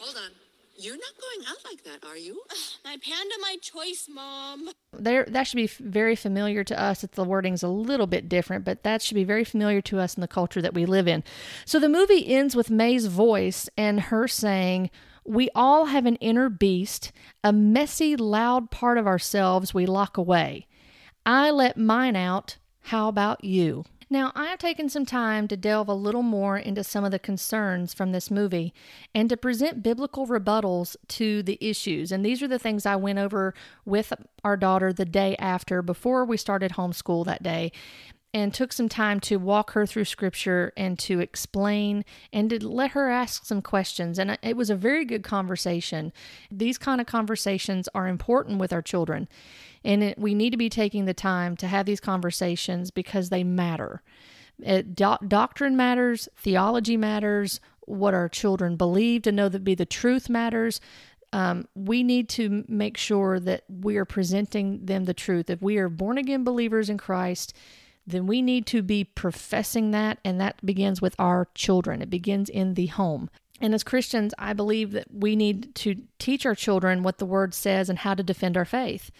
Hold 0.00 0.16
on. 0.16 0.41
You're 0.82 0.96
not 0.96 1.14
going 1.20 1.48
out 1.48 1.64
like 1.64 1.84
that, 1.84 2.04
are 2.08 2.16
you? 2.16 2.42
My 2.84 2.96
panda, 2.96 3.34
my 3.40 3.56
choice, 3.62 4.08
Mom. 4.12 4.68
There, 4.92 5.24
that 5.26 5.46
should 5.46 5.56
be 5.56 5.68
very 5.68 6.16
familiar 6.16 6.64
to 6.64 6.80
us. 6.80 7.04
If 7.04 7.12
the 7.12 7.22
wording's 7.22 7.62
a 7.62 7.68
little 7.68 8.08
bit 8.08 8.28
different, 8.28 8.64
but 8.64 8.82
that 8.82 9.00
should 9.00 9.14
be 9.14 9.22
very 9.22 9.44
familiar 9.44 9.80
to 9.82 10.00
us 10.00 10.16
in 10.16 10.22
the 10.22 10.26
culture 10.28 10.60
that 10.60 10.74
we 10.74 10.84
live 10.84 11.06
in. 11.06 11.22
So 11.64 11.78
the 11.78 11.88
movie 11.88 12.26
ends 12.26 12.56
with 12.56 12.68
Mei's 12.68 13.06
voice 13.06 13.68
and 13.76 14.00
her 14.00 14.26
saying, 14.26 14.90
"We 15.24 15.50
all 15.54 15.84
have 15.86 16.04
an 16.04 16.16
inner 16.16 16.48
beast, 16.48 17.12
a 17.44 17.52
messy, 17.52 18.16
loud 18.16 18.72
part 18.72 18.98
of 18.98 19.06
ourselves 19.06 19.72
we 19.72 19.86
lock 19.86 20.16
away. 20.16 20.66
I 21.24 21.52
let 21.52 21.76
mine 21.76 22.16
out. 22.16 22.56
How 22.86 23.06
about 23.06 23.44
you?" 23.44 23.84
Now, 24.12 24.30
I 24.34 24.48
have 24.48 24.58
taken 24.58 24.90
some 24.90 25.06
time 25.06 25.48
to 25.48 25.56
delve 25.56 25.88
a 25.88 25.94
little 25.94 26.22
more 26.22 26.58
into 26.58 26.84
some 26.84 27.02
of 27.02 27.12
the 27.12 27.18
concerns 27.18 27.94
from 27.94 28.12
this 28.12 28.30
movie 28.30 28.74
and 29.14 29.26
to 29.30 29.38
present 29.38 29.82
biblical 29.82 30.26
rebuttals 30.26 30.96
to 31.08 31.42
the 31.42 31.56
issues. 31.62 32.12
And 32.12 32.22
these 32.22 32.42
are 32.42 32.46
the 32.46 32.58
things 32.58 32.84
I 32.84 32.94
went 32.96 33.18
over 33.18 33.54
with 33.86 34.12
our 34.44 34.58
daughter 34.58 34.92
the 34.92 35.06
day 35.06 35.34
after, 35.38 35.80
before 35.80 36.26
we 36.26 36.36
started 36.36 36.72
homeschool 36.72 37.24
that 37.24 37.42
day 37.42 37.72
and 38.34 38.52
took 38.52 38.74
some 38.74 38.90
time 38.90 39.18
to 39.20 39.36
walk 39.38 39.70
her 39.70 39.86
through 39.86 40.04
scripture 40.04 40.74
and 40.76 40.98
to 40.98 41.20
explain 41.20 42.04
and 42.34 42.50
to 42.50 42.68
let 42.68 42.90
her 42.90 43.08
ask 43.08 43.46
some 43.46 43.62
questions. 43.62 44.18
And 44.18 44.38
it 44.42 44.58
was 44.58 44.68
a 44.68 44.76
very 44.76 45.06
good 45.06 45.22
conversation. 45.22 46.12
These 46.50 46.76
kind 46.76 47.00
of 47.00 47.06
conversations 47.06 47.88
are 47.94 48.08
important 48.08 48.58
with 48.58 48.74
our 48.74 48.82
children. 48.82 49.26
And 49.84 50.02
it, 50.02 50.18
we 50.18 50.34
need 50.34 50.50
to 50.50 50.56
be 50.56 50.68
taking 50.68 51.04
the 51.04 51.14
time 51.14 51.56
to 51.58 51.66
have 51.66 51.86
these 51.86 52.00
conversations 52.00 52.90
because 52.90 53.28
they 53.28 53.44
matter. 53.44 54.02
It, 54.60 54.94
do- 54.94 55.18
doctrine 55.26 55.76
matters, 55.76 56.28
theology 56.36 56.96
matters, 56.96 57.60
what 57.80 58.14
our 58.14 58.28
children 58.28 58.76
believe 58.76 59.22
to 59.22 59.32
know 59.32 59.48
that 59.48 59.64
be 59.64 59.74
the 59.74 59.86
truth 59.86 60.28
matters. 60.28 60.80
Um, 61.32 61.66
we 61.74 62.02
need 62.02 62.28
to 62.30 62.64
make 62.68 62.96
sure 62.96 63.40
that 63.40 63.64
we 63.68 63.96
are 63.96 64.04
presenting 64.04 64.84
them 64.84 65.04
the 65.04 65.14
truth. 65.14 65.50
If 65.50 65.62
we 65.62 65.78
are 65.78 65.88
born 65.88 66.18
again 66.18 66.44
believers 66.44 66.90
in 66.90 66.98
Christ, 66.98 67.54
then 68.06 68.26
we 68.26 68.42
need 68.42 68.66
to 68.66 68.82
be 68.82 69.04
professing 69.04 69.92
that, 69.92 70.18
and 70.24 70.40
that 70.40 70.64
begins 70.64 71.00
with 71.00 71.14
our 71.18 71.48
children. 71.54 72.02
It 72.02 72.10
begins 72.10 72.48
in 72.48 72.74
the 72.74 72.86
home. 72.86 73.30
And 73.60 73.74
as 73.74 73.84
Christians, 73.84 74.34
I 74.38 74.52
believe 74.52 74.90
that 74.92 75.06
we 75.12 75.36
need 75.36 75.74
to 75.76 76.02
teach 76.18 76.44
our 76.44 76.54
children 76.54 77.02
what 77.02 77.18
the 77.18 77.26
word 77.26 77.54
says 77.54 77.88
and 77.88 78.00
how 78.00 78.14
to 78.14 78.22
defend 78.22 78.56
our 78.56 78.64
faith. 78.64 79.10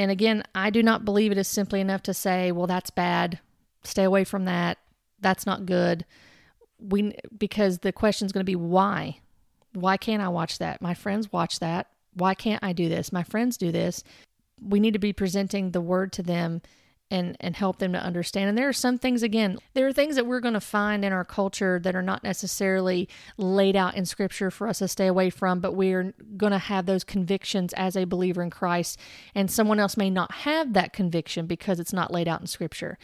And 0.00 0.10
again, 0.10 0.42
I 0.54 0.70
do 0.70 0.82
not 0.82 1.04
believe 1.04 1.30
it 1.30 1.36
is 1.36 1.46
simply 1.46 1.78
enough 1.78 2.02
to 2.04 2.14
say, 2.14 2.52
well, 2.52 2.66
that's 2.66 2.88
bad. 2.88 3.38
Stay 3.84 4.02
away 4.02 4.24
from 4.24 4.46
that. 4.46 4.78
That's 5.20 5.44
not 5.44 5.66
good. 5.66 6.06
We 6.78 7.14
because 7.36 7.80
the 7.80 7.92
question 7.92 8.24
is 8.24 8.32
going 8.32 8.40
to 8.40 8.50
be 8.50 8.56
why? 8.56 9.18
Why 9.74 9.98
can't 9.98 10.22
I 10.22 10.28
watch 10.28 10.56
that? 10.56 10.80
My 10.80 10.94
friends 10.94 11.30
watch 11.30 11.58
that. 11.58 11.88
Why 12.14 12.32
can't 12.32 12.64
I 12.64 12.72
do 12.72 12.88
this? 12.88 13.12
My 13.12 13.22
friends 13.22 13.58
do 13.58 13.70
this. 13.70 14.02
We 14.58 14.80
need 14.80 14.94
to 14.94 14.98
be 14.98 15.12
presenting 15.12 15.72
the 15.72 15.82
word 15.82 16.14
to 16.14 16.22
them 16.22 16.62
and 17.10 17.36
and 17.40 17.56
help 17.56 17.78
them 17.78 17.92
to 17.92 17.98
understand. 17.98 18.48
And 18.48 18.56
there 18.56 18.68
are 18.68 18.72
some 18.72 18.98
things 18.98 19.22
again, 19.22 19.58
there 19.74 19.86
are 19.86 19.92
things 19.92 20.16
that 20.16 20.26
we're 20.26 20.40
going 20.40 20.54
to 20.54 20.60
find 20.60 21.04
in 21.04 21.12
our 21.12 21.24
culture 21.24 21.80
that 21.82 21.96
are 21.96 22.02
not 22.02 22.22
necessarily 22.22 23.08
laid 23.36 23.76
out 23.76 23.94
in 23.94 24.06
scripture 24.06 24.50
for 24.50 24.68
us 24.68 24.78
to 24.78 24.88
stay 24.88 25.06
away 25.06 25.30
from, 25.30 25.60
but 25.60 25.72
we're 25.72 26.14
going 26.36 26.52
to 26.52 26.58
have 26.58 26.86
those 26.86 27.04
convictions 27.04 27.72
as 27.74 27.96
a 27.96 28.04
believer 28.04 28.42
in 28.42 28.50
Christ 28.50 28.98
and 29.34 29.50
someone 29.50 29.80
else 29.80 29.96
may 29.96 30.10
not 30.10 30.32
have 30.32 30.72
that 30.74 30.92
conviction 30.92 31.46
because 31.46 31.80
it's 31.80 31.92
not 31.92 32.12
laid 32.12 32.28
out 32.28 32.40
in 32.40 32.46
scripture. 32.46 32.98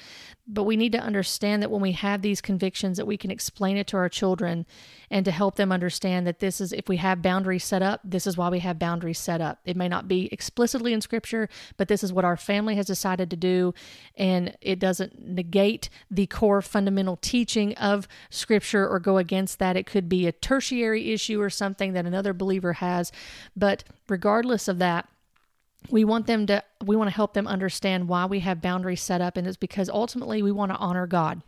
But 0.49 0.63
we 0.63 0.77
need 0.77 0.93
to 0.93 1.01
understand 1.01 1.63
that 1.63 1.71
when 1.71 1.81
we 1.81 1.93
have 1.93 2.23
these 2.23 2.41
convictions 2.41 2.99
that 2.99 3.07
we 3.07 3.17
can 3.17 3.33
explain 3.33 3.77
it 3.77 3.89
to 3.89 3.97
our 3.97 4.09
children 4.09 4.65
and 5.11 5.25
to 5.25 5.33
help 5.33 5.57
them 5.57 5.73
understand 5.73 6.27
that 6.27 6.39
this 6.39 6.61
is 6.61 6.73
if 6.73 6.89
we 6.89 6.99
have 6.99 7.21
boundaries 7.23 7.65
set 7.65 7.83
up, 7.83 8.01
this 8.05 8.27
is 8.27 8.37
why 8.37 8.49
we 8.49 8.61
have 8.61 8.79
boundaries 8.79 9.19
set 9.19 9.41
up. 9.41 9.59
It 9.65 9.77
may 9.77 9.89
not 9.89 10.07
be 10.07 10.29
explicitly 10.33 10.93
in 10.93 11.01
scripture, 11.01 11.49
but 11.77 11.89
this 11.89 12.05
is 12.05 12.13
what 12.13 12.25
our 12.25 12.37
family 12.37 12.77
has 12.77 12.87
decided 12.87 13.29
to 13.31 13.37
do 13.37 13.75
and 14.17 14.57
it 14.61 14.79
doesn't 14.79 15.27
negate 15.27 15.89
the 16.11 16.27
core 16.27 16.63
fundamental 16.63 17.17
teaching 17.17 17.75
of 17.75 18.09
scripture 18.31 18.89
or 18.89 18.99
go 18.99 19.19
against 19.19 19.59
that. 19.59 19.77
It 19.77 19.87
could 19.87 20.09
be 20.09 20.27
a 20.27 20.33
tertiary 20.33 21.13
issue 21.13 21.41
or 21.41 21.51
something 21.51 21.93
that 21.93 22.07
another 22.07 22.33
believer 22.33 22.75
has, 22.75 23.13
but 23.57 23.85
regardless 24.09 24.69
of 24.69 24.79
that, 24.79 25.09
we 25.91 26.05
want 26.05 26.27
them 26.27 26.47
to 26.47 26.63
we 26.85 26.97
want 26.97 27.09
to 27.09 27.15
help 27.15 27.35
them 27.35 27.47
understand 27.47 28.09
why 28.09 28.27
we 28.27 28.41
have 28.41 28.61
boundaries 28.61 29.01
set 29.01 29.21
up 29.21 29.37
and 29.37 29.47
it's 29.47 29.57
because 29.57 29.89
ultimately 29.89 30.43
we 30.43 30.53
want 30.53 30.73
to 30.73 30.79
honor 30.79 31.07
God. 31.07 31.43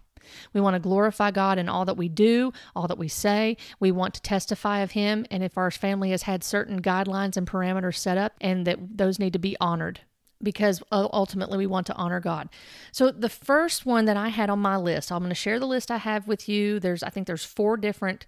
We 0.53 0.61
want 0.61 0.75
to 0.75 0.81
glorify 0.81 1.31
God 1.31 1.59
in 1.59 1.69
all 1.69 1.85
that 1.85 1.97
we 1.97 2.09
do, 2.09 2.53
all 2.75 2.87
that 2.89 2.99
we 2.99 3.09
say. 3.09 3.57
We 3.81 3.91
want 3.93 4.15
to 4.15 4.23
testify 4.23 4.81
of 4.81 4.93
Him. 4.93 5.27
And 5.31 5.43
if 5.43 5.57
our 5.57 5.71
family 5.71 6.11
has 6.11 6.23
had 6.23 6.45
certain 6.45 6.83
guidelines 6.83 7.37
and 7.37 7.47
parameters 7.47 7.97
set 7.97 8.19
up, 8.19 8.35
and 8.41 8.67
that 8.67 8.99
those 8.99 9.19
need 9.19 9.33
to 9.33 9.39
be 9.39 9.57
honored 9.61 10.01
because 10.43 10.83
ultimately 10.93 11.59
we 11.59 11.67
want 11.67 11.87
to 11.87 11.95
honor 11.95 12.21
God. 12.21 12.49
So 12.93 13.11
the 13.11 13.29
first 13.29 13.87
one 13.87 14.05
that 14.05 14.17
I 14.17 14.29
had 14.29 14.51
on 14.51 14.61
my 14.61 14.77
list, 14.77 15.11
I'm 15.11 15.19
going 15.19 15.31
to 15.31 15.35
share 15.35 15.59
the 15.59 15.67
list 15.67 15.91
I 15.91 15.99
have 15.99 16.29
with 16.29 16.49
you. 16.49 16.81
There's 16.81 17.03
I 17.03 17.11
think 17.11 17.27
there's 17.27 17.45
four 17.45 17.77
different 17.77 18.27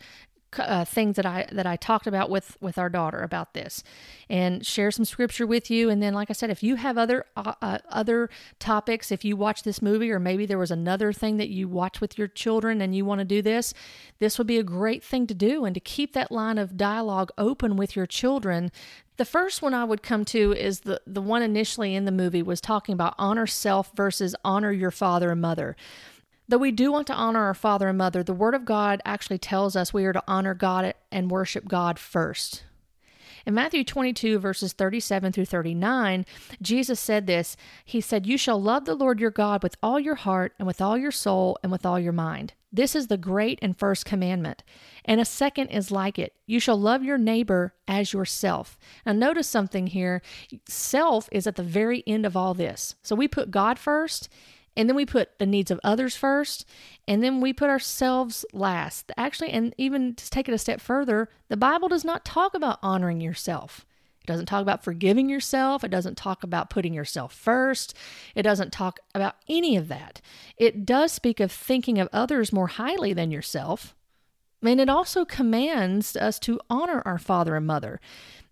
uh, 0.58 0.84
things 0.84 1.16
that 1.16 1.26
I 1.26 1.46
that 1.52 1.66
I 1.66 1.76
talked 1.76 2.06
about 2.06 2.30
with 2.30 2.56
with 2.60 2.76
our 2.78 2.88
daughter 2.88 3.20
about 3.20 3.54
this, 3.54 3.84
and 4.28 4.66
share 4.66 4.90
some 4.90 5.04
scripture 5.04 5.46
with 5.46 5.70
you. 5.70 5.88
And 5.90 6.02
then, 6.02 6.14
like 6.14 6.30
I 6.30 6.32
said, 6.32 6.50
if 6.50 6.62
you 6.62 6.76
have 6.76 6.98
other 6.98 7.24
uh, 7.36 7.54
uh, 7.62 7.78
other 7.88 8.30
topics, 8.58 9.12
if 9.12 9.24
you 9.24 9.36
watch 9.36 9.62
this 9.62 9.80
movie, 9.80 10.10
or 10.10 10.18
maybe 10.18 10.46
there 10.46 10.58
was 10.58 10.70
another 10.70 11.12
thing 11.12 11.36
that 11.36 11.50
you 11.50 11.68
watch 11.68 12.00
with 12.00 12.18
your 12.18 12.28
children 12.28 12.80
and 12.80 12.94
you 12.94 13.04
want 13.04 13.20
to 13.20 13.24
do 13.24 13.42
this, 13.42 13.72
this 14.18 14.38
would 14.38 14.46
be 14.46 14.58
a 14.58 14.64
great 14.64 15.04
thing 15.04 15.26
to 15.28 15.34
do, 15.34 15.64
and 15.64 15.74
to 15.74 15.80
keep 15.80 16.12
that 16.14 16.32
line 16.32 16.58
of 16.58 16.76
dialogue 16.76 17.30
open 17.38 17.76
with 17.76 17.94
your 17.94 18.06
children. 18.06 18.72
The 19.20 19.26
first 19.26 19.60
one 19.60 19.74
I 19.74 19.84
would 19.84 20.02
come 20.02 20.24
to 20.24 20.54
is 20.54 20.80
the 20.80 21.02
the 21.06 21.20
one 21.20 21.42
initially 21.42 21.94
in 21.94 22.06
the 22.06 22.10
movie 22.10 22.42
was 22.42 22.58
talking 22.58 22.94
about 22.94 23.14
honor 23.18 23.46
self 23.46 23.90
versus 23.94 24.34
honor 24.46 24.72
your 24.72 24.90
father 24.90 25.30
and 25.30 25.42
mother. 25.42 25.76
Though 26.48 26.56
we 26.56 26.72
do 26.72 26.90
want 26.90 27.06
to 27.08 27.14
honor 27.14 27.40
our 27.40 27.52
father 27.52 27.88
and 27.88 27.98
mother, 27.98 28.22
the 28.22 28.32
Word 28.32 28.54
of 28.54 28.64
God 28.64 29.02
actually 29.04 29.36
tells 29.36 29.76
us 29.76 29.92
we 29.92 30.06
are 30.06 30.14
to 30.14 30.24
honor 30.26 30.54
God 30.54 30.94
and 31.12 31.30
worship 31.30 31.68
God 31.68 31.98
first. 31.98 32.64
In 33.44 33.52
Matthew 33.52 33.84
22, 33.84 34.38
verses 34.38 34.72
37 34.72 35.32
through 35.32 35.44
39, 35.44 36.24
Jesus 36.62 36.98
said 36.98 37.26
this 37.26 37.58
He 37.84 38.00
said, 38.00 38.26
You 38.26 38.38
shall 38.38 38.62
love 38.62 38.86
the 38.86 38.94
Lord 38.94 39.20
your 39.20 39.30
God 39.30 39.62
with 39.62 39.76
all 39.82 40.00
your 40.00 40.14
heart, 40.14 40.54
and 40.58 40.66
with 40.66 40.80
all 40.80 40.96
your 40.96 41.10
soul, 41.10 41.58
and 41.62 41.70
with 41.70 41.84
all 41.84 42.00
your 42.00 42.14
mind. 42.14 42.54
This 42.72 42.94
is 42.94 43.08
the 43.08 43.16
great 43.16 43.58
and 43.62 43.76
first 43.76 44.04
commandment. 44.04 44.62
And 45.04 45.20
a 45.20 45.24
second 45.24 45.68
is 45.68 45.90
like 45.90 46.18
it 46.18 46.34
you 46.46 46.60
shall 46.60 46.78
love 46.78 47.02
your 47.02 47.18
neighbor 47.18 47.74
as 47.88 48.12
yourself. 48.12 48.78
Now, 49.04 49.12
notice 49.12 49.48
something 49.48 49.88
here 49.88 50.22
self 50.68 51.28
is 51.32 51.46
at 51.46 51.56
the 51.56 51.62
very 51.62 52.04
end 52.06 52.26
of 52.26 52.36
all 52.36 52.54
this. 52.54 52.94
So 53.02 53.16
we 53.16 53.28
put 53.28 53.50
God 53.50 53.78
first, 53.78 54.28
and 54.76 54.88
then 54.88 54.96
we 54.96 55.04
put 55.04 55.38
the 55.38 55.46
needs 55.46 55.70
of 55.70 55.80
others 55.82 56.16
first, 56.16 56.64
and 57.08 57.22
then 57.22 57.40
we 57.40 57.52
put 57.52 57.70
ourselves 57.70 58.44
last. 58.52 59.10
Actually, 59.16 59.50
and 59.50 59.74
even 59.78 60.14
to 60.14 60.30
take 60.30 60.48
it 60.48 60.54
a 60.54 60.58
step 60.58 60.80
further, 60.80 61.28
the 61.48 61.56
Bible 61.56 61.88
does 61.88 62.04
not 62.04 62.24
talk 62.24 62.54
about 62.54 62.78
honoring 62.82 63.20
yourself. 63.20 63.84
It 64.30 64.34
doesn't 64.34 64.46
talk 64.46 64.62
about 64.62 64.84
forgiving 64.84 65.28
yourself. 65.28 65.82
It 65.82 65.90
doesn't 65.90 66.16
talk 66.16 66.42
about 66.44 66.70
putting 66.70 66.94
yourself 66.94 67.34
first. 67.34 67.94
It 68.34 68.42
doesn't 68.42 68.72
talk 68.72 69.00
about 69.14 69.34
any 69.48 69.76
of 69.76 69.88
that. 69.88 70.20
It 70.56 70.86
does 70.86 71.10
speak 71.10 71.40
of 71.40 71.50
thinking 71.50 71.98
of 71.98 72.08
others 72.12 72.52
more 72.52 72.68
highly 72.68 73.12
than 73.12 73.30
yourself. 73.32 73.94
And 74.62 74.80
it 74.80 74.88
also 74.88 75.24
commands 75.24 76.16
us 76.16 76.38
to 76.40 76.60
honor 76.70 77.02
our 77.04 77.18
father 77.18 77.56
and 77.56 77.66
mother. 77.66 78.00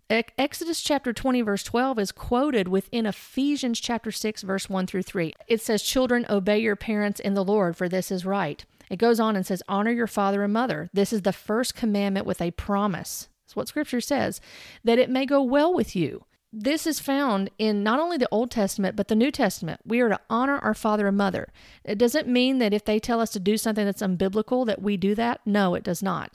Exodus 0.09 0.81
chapter 0.81 1.13
20, 1.13 1.43
verse 1.43 1.63
12 1.63 1.99
is 1.99 2.11
quoted 2.11 2.67
within 2.67 3.05
Ephesians 3.05 3.79
chapter 3.79 4.11
6, 4.11 4.41
verse 4.41 4.67
1 4.67 4.87
through 4.87 5.03
3. 5.03 5.33
It 5.47 5.61
says, 5.61 5.83
Children, 5.83 6.25
obey 6.29 6.59
your 6.59 6.75
parents 6.75 7.19
in 7.19 7.35
the 7.35 7.43
Lord, 7.43 7.77
for 7.77 7.87
this 7.87 8.11
is 8.11 8.25
right. 8.25 8.65
It 8.89 8.97
goes 8.97 9.19
on 9.19 9.35
and 9.35 9.45
says, 9.45 9.61
Honor 9.69 9.91
your 9.91 10.07
father 10.07 10.43
and 10.43 10.51
mother. 10.51 10.89
This 10.93 11.13
is 11.13 11.21
the 11.21 11.31
first 11.31 11.75
commandment 11.75 12.25
with 12.25 12.41
a 12.41 12.49
promise. 12.51 13.27
What 13.55 13.67
scripture 13.67 14.01
says, 14.01 14.41
that 14.83 14.99
it 14.99 15.09
may 15.09 15.25
go 15.25 15.41
well 15.41 15.73
with 15.73 15.95
you. 15.95 16.25
This 16.51 16.87
is 16.87 16.99
found 16.99 17.51
in 17.59 17.83
not 17.83 17.99
only 17.99 18.17
the 18.17 18.29
Old 18.31 18.49
Testament, 18.49 18.95
but 18.95 19.07
the 19.07 19.15
New 19.15 19.29
Testament. 19.29 19.81
We 19.85 19.99
are 19.99 20.09
to 20.09 20.19
honor 20.29 20.57
our 20.59 20.73
father 20.73 21.07
and 21.07 21.17
mother. 21.17 21.49
It 21.83 21.99
doesn't 21.99 22.27
mean 22.27 22.57
that 22.57 22.73
if 22.73 22.85
they 22.85 22.99
tell 22.99 23.19
us 23.19 23.29
to 23.31 23.39
do 23.39 23.55
something 23.55 23.85
that's 23.85 24.01
unbiblical, 24.01 24.65
that 24.65 24.81
we 24.81 24.97
do 24.97 25.13
that. 25.15 25.41
No, 25.45 25.75
it 25.75 25.83
does 25.83 26.01
not. 26.01 26.33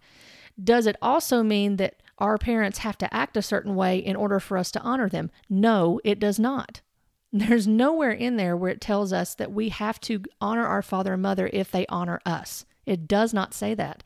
Does 0.63 0.87
it 0.87 0.97
also 1.03 1.43
mean 1.43 1.77
that 1.77 1.97
our 2.19 2.39
parents 2.39 2.79
have 2.79 2.99
to 2.99 3.13
act 3.13 3.37
a 3.37 3.43
certain 3.43 3.75
way 3.75 3.99
in 3.99 4.17
order 4.17 4.39
for 4.41 4.57
us 4.57 4.71
to 4.73 4.81
honor 4.81 5.09
them. 5.09 5.31
No, 5.49 6.01
it 6.05 6.19
does 6.19 6.39
not. 6.39 6.81
There's 7.33 7.67
nowhere 7.67 8.13
in 8.13 8.37
there 8.37 8.57
where 8.57 8.71
it 8.71 8.81
tells 8.81 9.13
us 9.13 9.35
that 9.35 9.53
we 9.53 9.71
have 9.71 10.01
to 10.03 10.23
honor 10.41 10.67
our 10.67 10.83
father 10.83 11.15
and 11.15 11.23
mother 11.23 11.51
if 11.53 11.71
they 11.71 11.87
honor 11.89 12.21
us. 12.25 12.65
It 12.87 13.09
does 13.09 13.35
not 13.35 13.55
say 13.55 13.75
that. 13.75 14.03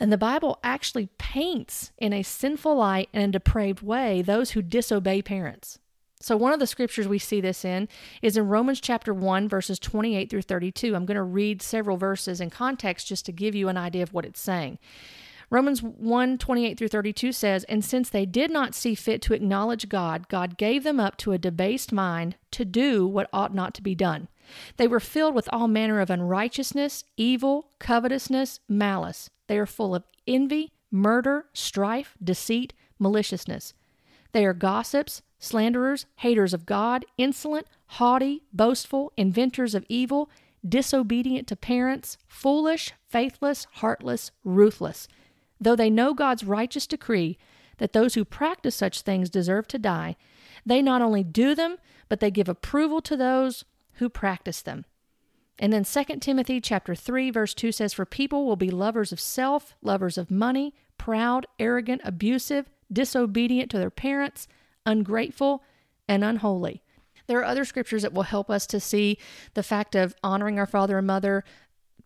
And 0.00 0.12
the 0.12 0.18
Bible 0.18 0.58
actually 0.64 1.08
paints 1.18 1.92
in 1.98 2.12
a 2.12 2.22
sinful 2.22 2.76
light 2.76 3.08
and 3.12 3.34
a 3.34 3.38
depraved 3.38 3.82
way 3.82 4.22
those 4.22 4.52
who 4.52 4.62
disobey 4.62 5.22
parents. 5.22 5.78
So, 6.20 6.36
one 6.36 6.52
of 6.52 6.58
the 6.58 6.66
scriptures 6.66 7.06
we 7.06 7.18
see 7.18 7.40
this 7.40 7.64
in 7.64 7.88
is 8.22 8.36
in 8.36 8.48
Romans 8.48 8.80
chapter 8.80 9.12
1, 9.12 9.48
verses 9.48 9.78
28 9.78 10.30
through 10.30 10.42
32. 10.42 10.96
I'm 10.96 11.04
going 11.04 11.16
to 11.16 11.22
read 11.22 11.60
several 11.60 11.96
verses 11.96 12.40
in 12.40 12.50
context 12.50 13.06
just 13.06 13.26
to 13.26 13.32
give 13.32 13.54
you 13.54 13.68
an 13.68 13.76
idea 13.76 14.02
of 14.02 14.14
what 14.14 14.24
it's 14.24 14.40
saying. 14.40 14.78
Romans 15.50 15.82
1 15.82 16.38
28 16.38 16.78
through 16.78 16.88
32 16.88 17.32
says, 17.32 17.64
And 17.64 17.84
since 17.84 18.08
they 18.08 18.24
did 18.26 18.50
not 18.50 18.74
see 18.74 18.94
fit 18.94 19.20
to 19.22 19.34
acknowledge 19.34 19.88
God, 19.88 20.28
God 20.28 20.56
gave 20.56 20.82
them 20.82 20.98
up 20.98 21.16
to 21.18 21.32
a 21.32 21.38
debased 21.38 21.92
mind 21.92 22.36
to 22.52 22.64
do 22.64 23.06
what 23.06 23.28
ought 23.32 23.54
not 23.54 23.74
to 23.74 23.82
be 23.82 23.94
done. 23.94 24.28
They 24.76 24.88
were 24.88 25.00
filled 25.00 25.34
with 25.34 25.48
all 25.52 25.68
manner 25.68 26.00
of 26.00 26.10
unrighteousness, 26.10 27.04
evil, 27.16 27.68
covetousness, 27.78 28.60
malice. 28.68 29.30
They 29.46 29.58
are 29.58 29.66
full 29.66 29.94
of 29.94 30.04
envy, 30.26 30.72
murder, 30.90 31.46
strife, 31.52 32.16
deceit, 32.22 32.72
maliciousness. 32.98 33.74
They 34.32 34.44
are 34.44 34.54
gossips, 34.54 35.22
slanderers, 35.38 36.06
haters 36.16 36.54
of 36.54 36.66
God, 36.66 37.04
insolent, 37.18 37.66
haughty, 37.86 38.42
boastful, 38.52 39.12
inventors 39.16 39.74
of 39.74 39.84
evil, 39.88 40.30
disobedient 40.66 41.46
to 41.48 41.56
parents, 41.56 42.16
foolish, 42.26 42.92
faithless, 43.08 43.66
heartless, 43.72 44.30
ruthless 44.44 45.08
Though 45.60 45.76
they 45.76 45.90
know 45.90 46.14
God's 46.14 46.44
righteous 46.44 46.86
decree 46.86 47.38
that 47.78 47.92
those 47.92 48.14
who 48.14 48.24
practice 48.24 48.74
such 48.74 49.00
things 49.00 49.30
deserve 49.30 49.66
to 49.68 49.78
die, 49.78 50.16
they 50.64 50.82
not 50.82 51.02
only 51.02 51.24
do 51.24 51.54
them, 51.54 51.78
but 52.08 52.20
they 52.20 52.30
give 52.30 52.48
approval 52.48 53.00
to 53.02 53.16
those 53.16 53.64
who 53.94 54.08
practice 54.08 54.62
them. 54.62 54.84
And 55.58 55.72
then 55.72 55.84
2 55.84 56.04
Timothy 56.20 56.60
chapter 56.60 56.94
3 56.94 57.30
verse 57.30 57.54
2 57.54 57.72
says 57.72 57.92
for 57.92 58.04
people 58.04 58.46
will 58.46 58.56
be 58.56 58.70
lovers 58.70 59.12
of 59.12 59.20
self, 59.20 59.74
lovers 59.82 60.18
of 60.18 60.30
money, 60.30 60.74
proud, 60.98 61.46
arrogant, 61.58 62.00
abusive, 62.04 62.68
disobedient 62.92 63.70
to 63.70 63.78
their 63.78 63.90
parents, 63.90 64.48
ungrateful, 64.84 65.62
and 66.08 66.24
unholy. 66.24 66.82
There 67.26 67.38
are 67.38 67.44
other 67.44 67.64
scriptures 67.64 68.02
that 68.02 68.12
will 68.12 68.24
help 68.24 68.50
us 68.50 68.66
to 68.66 68.80
see 68.80 69.18
the 69.54 69.62
fact 69.62 69.94
of 69.94 70.14
honoring 70.22 70.58
our 70.58 70.66
father 70.66 70.98
and 70.98 71.06
mother, 71.06 71.44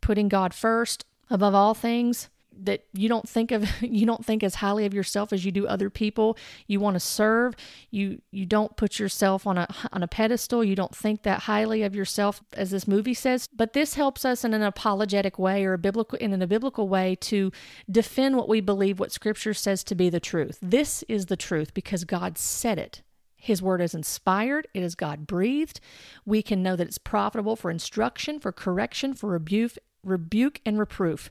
putting 0.01 0.29
God 0.29 0.55
first 0.55 1.05
above 1.31 1.55
all 1.55 1.75
things, 1.75 2.29
that 2.65 2.85
you 2.93 3.09
don't 3.09 3.29
think 3.29 3.53
of 3.53 3.69
you 3.83 4.07
don't 4.07 4.25
think 4.25 4.43
as 4.43 4.57
highly 4.57 4.85
of 4.87 4.95
yourself 4.95 5.33
as 5.33 5.45
you 5.45 5.53
do 5.53 5.67
other 5.67 5.91
people. 5.91 6.37
You 6.67 6.81
want 6.81 6.95
to 6.95 7.01
serve. 7.01 7.55
You 7.91 8.21
you 8.31 8.47
don't 8.47 8.77
put 8.77 8.99
yourself 8.99 9.47
on 9.47 9.59
a 9.59 9.69
on 9.93 10.03
a 10.03 10.09
pedestal. 10.09 10.65
You 10.65 10.77
don't 10.77 10.95
think 10.95 11.23
that 11.23 11.41
highly 11.41 11.83
of 11.83 11.95
yourself 11.95 12.43
as 12.53 12.71
this 12.71 12.89
movie 12.89 13.15
says. 13.15 13.49
But 13.55 13.73
this 13.73 13.95
helps 13.95 14.25
us 14.25 14.45
in 14.45 14.55
an 14.55 14.63
apologetic 14.63 15.39
way 15.39 15.65
or 15.65 15.75
a 15.75 15.79
biblical 15.79 16.19
in 16.19 16.41
a 16.41 16.47
biblical 16.47 16.89
way 16.89 17.17
to 17.17 17.53
defend 17.91 18.37
what 18.37 18.49
we 18.49 18.61
believe 18.61 18.99
what 18.99 19.13
scripture 19.13 19.55
says 19.55 19.85
to 19.85 19.95
be 19.95 20.11
the 20.11 20.21
truth. 20.21 20.59
This 20.63 21.05
is 21.09 21.27
the 21.27 21.37
truth 21.37 21.75
because 21.75 22.05
God 22.05 22.39
said 22.39 22.79
it. 22.79 23.03
His 23.41 23.63
word 23.63 23.81
is 23.81 23.95
inspired, 23.95 24.67
it 24.75 24.83
is 24.83 24.97
God 24.97 25.27
breathed. 25.27 25.81
We 26.27 26.43
can 26.43 26.63
know 26.63 26.75
that 26.75 26.89
it's 26.89 26.99
profitable 26.99 27.55
for 27.55 27.71
instruction, 27.71 28.41
for 28.41 28.51
correction, 28.51 29.15
for 29.15 29.29
rebuke, 29.29 29.79
rebuke 30.03 30.61
and 30.67 30.77
reproof 30.77 31.31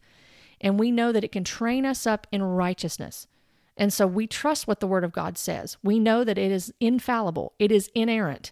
and 0.60 0.80
we 0.80 0.92
know 0.92 1.12
that 1.12 1.24
it 1.24 1.32
can 1.32 1.44
train 1.44 1.86
us 1.86 2.08
up 2.08 2.28
in 2.32 2.42
righteousness. 2.44 3.28
And 3.76 3.94
so 3.94 4.08
we 4.08 4.26
trust 4.26 4.68
what 4.68 4.80
the 4.80 4.88
Word 4.88 5.04
of 5.04 5.12
God 5.12 5.38
says. 5.38 5.78
We 5.84 6.00
know 6.00 6.24
that 6.24 6.38
it 6.38 6.52
is 6.52 6.74
infallible, 6.80 7.54
it 7.60 7.72
is 7.72 7.92
inerrant, 7.94 8.52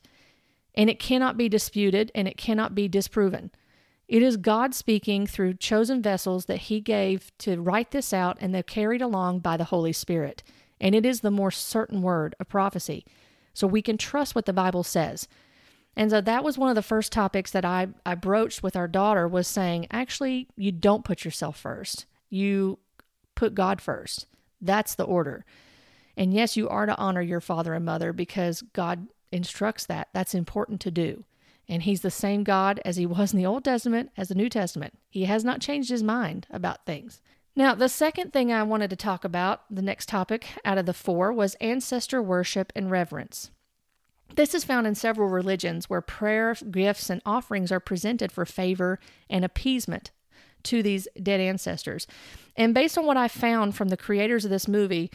and 0.76 0.89
it 0.89 0.99
cannot 0.99 1.38
be 1.38 1.49
disputed 1.49 2.12
and 2.14 2.28
it 2.28 2.38
cannot 2.38 2.76
be 2.76 2.88
disproven. 2.88 3.51
It 4.08 4.22
is 4.22 4.38
God 4.38 4.76
speaking 4.76 5.26
through 5.26 5.56
chosen 5.56 6.01
vessels 6.01 6.45
that 6.45 6.58
He 6.58 6.80
gave 6.80 7.32
to 7.39 7.60
write 7.60 7.91
this 7.91 8.14
out, 8.14 8.38
and 8.39 8.53
they're 8.53 8.62
carried 8.62 9.01
along 9.01 9.39
by 9.39 9.58
the 9.58 9.64
Holy 9.66 9.93
Spirit. 9.93 10.43
And 10.80 10.93
it 10.93 11.06
is 11.06 11.22
the 11.22 11.32
more 11.32 11.51
certain 11.51 12.01
word 12.01 12.36
of 12.39 12.47
prophecy. 12.47 13.06
So 13.53 13.66
we 13.66 13.82
can 13.82 13.97
trust 13.97 14.36
what 14.36 14.45
the 14.45 14.53
Bible 14.53 14.84
says. 14.84 15.28
And 15.96 16.12
so 16.12 16.22
that 16.22 16.43
was 16.43 16.58
one 16.58 16.70
of 16.70 16.76
the 16.76 16.82
first 16.82 17.12
topics 17.12 17.52
that 17.52 17.66
I, 17.66 17.88
I 18.06 18.16
broached 18.16 18.62
with 18.62 18.76
our 18.76 18.88
daughter 18.88 19.28
was 19.28 19.48
saying, 19.48 19.88
actually, 19.91 20.48
you 20.58 20.72
don't 20.72 21.06
put 21.06 21.24
yourself 21.24 21.58
first. 21.58 22.06
You 22.30 22.80
put 23.34 23.56
God 23.56 23.82
first. 23.82 24.28
That's 24.60 24.96
the 24.96 25.06
order. 25.06 25.46
And 26.18 26.34
yes, 26.34 26.58
you 26.58 26.68
are 26.70 26.86
to 26.86 26.98
honor 26.98 27.22
your 27.22 27.41
father 27.41 27.74
and 27.74 27.86
mother 27.86 28.14
because 28.14 28.62
God 28.74 29.08
instructs 29.32 29.86
that. 29.86 30.10
That's 30.14 30.34
important 30.34 30.82
to 30.82 30.91
do. 30.91 31.24
And 31.68 31.84
he's 31.84 32.02
the 32.02 32.12
same 32.12 32.43
God 32.43 32.80
as 32.86 32.98
he 32.98 33.06
was 33.06 33.34
in 33.34 33.39
the 33.39 33.46
Old 33.46 33.64
Testament 33.64 34.12
as 34.18 34.28
the 34.28 34.36
New 34.36 34.50
Testament. 34.50 34.98
He 35.10 35.26
has 35.26 35.43
not 35.43 35.62
changed 35.62 35.89
his 35.89 36.04
mind 36.04 36.46
about 36.50 36.86
things. 36.86 37.22
Now, 37.56 37.74
the 37.74 37.89
second 37.89 38.34
thing 38.34 38.52
I 38.52 38.64
wanted 38.64 38.89
to 38.89 38.98
talk 38.98 39.24
about, 39.24 39.62
the 39.72 39.82
next 39.82 40.10
topic 40.10 40.46
out 40.66 40.78
of 40.78 40.86
the 40.86 40.93
four, 40.93 41.32
was 41.32 41.56
ancestor 41.56 42.22
worship 42.22 42.72
and 42.76 42.91
reverence. 42.91 43.50
This 44.36 44.53
is 44.53 44.65
found 44.65 44.86
in 44.86 44.95
several 44.95 45.29
religions 45.29 45.89
where 45.89 46.01
prayer, 46.01 46.53
gifts, 46.53 47.09
and 47.09 47.21
offerings 47.25 47.71
are 47.71 47.79
presented 47.79 48.33
for 48.33 48.45
favor 48.45 48.99
and 49.29 49.45
appeasement 49.45 50.11
to 50.63 50.83
these 50.83 51.07
dead 51.21 51.39
ancestors. 51.39 52.05
And 52.57 52.73
based 52.73 52.97
on 52.97 53.05
what 53.05 53.15
I 53.15 53.29
found 53.29 53.75
from 53.75 53.88
the 53.89 53.97
creators 53.97 54.43
of 54.43 54.51
this 54.51 54.67
movie, 54.67 55.09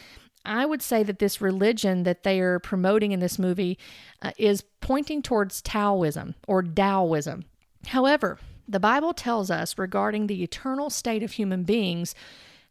I 0.44 0.64
would 0.64 0.80
say 0.80 1.02
that 1.02 1.18
this 1.18 1.40
religion 1.42 2.04
that 2.04 2.22
they 2.22 2.40
are 2.40 2.58
promoting 2.58 3.12
in 3.12 3.20
this 3.20 3.38
movie 3.38 3.78
uh, 4.22 4.30
is 4.38 4.64
pointing 4.80 5.20
towards 5.20 5.60
Taoism 5.60 6.34
or 6.48 6.62
Taoism. 6.62 7.44
However, 7.88 8.38
the 8.66 8.80
Bible 8.80 9.12
tells 9.12 9.50
us 9.50 9.76
regarding 9.76 10.28
the 10.28 10.42
eternal 10.42 10.88
state 10.88 11.22
of 11.22 11.32
human 11.32 11.64
beings 11.64 12.14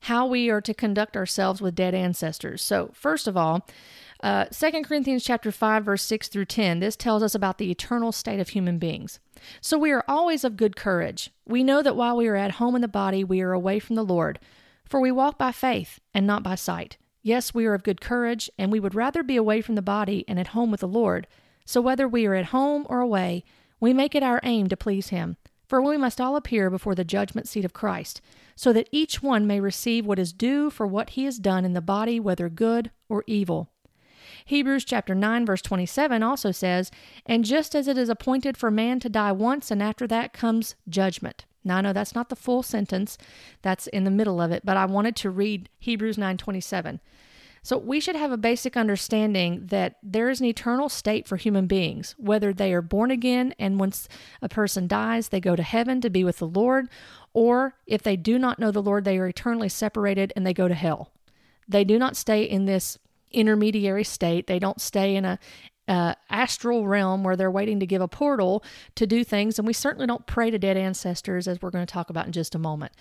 how 0.03 0.25
we 0.25 0.49
are 0.49 0.61
to 0.61 0.73
conduct 0.73 1.15
ourselves 1.15 1.61
with 1.61 1.75
dead 1.75 1.93
ancestors. 1.93 2.61
So, 2.61 2.89
first 2.93 3.27
of 3.27 3.35
all, 3.35 3.67
uh, 4.22 4.45
2 4.45 4.84
Corinthians 4.84 5.24
chapter 5.24 5.51
5 5.51 5.86
verse 5.86 6.03
6 6.03 6.28
through 6.28 6.45
10 6.45 6.80
this 6.80 6.95
tells 6.95 7.24
us 7.24 7.34
about 7.34 7.57
the 7.57 7.72
eternal 7.72 8.11
state 8.11 8.39
of 8.39 8.49
human 8.49 8.78
beings. 8.78 9.20
So 9.61 9.78
we 9.78 9.91
are 9.91 10.03
always 10.07 10.43
of 10.43 10.57
good 10.57 10.76
courage. 10.76 11.32
We 11.45 11.63
know 11.63 11.82
that 11.82 11.95
while 11.95 12.17
we 12.17 12.28
are 12.28 12.36
at 12.36 12.51
home 12.51 12.76
in 12.76 12.82
the 12.82 12.88
body 12.88 13.24
we 13.24 13.41
are 13.41 13.53
away 13.53 13.80
from 13.80 13.95
the 13.95 14.03
Lord, 14.03 14.39
for 14.86 14.99
we 14.99 15.11
walk 15.11 15.38
by 15.38 15.51
faith 15.51 15.99
and 16.13 16.28
not 16.28 16.43
by 16.43 16.55
sight. 16.55 16.97
Yes, 17.22 17.53
we 17.53 17.65
are 17.65 17.74
of 17.74 17.84
good 17.84 18.01
courage, 18.01 18.49
and 18.57 18.72
we 18.72 18.80
would 18.80 18.95
rather 18.95 19.24
be 19.24 19.36
away 19.36 19.61
from 19.61 19.76
the 19.76 19.82
body 19.82 20.24
and 20.28 20.39
at 20.39 20.47
home 20.47 20.72
with 20.72 20.80
the 20.80 20.88
Lord. 20.88 21.28
So 21.65 21.82
whether 21.82 22.07
we 22.07 22.26
are 22.26 22.34
at 22.34 22.45
home 22.45 22.86
or 22.89 23.01
away, 23.01 23.43
we 23.80 23.93
make 23.93 24.15
it 24.15 24.24
our 24.24 24.39
aim 24.43 24.67
to 24.70 24.78
please 24.78 25.09
him. 25.09 25.38
For 25.67 25.82
we 25.82 25.97
must 25.97 26.20
all 26.20 26.36
appear 26.36 26.70
before 26.70 26.95
the 26.95 27.03
judgment 27.03 27.47
seat 27.47 27.65
of 27.65 27.74
Christ, 27.74 28.22
so 28.55 28.74
that 28.74 28.89
each 28.91 29.22
one 29.22 29.45
may 29.45 29.59
receive 29.59 30.05
what 30.05 30.17
is 30.17 30.34
due 30.34 30.72
for 30.72 30.88
what 30.88 31.11
he 31.11 31.26
has 31.26 31.38
done 31.38 31.65
in 31.65 31.74
the 31.74 31.82
body, 31.82 32.20
whether 32.20 32.49
good 32.49 32.89
or 33.07 33.24
evil. 33.28 33.70
Hebrews 34.49 34.83
chapter 34.83 35.13
9 35.13 35.45
verse 35.45 35.61
27 35.61 36.23
also 36.23 36.49
says, 36.49 36.89
"And 37.23 37.45
just 37.45 37.75
as 37.75 37.87
it 37.87 37.99
is 37.99 38.09
appointed 38.09 38.57
for 38.57 38.71
man 38.71 38.99
to 39.01 39.07
die 39.07 39.31
once 39.31 39.69
and 39.69 39.81
after 39.81 40.07
that 40.07 40.33
comes 40.33 40.73
judgment." 40.89 41.45
Now 41.63 41.77
I 41.77 41.81
know 41.81 41.93
that's 41.93 42.15
not 42.15 42.29
the 42.29 42.35
full 42.35 42.63
sentence. 42.63 43.15
That's 43.61 43.85
in 43.85 44.05
the 44.05 44.09
middle 44.09 44.41
of 44.41 44.51
it, 44.51 44.65
but 44.65 44.75
I 44.75 44.87
wanted 44.87 45.15
to 45.17 45.29
read 45.29 45.69
Hebrews 45.77 46.17
9:27. 46.17 46.99
So 47.61 47.77
we 47.77 47.99
should 47.99 48.15
have 48.15 48.31
a 48.31 48.37
basic 48.37 48.75
understanding 48.75 49.67
that 49.67 49.97
there 50.01 50.31
is 50.31 50.39
an 50.39 50.47
eternal 50.47 50.89
state 50.89 51.27
for 51.27 51.37
human 51.37 51.67
beings, 51.67 52.15
whether 52.17 52.51
they 52.51 52.73
are 52.73 52.81
born 52.81 53.11
again 53.11 53.53
and 53.59 53.79
once 53.79 54.09
a 54.41 54.49
person 54.49 54.87
dies, 54.87 55.29
they 55.29 55.39
go 55.39 55.55
to 55.55 55.61
heaven 55.61 56.01
to 56.01 56.09
be 56.09 56.23
with 56.23 56.39
the 56.39 56.47
Lord, 56.47 56.89
or 57.35 57.75
if 57.85 58.01
they 58.01 58.17
do 58.17 58.39
not 58.39 58.57
know 58.57 58.71
the 58.71 58.81
Lord, 58.81 59.03
they 59.03 59.19
are 59.19 59.27
eternally 59.27 59.69
separated 59.69 60.33
and 60.35 60.43
they 60.43 60.55
go 60.55 60.67
to 60.67 60.73
hell. 60.73 61.11
They 61.67 61.83
do 61.83 61.99
not 61.99 62.15
stay 62.17 62.41
in 62.41 62.65
this 62.65 62.97
intermediary 63.32 64.03
state. 64.03 64.47
They 64.47 64.59
don't 64.59 64.82
stay 64.82 65.15
in 65.15 65.25
a 65.25 65.39
uh, 65.88 66.13
astral 66.30 66.88
realm 66.88 67.23
where 67.23 67.36
they're 67.36 67.49
waiting 67.49 67.80
to 67.80 67.86
give 67.86 68.01
a 68.01 68.07
portal 68.07 68.63
to 68.95 69.07
do 69.07 69.23
things. 69.23 69.57
And 69.57 69.67
we 69.67 69.73
certainly 69.73 70.05
don't 70.05 70.27
pray 70.27 70.51
to 70.51 70.59
dead 70.59 70.77
ancestors, 70.77 71.47
as 71.47 71.61
we're 71.61 71.71
going 71.71 71.86
to 71.86 71.91
talk 71.91 72.09
about 72.09 72.27
in 72.27 72.32
just 72.32 72.53
a 72.53 72.59
moment. 72.59 72.93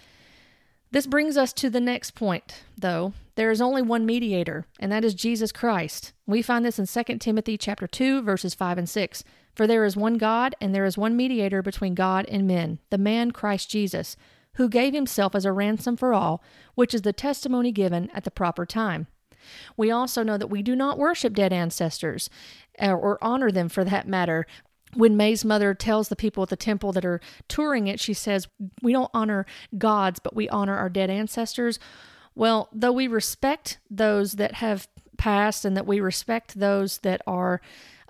This 0.90 1.06
brings 1.06 1.36
us 1.36 1.52
to 1.52 1.68
the 1.68 1.80
next 1.80 2.14
point, 2.14 2.62
though. 2.78 3.12
There 3.34 3.50
is 3.50 3.60
only 3.60 3.82
one 3.82 4.06
mediator, 4.06 4.64
and 4.80 4.90
that 4.90 5.04
is 5.04 5.14
Jesus 5.14 5.52
Christ. 5.52 6.14
We 6.26 6.40
find 6.40 6.64
this 6.64 6.78
in 6.78 6.86
2 6.86 7.18
Timothy 7.18 7.58
chapter 7.58 7.86
2 7.86 8.22
verses 8.22 8.54
5 8.54 8.78
and 8.78 8.88
6. 8.88 9.22
For 9.54 9.66
there 9.66 9.84
is 9.84 9.96
one 9.96 10.18
God, 10.18 10.54
and 10.60 10.74
there 10.74 10.86
is 10.86 10.96
one 10.96 11.16
mediator 11.16 11.62
between 11.62 11.94
God 11.94 12.24
and 12.26 12.46
men, 12.46 12.78
the 12.90 12.96
man 12.96 13.32
Christ 13.32 13.68
Jesus, 13.68 14.16
who 14.54 14.68
gave 14.68 14.94
himself 14.94 15.34
as 15.34 15.44
a 15.44 15.52
ransom 15.52 15.96
for 15.96 16.14
all, 16.14 16.42
which 16.74 16.94
is 16.94 17.02
the 17.02 17.12
testimony 17.12 17.70
given 17.70 18.08
at 18.14 18.24
the 18.24 18.30
proper 18.30 18.64
time. 18.64 19.08
We 19.76 19.90
also 19.90 20.22
know 20.22 20.36
that 20.36 20.48
we 20.48 20.62
do 20.62 20.76
not 20.76 20.98
worship 20.98 21.34
dead 21.34 21.52
ancestors 21.52 22.30
uh, 22.80 22.92
or 22.92 23.18
honor 23.22 23.50
them 23.50 23.68
for 23.68 23.84
that 23.84 24.08
matter. 24.08 24.46
When 24.94 25.16
Mei's 25.16 25.44
mother 25.44 25.74
tells 25.74 26.08
the 26.08 26.16
people 26.16 26.42
at 26.42 26.48
the 26.48 26.56
temple 26.56 26.92
that 26.92 27.04
are 27.04 27.20
touring 27.46 27.88
it, 27.88 28.00
she 28.00 28.14
says, 28.14 28.48
We 28.82 28.92
don't 28.92 29.10
honor 29.12 29.46
gods, 29.76 30.18
but 30.18 30.34
we 30.34 30.48
honor 30.48 30.76
our 30.76 30.88
dead 30.88 31.10
ancestors. 31.10 31.78
Well, 32.34 32.68
though 32.72 32.92
we 32.92 33.08
respect 33.08 33.78
those 33.90 34.34
that 34.34 34.54
have 34.54 34.88
passed 35.18 35.64
and 35.64 35.76
that 35.76 35.86
we 35.86 36.00
respect 36.00 36.58
those 36.58 36.98
that 36.98 37.20
are 37.26 37.60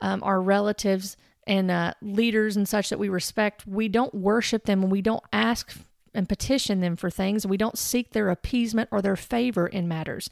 um, 0.00 0.22
our 0.22 0.40
relatives 0.40 1.16
and 1.46 1.70
uh, 1.70 1.94
leaders 2.02 2.56
and 2.56 2.68
such 2.68 2.90
that 2.90 2.98
we 2.98 3.08
respect, 3.08 3.66
we 3.66 3.88
don't 3.88 4.14
worship 4.14 4.66
them 4.66 4.82
and 4.82 4.92
we 4.92 5.02
don't 5.02 5.24
ask 5.32 5.72
and 6.14 6.28
petition 6.28 6.80
them 6.80 6.96
for 6.96 7.10
things. 7.10 7.46
We 7.46 7.56
don't 7.56 7.78
seek 7.78 8.12
their 8.12 8.28
appeasement 8.28 8.90
or 8.92 9.00
their 9.00 9.16
favor 9.16 9.66
in 9.66 9.88
matters. 9.88 10.28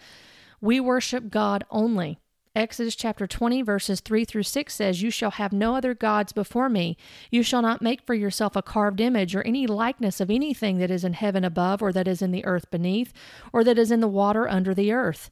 We 0.61 0.81
worship 0.81 1.31
God 1.31 1.65
only. 1.71 2.19
Exodus 2.57 2.97
chapter 2.97 3.27
20, 3.27 3.61
verses 3.61 4.01
3 4.01 4.25
through 4.25 4.45
6 4.45 4.75
says, 4.75 5.03
You 5.03 5.11
shall 5.11 5.33
have 5.33 5.53
no 5.53 5.77
other 5.77 5.93
gods 5.93 6.33
before 6.33 6.71
me. 6.71 6.97
You 7.31 7.43
shall 7.43 7.61
not 7.61 7.83
make 7.83 8.01
for 8.01 8.15
yourself 8.15 8.57
a 8.57 8.63
carved 8.63 8.99
image 8.99 9.37
or 9.37 9.43
any 9.43 9.67
likeness 9.67 10.23
of 10.23 10.31
anything 10.31 10.79
that 10.79 10.91
is 10.91 11.05
in 11.05 11.13
heaven 11.13 11.45
above, 11.45 11.83
or 11.83 11.93
that 11.93 12.09
is 12.09 12.23
in 12.23 12.31
the 12.33 12.47
earth 12.47 12.71
beneath, 12.71 13.13
or 13.53 13.63
that 13.63 13.79
is 13.79 13.91
in 13.91 14.01
the 14.01 14.09
water 14.09 14.49
under 14.49 14.73
the 14.73 14.91
earth. 14.91 15.29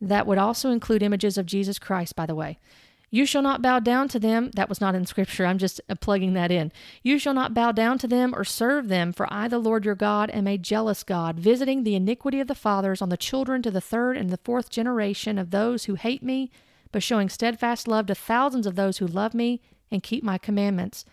That 0.00 0.26
would 0.26 0.38
also 0.38 0.70
include 0.70 1.04
images 1.04 1.38
of 1.38 1.46
Jesus 1.46 1.78
Christ, 1.78 2.16
by 2.16 2.26
the 2.26 2.34
way. 2.34 2.58
You 3.14 3.26
shall 3.26 3.42
not 3.42 3.62
bow 3.62 3.78
down 3.78 4.08
to 4.08 4.18
them. 4.18 4.50
That 4.56 4.68
was 4.68 4.80
not 4.80 4.96
in 4.96 5.06
Scripture. 5.06 5.46
I'm 5.46 5.56
just 5.56 5.80
uh, 5.88 5.94
plugging 5.94 6.32
that 6.32 6.50
in. 6.50 6.72
You 7.04 7.20
shall 7.20 7.32
not 7.32 7.54
bow 7.54 7.70
down 7.70 7.96
to 7.98 8.08
them 8.08 8.34
or 8.34 8.42
serve 8.42 8.88
them, 8.88 9.12
for 9.12 9.32
I, 9.32 9.46
the 9.46 9.60
Lord 9.60 9.84
your 9.84 9.94
God, 9.94 10.30
am 10.30 10.48
a 10.48 10.58
jealous 10.58 11.04
God, 11.04 11.38
visiting 11.38 11.84
the 11.84 11.94
iniquity 11.94 12.40
of 12.40 12.48
the 12.48 12.56
fathers 12.56 13.00
on 13.00 13.10
the 13.10 13.16
children 13.16 13.62
to 13.62 13.70
the 13.70 13.80
third 13.80 14.16
and 14.16 14.30
the 14.30 14.40
fourth 14.42 14.68
generation 14.68 15.38
of 15.38 15.52
those 15.52 15.84
who 15.84 15.94
hate 15.94 16.24
me, 16.24 16.50
but 16.90 17.04
showing 17.04 17.28
steadfast 17.28 17.86
love 17.86 18.06
to 18.06 18.16
thousands 18.16 18.66
of 18.66 18.74
those 18.74 18.98
who 18.98 19.06
love 19.06 19.32
me 19.32 19.60
and 19.92 20.02
keep 20.02 20.24
my 20.24 20.36
commandments. 20.36 21.04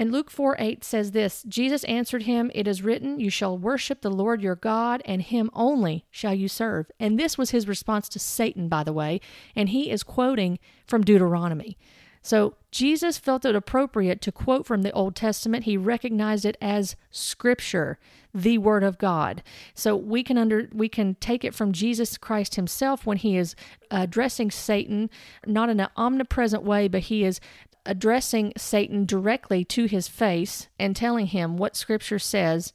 And 0.00 0.12
Luke 0.12 0.30
4 0.30 0.56
8 0.58 0.82
says 0.82 1.10
this 1.10 1.42
Jesus 1.42 1.84
answered 1.84 2.22
him, 2.22 2.50
It 2.54 2.66
is 2.66 2.80
written, 2.80 3.20
You 3.20 3.28
shall 3.28 3.58
worship 3.58 4.00
the 4.00 4.08
Lord 4.08 4.40
your 4.40 4.56
God, 4.56 5.02
and 5.04 5.20
him 5.20 5.50
only 5.52 6.06
shall 6.10 6.32
you 6.32 6.48
serve. 6.48 6.90
And 6.98 7.20
this 7.20 7.36
was 7.36 7.50
his 7.50 7.68
response 7.68 8.08
to 8.08 8.18
Satan, 8.18 8.70
by 8.70 8.82
the 8.82 8.94
way, 8.94 9.20
and 9.54 9.68
he 9.68 9.90
is 9.90 10.02
quoting 10.02 10.58
from 10.86 11.02
Deuteronomy. 11.02 11.76
So 12.22 12.54
Jesus 12.70 13.18
felt 13.18 13.44
it 13.44 13.54
appropriate 13.54 14.20
to 14.22 14.32
quote 14.32 14.66
from 14.66 14.82
the 14.82 14.92
Old 14.92 15.16
Testament. 15.16 15.64
He 15.64 15.76
recognized 15.76 16.44
it 16.44 16.56
as 16.60 16.96
scripture, 17.10 17.98
the 18.34 18.58
word 18.58 18.84
of 18.84 18.98
God. 18.98 19.42
So 19.74 19.96
we 19.96 20.22
can 20.22 20.38
under 20.38 20.68
we 20.72 20.88
can 20.88 21.14
take 21.16 21.44
it 21.44 21.54
from 21.54 21.72
Jesus 21.72 22.16
Christ 22.16 22.54
himself 22.54 23.04
when 23.04 23.18
he 23.18 23.36
is 23.36 23.54
addressing 23.90 24.50
Satan 24.50 25.10
not 25.46 25.68
in 25.68 25.80
an 25.80 25.88
omnipresent 25.96 26.62
way, 26.62 26.88
but 26.88 27.02
he 27.02 27.24
is 27.24 27.40
addressing 27.86 28.52
Satan 28.56 29.04
directly 29.04 29.64
to 29.66 29.86
his 29.86 30.08
face 30.08 30.68
and 30.78 30.94
telling 30.94 31.26
him 31.26 31.56
what 31.56 31.76
Scripture 31.76 32.18
says. 32.18 32.72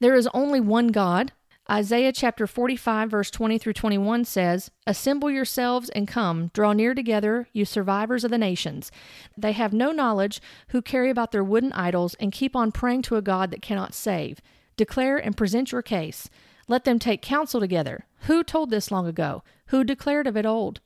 There 0.00 0.14
is 0.14 0.28
only 0.32 0.60
one 0.60 0.88
God. 0.88 1.32
Isaiah 1.68 2.12
chapter 2.12 2.46
45, 2.46 3.10
verse 3.10 3.30
20 3.30 3.58
through 3.58 3.72
21 3.72 4.24
says, 4.24 4.70
Assemble 4.86 5.30
yourselves 5.30 5.88
and 5.90 6.06
come, 6.06 6.52
draw 6.54 6.72
near 6.72 6.94
together, 6.94 7.48
you 7.52 7.64
survivors 7.64 8.22
of 8.22 8.30
the 8.30 8.38
nations. 8.38 8.92
They 9.36 9.52
have 9.52 9.72
no 9.72 9.90
knowledge 9.90 10.40
who 10.68 10.80
carry 10.80 11.10
about 11.10 11.32
their 11.32 11.42
wooden 11.42 11.72
idols 11.72 12.14
and 12.20 12.30
keep 12.30 12.54
on 12.54 12.70
praying 12.70 13.02
to 13.02 13.16
a 13.16 13.22
God 13.22 13.50
that 13.50 13.62
cannot 13.62 13.94
save. 13.94 14.40
Declare 14.76 15.16
and 15.16 15.36
present 15.36 15.72
your 15.72 15.82
case. 15.82 16.30
Let 16.68 16.84
them 16.84 16.98
take 16.98 17.22
counsel 17.22 17.60
together. 17.60 18.06
Who 18.22 18.44
told 18.44 18.70
this 18.70 18.90
long 18.90 19.06
ago? 19.06 19.42
Who 19.66 19.82
declared 19.84 20.26
of 20.26 20.36
it 20.36 20.46
old? 20.46 20.80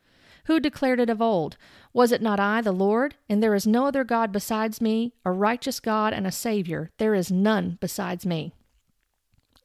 Who 0.45 0.61
declared 0.61 1.01
it 1.01 1.11
of 1.11 1.22
old? 1.22 1.57
Was 1.93 2.12
it 2.12 2.22
not 2.22 2.41
I, 2.41 2.61
the 2.61 2.72
Lord? 2.72 3.16
And 3.28 3.43
there 3.43 3.55
is 3.55 3.66
no 3.66 3.86
other 3.86 4.05
God 4.05 4.32
besides 4.32 4.80
me, 4.80 5.12
a 5.24 5.32
righteous 5.32 5.80
God 5.80 6.12
and 6.12 6.26
a 6.26 6.32
Savior. 6.32 6.91
There 6.99 7.14
is 7.14 7.30
none 7.30 7.78
besides 7.80 8.24
me. 8.24 8.53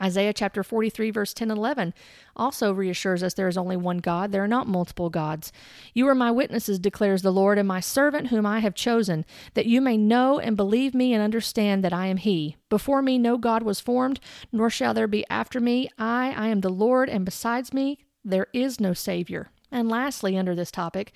Isaiah 0.01 0.33
chapter 0.33 0.61
43, 0.61 1.09
verse 1.11 1.33
10 1.33 1.51
and 1.51 1.57
11 1.57 1.93
also 2.35 2.73
reassures 2.73 3.23
us 3.23 3.33
there 3.33 3.47
is 3.47 3.57
only 3.57 3.77
one 3.77 3.99
God. 3.99 4.31
There 4.31 4.43
are 4.43 4.47
not 4.47 4.67
multiple 4.67 5.09
gods. 5.09 5.53
You 5.93 6.07
are 6.09 6.15
my 6.15 6.31
witnesses, 6.31 6.79
declares 6.79 7.21
the 7.21 7.31
Lord, 7.31 7.57
and 7.57 7.67
my 7.67 7.79
servant 7.79 8.27
whom 8.27 8.45
I 8.45 8.59
have 8.59 8.75
chosen, 8.75 9.25
that 9.53 9.67
you 9.67 9.79
may 9.79 9.95
know 9.95 10.37
and 10.37 10.57
believe 10.57 10.93
me 10.93 11.13
and 11.13 11.23
understand 11.23 11.83
that 11.83 11.93
I 11.93 12.07
am 12.07 12.17
He. 12.17 12.57
Before 12.69 13.01
me 13.01 13.17
no 13.17 13.37
God 13.37 13.63
was 13.63 13.79
formed, 13.79 14.19
nor 14.51 14.69
shall 14.69 14.93
there 14.93 15.07
be 15.07 15.25
after 15.29 15.61
me. 15.61 15.89
I, 15.97 16.33
I 16.35 16.47
am 16.47 16.59
the 16.59 16.69
Lord, 16.69 17.07
and 17.09 17.23
besides 17.23 17.73
me 17.73 17.99
there 18.23 18.47
is 18.51 18.81
no 18.81 18.93
Savior. 18.93 19.49
And 19.71 19.89
lastly, 19.89 20.37
under 20.37 20.55
this 20.55 20.71
topic, 20.71 21.13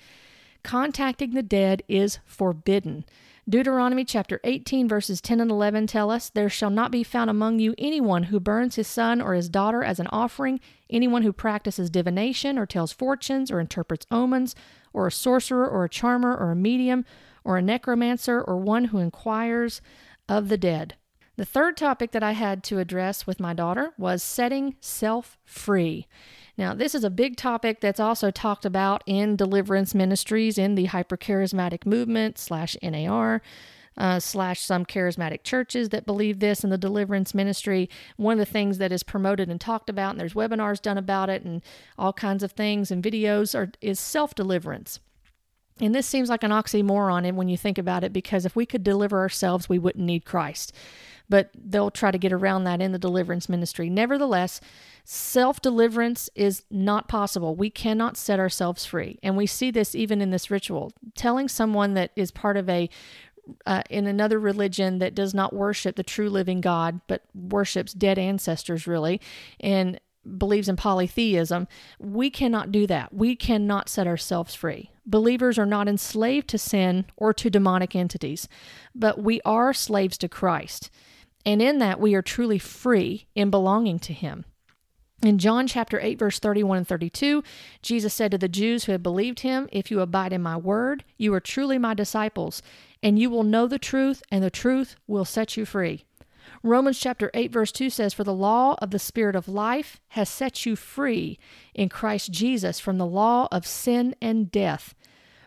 contacting 0.62 1.32
the 1.32 1.42
dead 1.42 1.82
is 1.88 2.18
forbidden. 2.24 3.04
Deuteronomy 3.48 4.04
chapter 4.04 4.38
18, 4.44 4.88
verses 4.88 5.20
10 5.20 5.40
and 5.40 5.50
11 5.50 5.86
tell 5.88 6.10
us, 6.10 6.28
There 6.28 6.48
shall 6.48 6.70
not 6.70 6.92
be 6.92 7.02
found 7.02 7.30
among 7.30 7.58
you 7.58 7.74
anyone 7.78 8.24
who 8.24 8.38
burns 8.38 8.76
his 8.76 8.86
son 8.86 9.20
or 9.20 9.34
his 9.34 9.48
daughter 9.48 9.82
as 9.82 9.98
an 9.98 10.06
offering, 10.12 10.60
anyone 10.88 11.22
who 11.22 11.32
practices 11.32 11.90
divination 11.90 12.58
or 12.58 12.66
tells 12.66 12.92
fortunes 12.92 13.50
or 13.50 13.58
interprets 13.58 14.06
omens, 14.10 14.54
or 14.92 15.06
a 15.06 15.12
sorcerer 15.12 15.66
or 15.66 15.84
a 15.84 15.88
charmer 15.88 16.36
or 16.36 16.52
a 16.52 16.56
medium, 16.56 17.04
or 17.42 17.56
a 17.56 17.62
necromancer 17.62 18.40
or 18.40 18.56
one 18.56 18.86
who 18.86 18.98
inquires 18.98 19.80
of 20.28 20.48
the 20.48 20.58
dead. 20.58 20.94
The 21.36 21.44
third 21.46 21.76
topic 21.76 22.12
that 22.12 22.22
I 22.22 22.32
had 22.32 22.62
to 22.64 22.78
address 22.78 23.26
with 23.26 23.40
my 23.40 23.54
daughter 23.54 23.94
was 23.96 24.22
setting 24.22 24.76
self 24.80 25.38
free. 25.44 26.06
Now, 26.60 26.74
this 26.74 26.94
is 26.94 27.04
a 27.04 27.10
big 27.10 27.38
topic 27.38 27.80
that's 27.80 27.98
also 27.98 28.30
talked 28.30 28.66
about 28.66 29.02
in 29.06 29.34
deliverance 29.34 29.94
ministries 29.94 30.58
in 30.58 30.74
the 30.74 30.88
hypercharismatic 30.88 31.86
movement 31.86 32.36
slash 32.36 32.76
NAR. 32.82 33.40
Uh, 33.96 34.20
slash 34.20 34.60
some 34.60 34.86
charismatic 34.86 35.42
churches 35.42 35.88
that 35.88 36.06
believe 36.06 36.38
this 36.38 36.62
in 36.62 36.70
the 36.70 36.78
deliverance 36.78 37.34
ministry. 37.34 37.90
One 38.16 38.34
of 38.34 38.38
the 38.38 38.50
things 38.50 38.78
that 38.78 38.92
is 38.92 39.02
promoted 39.02 39.50
and 39.50 39.60
talked 39.60 39.90
about, 39.90 40.12
and 40.12 40.20
there's 40.20 40.32
webinars 40.32 40.80
done 40.80 40.96
about 40.96 41.28
it, 41.28 41.42
and 41.42 41.60
all 41.98 42.12
kinds 42.12 42.42
of 42.42 42.52
things 42.52 42.90
and 42.90 43.02
videos 43.02 43.54
are 43.54 43.72
is 43.82 43.98
self 43.98 44.34
deliverance. 44.34 45.00
And 45.80 45.94
this 45.94 46.06
seems 46.06 46.28
like 46.30 46.44
an 46.44 46.52
oxymoron 46.52 47.30
when 47.34 47.48
you 47.48 47.58
think 47.58 47.78
about 47.78 48.04
it, 48.04 48.12
because 48.12 48.46
if 48.46 48.54
we 48.54 48.64
could 48.64 48.84
deliver 48.84 49.18
ourselves, 49.18 49.68
we 49.68 49.78
wouldn't 49.78 50.04
need 50.04 50.24
Christ 50.24 50.72
but 51.30 51.48
they'll 51.54 51.92
try 51.92 52.10
to 52.10 52.18
get 52.18 52.32
around 52.32 52.64
that 52.64 52.82
in 52.82 52.92
the 52.92 52.98
deliverance 52.98 53.48
ministry. 53.48 53.88
Nevertheless, 53.88 54.60
self 55.04 55.62
deliverance 55.62 56.28
is 56.34 56.64
not 56.70 57.08
possible. 57.08 57.54
We 57.54 57.70
cannot 57.70 58.18
set 58.18 58.38
ourselves 58.38 58.84
free. 58.84 59.18
And 59.22 59.36
we 59.36 59.46
see 59.46 59.70
this 59.70 59.94
even 59.94 60.20
in 60.20 60.30
this 60.30 60.50
ritual. 60.50 60.92
Telling 61.14 61.48
someone 61.48 61.94
that 61.94 62.10
is 62.16 62.30
part 62.30 62.58
of 62.58 62.68
a 62.68 62.90
uh, 63.64 63.82
in 63.88 64.06
another 64.06 64.38
religion 64.38 64.98
that 64.98 65.14
does 65.14 65.32
not 65.32 65.52
worship 65.52 65.96
the 65.96 66.02
true 66.02 66.28
living 66.28 66.60
God, 66.60 67.00
but 67.06 67.24
worships 67.34 67.92
dead 67.92 68.18
ancestors, 68.18 68.86
really, 68.86 69.20
and 69.58 69.98
believes 70.36 70.68
in 70.68 70.76
polytheism, 70.76 71.66
we 71.98 72.30
cannot 72.30 72.70
do 72.70 72.86
that. 72.86 73.14
We 73.14 73.34
cannot 73.34 73.88
set 73.88 74.06
ourselves 74.06 74.54
free. 74.54 74.90
Believers 75.06 75.58
are 75.58 75.66
not 75.66 75.88
enslaved 75.88 76.48
to 76.48 76.58
sin 76.58 77.06
or 77.16 77.32
to 77.34 77.50
demonic 77.50 77.96
entities, 77.96 78.46
but 78.94 79.20
we 79.20 79.40
are 79.44 79.72
slaves 79.72 80.18
to 80.18 80.28
Christ. 80.28 80.90
And 81.44 81.62
in 81.62 81.78
that, 81.78 82.00
we 82.00 82.14
are 82.14 82.22
truly 82.22 82.58
free 82.58 83.26
in 83.34 83.50
belonging 83.50 83.98
to 84.00 84.12
Him. 84.12 84.44
In 85.22 85.38
John 85.38 85.66
chapter 85.66 86.00
8, 86.00 86.18
verse 86.18 86.38
31 86.38 86.78
and 86.78 86.88
32, 86.88 87.44
Jesus 87.82 88.14
said 88.14 88.30
to 88.30 88.38
the 88.38 88.48
Jews 88.48 88.84
who 88.84 88.92
had 88.92 89.02
believed 89.02 89.40
him, 89.40 89.68
If 89.70 89.90
you 89.90 90.00
abide 90.00 90.32
in 90.32 90.40
my 90.40 90.56
word, 90.56 91.04
you 91.18 91.34
are 91.34 91.40
truly 91.40 91.76
my 91.76 91.92
disciples, 91.92 92.62
and 93.02 93.18
you 93.18 93.28
will 93.28 93.42
know 93.42 93.66
the 93.66 93.78
truth, 93.78 94.22
and 94.30 94.42
the 94.42 94.50
truth 94.50 94.96
will 95.06 95.26
set 95.26 95.58
you 95.58 95.66
free. 95.66 96.06
Romans 96.62 96.98
chapter 96.98 97.30
8 97.34 97.52
verse 97.52 97.70
2 97.70 97.90
says 97.90 98.14
for 98.14 98.24
the 98.24 98.34
law 98.34 98.76
of 98.80 98.90
the 98.90 98.98
spirit 98.98 99.36
of 99.36 99.46
life 99.46 100.00
has 100.08 100.28
set 100.28 100.66
you 100.66 100.74
free 100.74 101.38
in 101.74 101.88
Christ 101.88 102.32
Jesus 102.32 102.80
from 102.80 102.98
the 102.98 103.06
law 103.06 103.46
of 103.52 103.66
sin 103.66 104.14
and 104.20 104.50
death. 104.50 104.94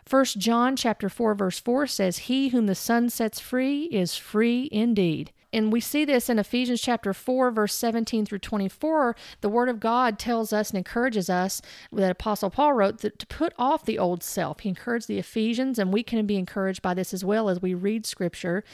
1 0.08 0.24
John 0.38 0.76
chapter 0.76 1.08
4 1.08 1.34
verse 1.34 1.58
4 1.58 1.86
says 1.86 2.18
he 2.18 2.48
whom 2.48 2.66
the 2.66 2.74
son 2.74 3.10
sets 3.10 3.40
free 3.40 3.84
is 3.84 4.16
free 4.16 4.68
indeed 4.72 5.32
and 5.54 5.72
we 5.72 5.80
see 5.80 6.04
this 6.04 6.28
in 6.28 6.40
Ephesians 6.40 6.80
chapter 6.80 7.14
4, 7.14 7.52
verse 7.52 7.72
17 7.74 8.26
through 8.26 8.40
24. 8.40 9.14
The 9.40 9.48
Word 9.48 9.68
of 9.68 9.78
God 9.78 10.18
tells 10.18 10.52
us 10.52 10.70
and 10.70 10.78
encourages 10.78 11.30
us 11.30 11.62
that 11.92 12.10
Apostle 12.10 12.50
Paul 12.50 12.72
wrote 12.72 12.98
that 12.98 13.20
to 13.20 13.26
put 13.26 13.54
off 13.56 13.84
the 13.84 13.98
old 13.98 14.24
self. 14.24 14.60
He 14.60 14.68
encouraged 14.68 15.06
the 15.06 15.18
Ephesians, 15.18 15.78
and 15.78 15.92
we 15.92 16.02
can 16.02 16.26
be 16.26 16.36
encouraged 16.36 16.82
by 16.82 16.92
this 16.92 17.14
as 17.14 17.24
well 17.24 17.48
as 17.48 17.62
we 17.62 17.72
read 17.72 18.04
Scripture, 18.04 18.64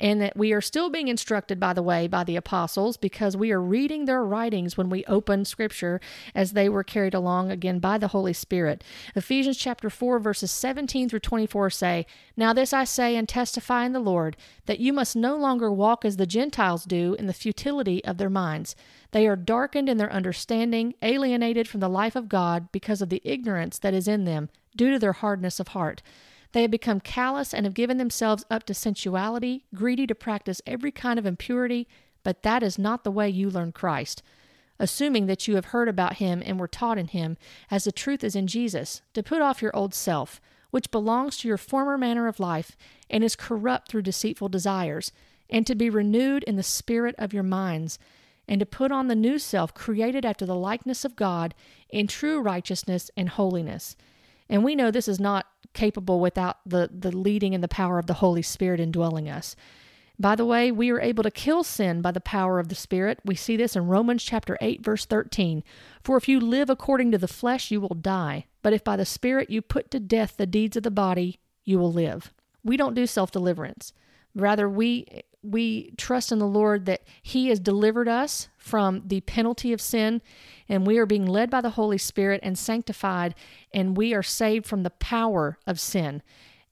and 0.00 0.18
that 0.22 0.34
we 0.34 0.52
are 0.52 0.62
still 0.62 0.88
being 0.88 1.08
instructed, 1.08 1.60
by 1.60 1.74
the 1.74 1.82
way, 1.82 2.08
by 2.08 2.24
the 2.24 2.36
apostles 2.36 2.96
because 2.96 3.36
we 3.36 3.50
are 3.50 3.60
reading 3.60 4.06
their 4.06 4.24
writings 4.24 4.78
when 4.78 4.88
we 4.88 5.04
open 5.04 5.44
Scripture 5.44 6.00
as 6.34 6.52
they 6.52 6.70
were 6.70 6.82
carried 6.82 7.14
along 7.14 7.50
again 7.50 7.80
by 7.80 7.98
the 7.98 8.08
Holy 8.08 8.32
Spirit. 8.32 8.82
Ephesians 9.14 9.58
chapter 9.58 9.90
4, 9.90 10.18
verses 10.18 10.50
17 10.50 11.10
through 11.10 11.20
24 11.20 11.68
say, 11.68 12.06
Now 12.34 12.54
this 12.54 12.72
I 12.72 12.84
say 12.84 13.14
and 13.16 13.28
testify 13.28 13.84
in 13.84 13.92
the 13.92 14.00
Lord, 14.00 14.38
that 14.64 14.80
you 14.80 14.94
must 14.94 15.14
no 15.14 15.36
longer 15.36 15.70
walk 15.70 16.06
as 16.06 16.16
the 16.16 16.29
Gentiles 16.30 16.84
do 16.84 17.14
in 17.18 17.26
the 17.26 17.34
futility 17.34 18.02
of 18.04 18.16
their 18.16 18.30
minds. 18.30 18.74
They 19.10 19.26
are 19.26 19.36
darkened 19.36 19.88
in 19.88 19.98
their 19.98 20.12
understanding, 20.12 20.94
alienated 21.02 21.68
from 21.68 21.80
the 21.80 21.88
life 21.88 22.16
of 22.16 22.28
God 22.28 22.72
because 22.72 23.02
of 23.02 23.10
the 23.10 23.20
ignorance 23.24 23.78
that 23.80 23.92
is 23.92 24.08
in 24.08 24.24
them, 24.24 24.48
due 24.74 24.90
to 24.90 24.98
their 24.98 25.12
hardness 25.12 25.60
of 25.60 25.68
heart. 25.68 26.00
They 26.52 26.62
have 26.62 26.70
become 26.70 27.00
callous 27.00 27.52
and 27.52 27.66
have 27.66 27.74
given 27.74 27.98
themselves 27.98 28.44
up 28.50 28.64
to 28.64 28.74
sensuality, 28.74 29.64
greedy 29.74 30.06
to 30.06 30.14
practice 30.14 30.62
every 30.66 30.90
kind 30.90 31.18
of 31.18 31.26
impurity, 31.26 31.86
but 32.22 32.42
that 32.42 32.62
is 32.62 32.78
not 32.78 33.04
the 33.04 33.10
way 33.10 33.28
you 33.28 33.50
learn 33.50 33.72
Christ. 33.72 34.22
Assuming 34.78 35.26
that 35.26 35.46
you 35.46 35.56
have 35.56 35.66
heard 35.66 35.88
about 35.88 36.14
him 36.14 36.42
and 36.44 36.58
were 36.58 36.68
taught 36.68 36.98
in 36.98 37.08
him, 37.08 37.36
as 37.70 37.84
the 37.84 37.92
truth 37.92 38.24
is 38.24 38.34
in 38.34 38.46
Jesus, 38.46 39.02
to 39.12 39.22
put 39.22 39.42
off 39.42 39.60
your 39.60 39.76
old 39.76 39.94
self, 39.94 40.40
which 40.70 40.90
belongs 40.90 41.36
to 41.36 41.48
your 41.48 41.58
former 41.58 41.98
manner 41.98 42.26
of 42.26 42.40
life 42.40 42.76
and 43.08 43.22
is 43.22 43.36
corrupt 43.36 43.88
through 43.88 44.02
deceitful 44.02 44.48
desires 44.48 45.12
and 45.50 45.66
to 45.66 45.74
be 45.74 45.90
renewed 45.90 46.42
in 46.44 46.56
the 46.56 46.62
spirit 46.62 47.14
of 47.18 47.34
your 47.34 47.42
minds, 47.42 47.98
and 48.48 48.60
to 48.60 48.66
put 48.66 48.90
on 48.90 49.08
the 49.08 49.14
new 49.14 49.38
self 49.38 49.74
created 49.74 50.24
after 50.24 50.46
the 50.46 50.54
likeness 50.54 51.04
of 51.04 51.16
God 51.16 51.54
in 51.88 52.06
true 52.06 52.40
righteousness 52.40 53.10
and 53.16 53.28
holiness. 53.28 53.96
And 54.48 54.64
we 54.64 54.74
know 54.74 54.90
this 54.90 55.08
is 55.08 55.20
not 55.20 55.46
capable 55.74 56.20
without 56.20 56.58
the, 56.66 56.90
the 56.92 57.16
leading 57.16 57.54
and 57.54 57.62
the 57.62 57.68
power 57.68 57.98
of 57.98 58.06
the 58.06 58.14
Holy 58.14 58.42
Spirit 58.42 58.80
indwelling 58.80 59.28
us. 59.28 59.54
By 60.18 60.36
the 60.36 60.44
way, 60.44 60.70
we 60.70 60.90
are 60.90 61.00
able 61.00 61.22
to 61.22 61.30
kill 61.30 61.64
sin 61.64 62.02
by 62.02 62.10
the 62.10 62.20
power 62.20 62.58
of 62.58 62.68
the 62.68 62.74
Spirit. 62.74 63.20
We 63.24 63.34
see 63.34 63.56
this 63.56 63.74
in 63.74 63.86
Romans 63.86 64.22
chapter 64.22 64.58
8 64.60 64.84
verse 64.84 65.06
13. 65.06 65.62
For 66.02 66.18
if 66.18 66.28
you 66.28 66.40
live 66.40 66.68
according 66.68 67.10
to 67.12 67.18
the 67.18 67.28
flesh, 67.28 67.70
you 67.70 67.80
will 67.80 67.88
die, 67.88 68.44
but 68.62 68.74
if 68.74 68.84
by 68.84 68.96
the 68.96 69.06
Spirit 69.06 69.48
you 69.48 69.62
put 69.62 69.90
to 69.92 70.00
death 70.00 70.36
the 70.36 70.44
deeds 70.46 70.76
of 70.76 70.82
the 70.82 70.90
body, 70.90 71.38
you 71.64 71.78
will 71.78 71.92
live. 71.92 72.34
We 72.62 72.76
don't 72.76 72.94
do 72.94 73.06
self-deliverance. 73.06 73.94
Rather, 74.34 74.68
we 74.68 75.06
we 75.42 75.92
trust 75.96 76.32
in 76.32 76.38
the 76.38 76.46
Lord 76.46 76.86
that 76.86 77.02
He 77.22 77.48
has 77.48 77.60
delivered 77.60 78.08
us 78.08 78.48
from 78.58 79.02
the 79.06 79.20
penalty 79.22 79.72
of 79.72 79.80
sin, 79.80 80.20
and 80.68 80.86
we 80.86 80.98
are 80.98 81.06
being 81.06 81.26
led 81.26 81.50
by 81.50 81.60
the 81.60 81.70
Holy 81.70 81.98
Spirit 81.98 82.40
and 82.42 82.58
sanctified, 82.58 83.34
and 83.72 83.96
we 83.96 84.12
are 84.14 84.22
saved 84.22 84.66
from 84.66 84.82
the 84.82 84.90
power 84.90 85.58
of 85.66 85.80
sin. 85.80 86.22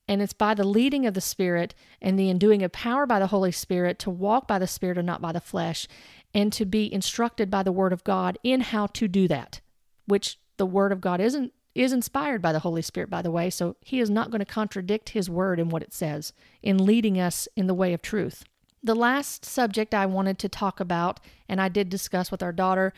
And 0.07 0.23
it's 0.23 0.33
by 0.33 0.55
the 0.55 0.67
leading 0.67 1.07
of 1.07 1.15
the 1.15 1.21
Spirit 1.21 1.75
and 2.01 2.19
the 2.19 2.31
enduing 2.31 2.63
of 2.63 2.73
power 2.73 3.07
by 3.07 3.19
the 3.19 3.27
Holy 3.27 3.53
Spirit 3.53 3.99
to 4.01 4.11
walk 4.11 4.49
by 4.49 4.59
the 4.59 4.67
Spirit 4.67 4.99
and 4.99 5.07
not 5.07 5.21
by 5.21 5.33
the 5.33 5.41
flesh, 5.41 5.87
and 6.35 6.53
to 6.53 6.65
be 6.65 6.93
instructed 6.93 7.51
by 7.51 7.63
the 7.63 7.73
Word 7.73 7.93
of 7.93 8.05
God 8.05 8.39
in 8.43 8.61
how 8.61 8.87
to 8.89 9.09
do 9.09 9.29
that, 9.29 9.61
which 10.07 10.39
the 10.57 10.67
Word 10.67 10.93
of 10.93 11.01
God 11.01 11.21
isn't 11.21 11.53
is 11.75 11.93
inspired 11.93 12.43
by 12.43 12.53
the 12.53 12.59
Holy 12.61 12.83
Spirit, 12.83 13.09
by 13.09 13.23
the 13.23 13.31
way, 13.31 13.49
so 13.49 13.77
he 13.81 14.01
is 14.01 14.11
not 14.11 14.31
going 14.31 14.41
to 14.41 14.45
contradict 14.45 15.11
his 15.11 15.31
word 15.31 15.61
in 15.61 15.69
what 15.69 15.83
it 15.83 15.93
says 15.93 16.33
in 16.61 16.85
leading 16.85 17.21
us 17.21 17.47
in 17.55 17.69
the 17.69 17.75
way 17.75 17.93
of 17.93 18.03
truth. 18.03 18.45
The 18.83 18.95
last 18.95 19.45
subject 19.45 19.95
I 19.95 20.07
wanted 20.07 20.39
to 20.41 20.49
talk 20.49 20.81
about, 20.81 21.21
and 21.49 21.61
I 21.61 21.69
did 21.69 21.89
discuss 21.89 22.31
with 22.31 22.43
our 22.43 22.53
daughter, 22.53 22.93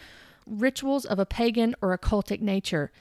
rituals 0.47 1.05
of 1.05 1.19
a 1.19 1.27
pagan 1.27 1.75
or 1.81 1.97
occultic 1.97 2.41
nature. 2.41 2.93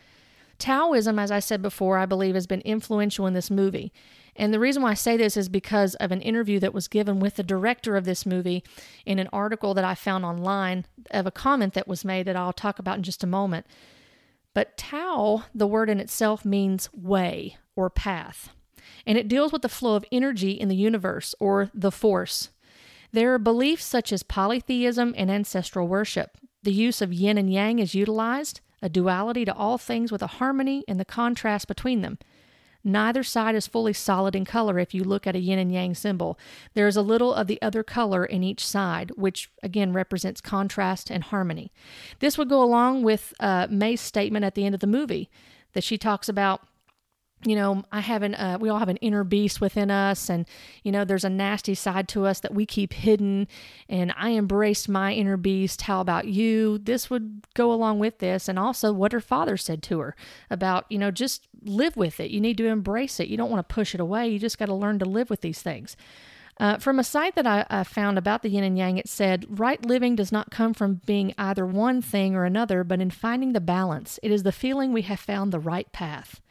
Taoism, 0.60 1.18
as 1.18 1.32
I 1.32 1.40
said 1.40 1.62
before, 1.62 1.98
I 1.98 2.06
believe 2.06 2.36
has 2.36 2.48
been 2.48 2.62
influential 2.62 3.26
in 3.26 3.34
this 3.34 3.50
movie. 3.50 3.94
And 4.36 4.54
the 4.54 4.60
reason 4.60 4.84
why 4.84 4.92
I 4.92 4.96
say 4.96 5.18
this 5.18 5.36
is 5.36 5.50
because 5.50 5.96
of 5.96 6.12
an 6.12 6.22
interview 6.22 6.60
that 6.60 6.74
was 6.74 6.88
given 6.88 7.20
with 7.20 7.36
the 7.36 7.44
director 7.44 7.98
of 7.98 8.06
this 8.06 8.26
movie 8.26 8.64
in 9.06 9.20
an 9.20 9.30
article 9.34 9.74
that 9.74 9.86
I 9.86 9.96
found 9.96 10.26
online 10.26 10.86
of 11.12 11.26
a 11.26 11.32
comment 11.32 11.74
that 11.74 11.88
was 11.88 12.06
made 12.06 12.28
that 12.28 12.36
I'll 12.36 12.54
talk 12.54 12.80
about 12.80 12.98
in 12.98 13.04
just 13.04 13.24
a 13.24 13.28
moment. 13.28 13.66
But 14.54 14.78
Tao, 14.78 15.46
the 15.54 15.68
word 15.68 15.90
in 15.90 16.00
itself, 16.00 16.44
means 16.44 16.90
way 16.94 17.58
or 17.76 17.90
path. 17.90 18.50
And 19.06 19.18
it 19.18 19.28
deals 19.28 19.52
with 19.52 19.62
the 19.62 19.70
flow 19.70 19.96
of 19.96 20.06
energy 20.12 20.52
in 20.52 20.68
the 20.68 20.76
universe 20.76 21.36
or 21.40 21.70
the 21.74 21.92
force. 21.92 22.50
There 23.12 23.34
are 23.34 23.40
beliefs 23.40 23.86
such 23.86 24.14
as 24.14 24.24
polytheism 24.24 25.14
and 25.18 25.32
ancestral 25.32 25.88
worship. 25.88 26.38
The 26.64 26.74
use 26.74 27.02
of 27.02 27.14
yin 27.14 27.38
and 27.38 27.52
yang 27.52 27.80
is 27.80 27.96
utilized, 27.96 28.62
a 28.82 28.90
duality 28.90 29.46
to 29.46 29.54
all 29.54 29.78
things 29.78 30.12
with 30.12 30.22
a 30.22 30.28
harmony 30.28 30.84
in 30.88 30.98
the 30.98 31.06
contrast 31.06 31.68
between 31.68 32.02
them. 32.02 32.18
Neither 32.84 33.24
side 33.24 33.56
is 33.56 33.68
fully 33.68 33.92
solid 33.92 34.36
in 34.36 34.46
color 34.46 34.80
if 34.80 34.94
you 34.94 35.04
look 35.04 35.28
at 35.28 35.36
a 35.36 35.40
yin 35.40 35.60
and 35.60 35.72
yang 35.72 35.94
symbol. 35.94 36.40
There 36.76 36.88
is 36.88 36.96
a 36.96 37.02
little 37.02 37.34
of 37.34 37.48
the 37.48 37.62
other 37.62 37.84
color 37.84 38.24
in 38.24 38.42
each 38.42 38.66
side, 38.66 39.12
which 39.16 39.52
again 39.62 39.92
represents 39.92 40.40
contrast 40.40 41.10
and 41.12 41.26
harmony. 41.26 41.74
This 42.20 42.38
would 42.38 42.48
go 42.48 42.64
along 42.64 43.04
with 43.04 43.34
uh, 43.40 43.68
Mei's 43.70 44.00
statement 44.00 44.46
at 44.46 44.56
the 44.56 44.66
end 44.66 44.76
of 44.76 44.82
the 44.82 44.88
movie 44.88 45.30
that 45.74 45.84
she 45.84 45.98
talks 45.98 46.30
about 46.30 46.62
you 47.46 47.56
know, 47.56 47.84
I 47.92 48.02
have 48.02 48.22
an, 48.22 48.36
uh, 48.36 48.58
we 48.60 48.70
all 48.70 48.80
have 48.80 48.90
an 48.90 48.98
inner 48.98 49.24
beast 49.24 49.62
within 49.62 49.90
us, 49.90 50.30
and, 50.30 50.46
you 50.84 50.92
know, 50.92 51.06
there's 51.06 51.24
a 51.24 51.30
nasty 51.30 51.74
side 51.74 52.10
to 52.10 52.26
us 52.26 52.42
that 52.42 52.54
we 52.54 52.66
keep 52.66 52.92
hidden. 52.92 53.48
And 53.88 54.14
I 54.18 54.32
embraced 54.32 54.90
my 54.90 55.14
inner 55.14 55.38
beast. 55.38 55.84
How 55.84 56.02
about 56.02 56.28
you? 56.28 56.78
This 56.78 57.10
would 57.10 57.46
go 57.54 57.72
along 57.72 58.00
with 58.00 58.20
this. 58.20 58.50
And 58.50 58.60
also 58.60 58.92
what 58.92 59.14
her 59.14 59.22
father 59.22 59.56
said 59.56 59.82
to 59.84 60.00
her 60.00 60.16
about, 60.50 60.86
you 60.90 60.98
know, 60.98 61.12
just 61.12 61.48
live 61.64 61.96
with 61.96 62.20
it. 62.20 62.32
You 62.32 62.42
need 62.42 62.58
to 62.58 62.68
embrace 62.68 63.20
it. 63.20 63.30
You 63.30 63.38
don't 63.38 63.52
want 63.52 63.68
to 63.68 63.74
push 63.74 63.94
it 63.96 64.02
away. 64.02 64.28
You 64.28 64.40
just 64.40 64.58
got 64.58 64.66
to 64.66 64.74
learn 64.74 65.00
to 65.00 65.06
live 65.06 65.30
with 65.30 65.42
these 65.42 65.62
things. 65.62 65.96
Uh, 66.60 66.78
from 66.78 67.00
a 67.00 67.06
site 67.06 67.36
that 67.36 67.48
I, 67.48 67.66
I, 67.70 67.86
found 67.86 68.18
about 68.18 68.42
the 68.42 68.50
yin 68.50 68.66
and 68.66 68.78
yang, 68.78 68.98
it 68.98 69.08
said, 69.08 69.46
Right 69.48 69.84
living 69.86 70.18
does 70.18 70.30
not 70.30 70.52
come 70.52 70.74
from 70.74 71.00
being 71.06 71.34
either 71.38 71.66
one 71.66 72.02
thing 72.02 72.36
or 72.36 72.44
another, 72.44 72.84
but 72.84 73.00
in 73.00 73.12
finding 73.12 73.54
the 73.54 73.62
balance. 73.62 74.20
It 74.22 74.30
is 74.30 74.44
the 74.44 74.52
feeling 74.52 74.92
we 74.92 75.04
have 75.04 75.22
found 75.22 75.54
the 75.54 75.60
right 75.60 75.90
path. 75.94 76.42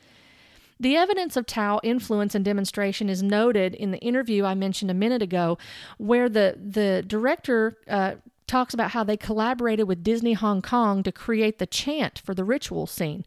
The 0.80 0.96
evidence 0.96 1.36
of 1.36 1.46
Tao 1.46 1.80
influence 1.82 2.34
and 2.34 2.44
demonstration 2.44 3.08
is 3.08 3.22
noted 3.22 3.74
in 3.74 3.90
the 3.90 3.98
interview 3.98 4.44
I 4.44 4.54
mentioned 4.54 4.90
a 4.90 4.94
minute 4.94 5.22
ago, 5.22 5.58
where 5.96 6.28
the, 6.28 6.56
the 6.56 7.02
director 7.06 7.78
uh, 7.88 8.14
talks 8.46 8.74
about 8.74 8.92
how 8.92 9.04
they 9.04 9.16
collaborated 9.16 9.86
with 9.86 10.02
Disney 10.02 10.32
Hong 10.32 10.62
Kong 10.62 11.02
to 11.02 11.12
create 11.12 11.58
the 11.58 11.66
chant 11.66 12.20
for 12.24 12.34
the 12.34 12.44
ritual 12.44 12.86
scene. 12.86 13.24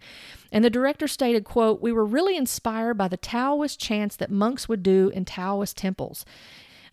And 0.52 0.66
the 0.66 0.70
director 0.70 1.08
stated, 1.08 1.44
quote, 1.44 1.82
"We 1.82 1.92
were 1.92 2.06
really 2.06 2.36
inspired 2.36 2.96
by 2.96 3.08
the 3.08 3.18
Taoist 3.18 3.80
chants 3.80 4.16
that 4.16 4.32
monks 4.32 4.68
would 4.68 4.84
do 4.84 5.10
in 5.10 5.26
Taoist 5.26 5.78
temples. 5.78 6.26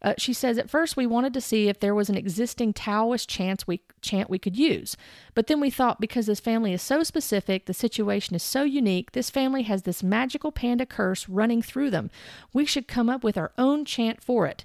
Uh, 0.01 0.15
she 0.17 0.33
says, 0.33 0.59
At 0.59 0.71
first, 0.71 0.97
we 0.97 1.07
wanted 1.07 1.35
to 1.35 1.41
see 1.41 1.69
if 1.69 1.81
there 1.81 1.95
was 1.95 2.09
an 2.09 2.17
existing 2.17 2.73
Taoist 2.73 3.29
chant 3.29 3.67
we, 3.67 3.81
chant 4.01 4.31
we 4.31 4.39
could 4.39 4.57
use. 4.57 4.97
But 5.35 5.49
then 5.49 5.61
we 5.61 5.71
thought 5.71 6.01
because 6.01 6.27
this 6.27 6.41
family 6.41 6.73
is 6.73 6.83
so 6.83 7.03
specific, 7.03 7.67
the 7.67 7.75
situation 7.75 8.37
is 8.37 8.43
so 8.43 8.63
unique, 8.63 9.13
this 9.13 9.31
family 9.31 9.63
has 9.63 9.83
this 9.83 10.03
magical 10.03 10.53
panda 10.53 10.87
curse 10.87 11.29
running 11.29 11.63
through 11.63 11.91
them. 11.91 12.11
We 12.53 12.65
should 12.65 12.87
come 12.87 13.11
up 13.11 13.25
with 13.25 13.37
our 13.37 13.53
own 13.59 13.85
chant 13.85 14.23
for 14.23 14.47
it. 14.47 14.65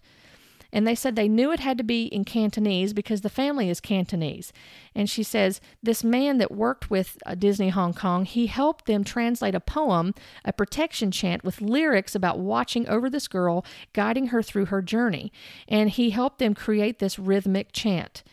And 0.74 0.88
they 0.88 0.95
said 0.95 1.15
they 1.15 1.30
knew 1.30 1.51
it 1.51 1.59
had 1.59 1.78
to 1.78 1.84
be 1.84 2.05
in 2.05 2.26
Cantonese 2.26 2.93
because 2.93 3.21
the 3.21 3.30
family 3.30 3.69
is 3.69 3.80
Cantonese. 3.80 4.51
And 4.95 5.07
she 5.07 5.21
says, 5.21 5.61
This 5.84 6.03
man 6.03 6.39
that 6.39 6.51
worked 6.51 6.89
with 6.89 7.19
uh, 7.28 7.36
Disney 7.36 7.69
Hong 7.69 7.93
Kong, 7.93 8.26
he 8.26 8.47
helped 8.47 8.88
them 8.88 9.03
translate 9.03 9.53
a 9.53 9.59
poem, 9.59 10.15
a 10.43 10.51
protection 10.51 11.11
chant 11.11 11.43
with 11.43 11.61
lyrics 11.61 12.15
about 12.15 12.39
watching 12.39 12.89
over 12.89 13.07
this 13.07 13.28
girl, 13.28 13.63
guiding 13.93 14.28
her 14.28 14.41
through 14.41 14.65
her 14.65 14.82
journey. 14.82 15.32
And 15.67 15.91
he 15.91 16.09
helped 16.09 16.39
them 16.39 16.55
create 16.55 16.97
this 16.97 17.19
rhythmic 17.19 17.71
chant 17.71 18.24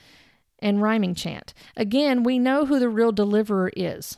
and 0.58 0.80
rhyming 0.80 1.14
chant. 1.14 1.52
Again, 1.76 2.22
we 2.22 2.38
know 2.38 2.64
who 2.64 2.78
the 2.78 2.88
real 2.88 3.12
deliverer 3.12 3.70
is. 3.76 4.16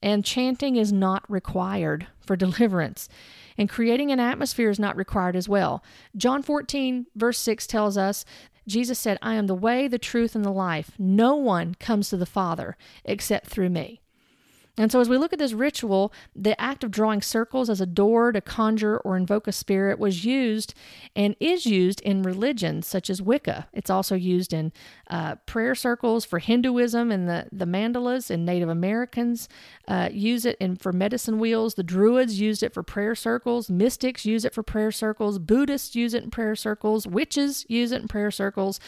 And 0.00 0.24
chanting 0.24 0.76
is 0.76 0.92
not 0.92 1.28
required 1.28 2.06
for 2.20 2.36
deliverance 2.36 3.08
and 3.56 3.68
creating 3.68 4.10
an 4.10 4.20
atmosphere 4.20 4.70
is 4.70 4.78
not 4.78 4.96
required 4.96 5.36
as 5.36 5.48
well. 5.48 5.82
John 6.16 6.42
14, 6.42 7.06
verse 7.14 7.38
6 7.38 7.66
tells 7.66 7.96
us, 7.96 8.24
Jesus 8.66 8.98
said, 8.98 9.18
I 9.20 9.34
am 9.34 9.46
the 9.46 9.54
way, 9.54 9.88
the 9.88 9.98
truth, 9.98 10.34
and 10.34 10.44
the 10.44 10.50
life. 10.50 10.92
No 10.98 11.36
one 11.36 11.74
comes 11.74 12.08
to 12.08 12.16
the 12.16 12.26
Father 12.26 12.76
except 13.04 13.46
through 13.48 13.70
me. 13.70 14.00
And 14.76 14.90
so, 14.90 15.00
as 15.00 15.08
we 15.08 15.18
look 15.18 15.32
at 15.32 15.38
this 15.38 15.52
ritual, 15.52 16.12
the 16.34 16.60
act 16.60 16.82
of 16.82 16.90
drawing 16.90 17.22
circles 17.22 17.70
as 17.70 17.80
a 17.80 17.86
door 17.86 18.32
to 18.32 18.40
conjure 18.40 18.98
or 18.98 19.16
invoke 19.16 19.46
a 19.46 19.52
spirit 19.52 20.00
was 20.00 20.24
used 20.24 20.74
and 21.14 21.36
is 21.38 21.64
used 21.64 22.00
in 22.00 22.22
religions 22.22 22.86
such 22.86 23.08
as 23.08 23.22
Wicca. 23.22 23.68
It's 23.72 23.90
also 23.90 24.16
used 24.16 24.52
in 24.52 24.72
uh, 25.08 25.36
prayer 25.46 25.76
circles 25.76 26.24
for 26.24 26.40
Hinduism 26.40 27.12
and 27.12 27.28
the, 27.28 27.46
the 27.52 27.66
mandalas, 27.66 28.30
and 28.30 28.44
Native 28.44 28.68
Americans 28.68 29.48
uh, 29.86 30.08
use 30.12 30.44
it 30.44 30.56
in, 30.58 30.74
for 30.74 30.92
medicine 30.92 31.38
wheels. 31.38 31.74
The 31.74 31.84
Druids 31.84 32.40
used 32.40 32.64
it 32.64 32.74
for 32.74 32.82
prayer 32.82 33.14
circles. 33.14 33.70
Mystics 33.70 34.26
use 34.26 34.44
it 34.44 34.52
for 34.52 34.64
prayer 34.64 34.90
circles. 34.90 35.38
Buddhists 35.38 35.94
use 35.94 36.14
it 36.14 36.24
in 36.24 36.30
prayer 36.30 36.56
circles. 36.56 37.06
Witches 37.06 37.64
use 37.68 37.92
it 37.92 38.02
in 38.02 38.08
prayer 38.08 38.32
circles 38.32 38.80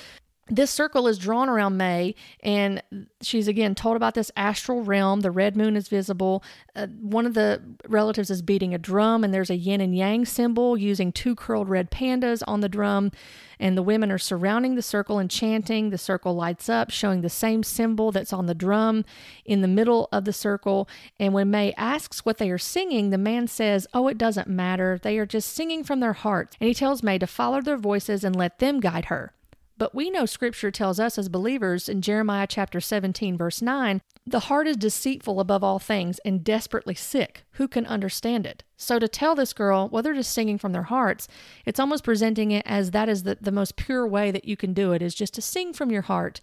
this 0.49 0.71
circle 0.71 1.09
is 1.09 1.19
drawn 1.19 1.49
around 1.49 1.77
Mei, 1.77 2.15
and 2.41 2.81
she's 3.21 3.49
again 3.49 3.75
told 3.75 3.97
about 3.97 4.15
this 4.15 4.31
astral 4.37 4.85
realm. 4.85 5.21
The 5.21 5.33
red 5.33 5.57
moon 5.57 5.75
is 5.75 5.89
visible. 5.89 6.45
Uh, 6.77 6.87
one 6.87 7.27
of 7.27 7.35
the 7.35 7.61
relatives 7.89 8.31
is 8.31 8.43
beating 8.43 8.73
a 8.73 8.79
drum, 8.79 9.25
and 9.25 9.35
there's 9.35 9.51
a 9.51 9.57
yin 9.57 9.81
and 9.81 9.97
yang 9.97 10.25
symbol 10.25 10.77
using 10.77 11.11
two 11.11 11.35
curled 11.35 11.69
red 11.69 11.91
pandas 11.91 12.45
on 12.47 12.61
the 12.61 12.69
drum. 12.69 13.11
And 13.59 13.77
the 13.77 13.83
women 13.83 14.13
are 14.13 14.19
surrounding 14.19 14.75
the 14.75 14.83
circle 14.83 15.19
and 15.19 15.31
chanting. 15.31 15.91
The 15.91 15.99
circle 15.99 16.35
lights 16.35 16.69
up, 16.69 16.91
showing 16.91 17.23
the 17.23 17.31
same 17.31 17.63
symbol 17.63 18.13
that's 18.13 18.33
on 18.33 18.47
the 18.47 18.55
drum 18.55 19.05
in 19.45 19.63
the 19.63 19.69
middle 19.69 20.09
of 20.13 20.27
the 20.27 20.33
circle. 20.33 20.89
And 21.19 21.33
when 21.33 21.51
Mei 21.51 21.73
asks 21.77 22.25
what 22.25 22.39
they 22.39 22.51
are 22.51 22.59
singing, 22.59 23.11
the 23.11 23.19
man 23.19 23.49
says, 23.49 23.87
Oh, 23.95 24.09
it 24.09 24.19
doesn't 24.19 24.47
matter. 24.47 25.01
They 25.03 25.19
are 25.19 25.27
just 25.27 25.53
singing 25.53 25.83
from 25.83 26.01
their 26.01 26.13
hearts. 26.13 26.57
And 26.61 26.69
he 26.69 26.75
tells 26.75 27.03
Mei 27.03 27.19
to 27.19 27.27
follow 27.27 27.63
their 27.63 27.79
voices 27.79 28.23
and 28.23 28.37
let 28.37 28.59
them 28.59 28.79
guide 28.79 29.07
her. 29.07 29.33
But 29.79 29.95
we 29.95 30.09
know 30.09 30.25
scripture 30.25 30.71
tells 30.71 30.99
us 30.99 31.19
as 31.19 31.29
believers 31.29 31.89
in 31.89 32.01
Jeremiah 32.01 32.47
chapter 32.47 32.81
17, 32.81 33.37
verse 33.37 33.61
9, 33.61 34.01
the 34.27 34.41
heart 34.41 34.67
is 34.67 34.77
deceitful 34.77 35.39
above 35.39 35.63
all 35.63 35.79
things 35.79 36.19
and 36.25 36.43
desperately 36.43 36.95
sick. 36.95 37.45
Who 37.53 37.69
can 37.69 37.85
understand 37.87 38.47
it? 38.47 38.65
So 38.79 38.99
to 38.99 39.07
tell 39.07 39.35
this 39.35 39.53
girl, 39.53 39.89
well, 39.93 40.03
they're 40.03 40.15
just 40.15 40.33
singing 40.33 40.57
from 40.57 40.73
their 40.73 40.85
hearts, 40.85 41.29
it's 41.67 41.79
almost 41.79 42.05
presenting 42.05 42.53
it 42.53 42.65
as 42.67 42.93
that 42.93 43.09
is 43.09 43.25
the, 43.25 43.37
the 43.41 43.53
most 43.53 43.77
pure 43.77 44.07
way 44.07 44.31
that 44.31 44.47
you 44.47 44.57
can 44.57 44.73
do 44.73 44.93
it, 44.93 45.03
is 45.03 45.15
just 45.15 45.35
to 45.35 45.43
sing 45.43 45.75
from 45.75 45.91
your 45.91 46.03
heart. 46.03 46.41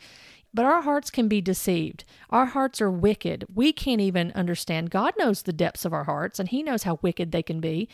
But 0.53 0.65
our 0.65 0.83
hearts 0.83 1.09
can 1.09 1.27
be 1.27 1.41
deceived. 1.41 2.05
Our 2.29 2.45
hearts 2.45 2.79
are 2.79 2.91
wicked. 2.91 3.45
We 3.53 3.73
can't 3.73 4.01
even 4.01 4.31
understand. 4.33 4.91
God 4.91 5.15
knows 5.17 5.41
the 5.41 5.53
depths 5.53 5.83
of 5.83 5.93
our 5.93 6.03
hearts, 6.03 6.39
and 6.39 6.47
He 6.47 6.61
knows 6.61 6.83
how 6.83 6.99
wicked 7.01 7.31
they 7.31 7.41
can 7.41 7.59
be. 7.59 7.89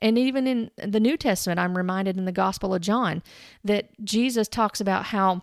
And 0.00 0.18
even 0.18 0.46
in 0.46 0.70
the 0.76 1.00
New 1.00 1.16
Testament, 1.16 1.58
I'm 1.58 1.76
reminded 1.76 2.16
in 2.16 2.24
the 2.24 2.32
Gospel 2.32 2.74
of 2.74 2.80
John 2.80 3.22
that 3.64 3.88
Jesus 4.04 4.48
talks 4.48 4.80
about 4.80 5.06
how 5.06 5.42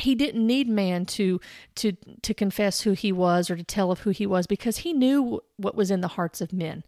he 0.00 0.14
didn't 0.14 0.46
need 0.46 0.68
man 0.68 1.04
to 1.04 1.40
to 1.76 1.92
to 2.22 2.34
confess 2.34 2.82
who 2.82 2.92
he 2.92 3.12
was 3.12 3.50
or 3.50 3.56
to 3.56 3.64
tell 3.64 3.90
of 3.90 4.00
who 4.00 4.10
he 4.10 4.26
was 4.26 4.46
because 4.46 4.78
he 4.78 4.92
knew 4.92 5.40
what 5.56 5.74
was 5.74 5.90
in 5.90 6.00
the 6.00 6.08
hearts 6.08 6.40
of 6.40 6.52
men. 6.52 6.82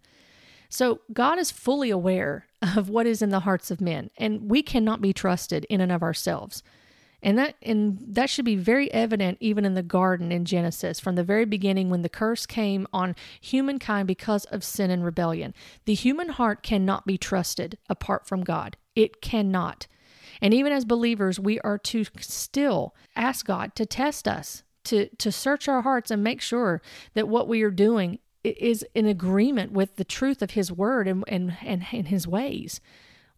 So 0.70 1.00
God 1.12 1.38
is 1.38 1.50
fully 1.50 1.90
aware 1.90 2.46
of 2.76 2.88
what 2.88 3.06
is 3.06 3.22
in 3.22 3.28
the 3.30 3.40
hearts 3.40 3.70
of 3.70 3.80
men, 3.80 4.10
and 4.16 4.50
we 4.50 4.62
cannot 4.62 5.00
be 5.00 5.12
trusted 5.12 5.66
in 5.68 5.80
and 5.80 5.92
of 5.92 6.02
ourselves. 6.02 6.62
And 7.24 7.38
that 7.38 7.56
and 7.62 7.98
that 8.06 8.28
should 8.28 8.44
be 8.44 8.54
very 8.54 8.92
evident 8.92 9.38
even 9.40 9.64
in 9.64 9.72
the 9.72 9.82
garden 9.82 10.30
in 10.30 10.44
Genesis 10.44 11.00
from 11.00 11.14
the 11.14 11.24
very 11.24 11.46
beginning 11.46 11.88
when 11.88 12.02
the 12.02 12.10
curse 12.10 12.44
came 12.44 12.86
on 12.92 13.16
humankind 13.40 14.06
because 14.06 14.44
of 14.44 14.62
sin 14.62 14.90
and 14.90 15.02
rebellion. 15.02 15.54
The 15.86 15.94
human 15.94 16.28
heart 16.28 16.62
cannot 16.62 17.06
be 17.06 17.16
trusted 17.16 17.78
apart 17.88 18.28
from 18.28 18.44
God. 18.44 18.76
It 18.94 19.22
cannot. 19.22 19.86
And 20.42 20.52
even 20.52 20.70
as 20.70 20.84
believers, 20.84 21.40
we 21.40 21.58
are 21.60 21.78
to 21.78 22.04
still 22.20 22.94
ask 23.16 23.46
God 23.46 23.74
to 23.76 23.86
test 23.86 24.28
us, 24.28 24.62
to 24.84 25.08
to 25.16 25.32
search 25.32 25.66
our 25.66 25.80
hearts 25.80 26.10
and 26.10 26.22
make 26.22 26.42
sure 26.42 26.82
that 27.14 27.26
what 27.26 27.48
we 27.48 27.62
are 27.62 27.70
doing 27.70 28.18
is 28.42 28.84
in 28.94 29.06
agreement 29.06 29.72
with 29.72 29.96
the 29.96 30.04
truth 30.04 30.42
of 30.42 30.50
his 30.50 30.70
word 30.70 31.08
and 31.08 31.24
and, 31.26 31.56
and, 31.64 31.86
and 31.90 32.08
his 32.08 32.28
ways. 32.28 32.82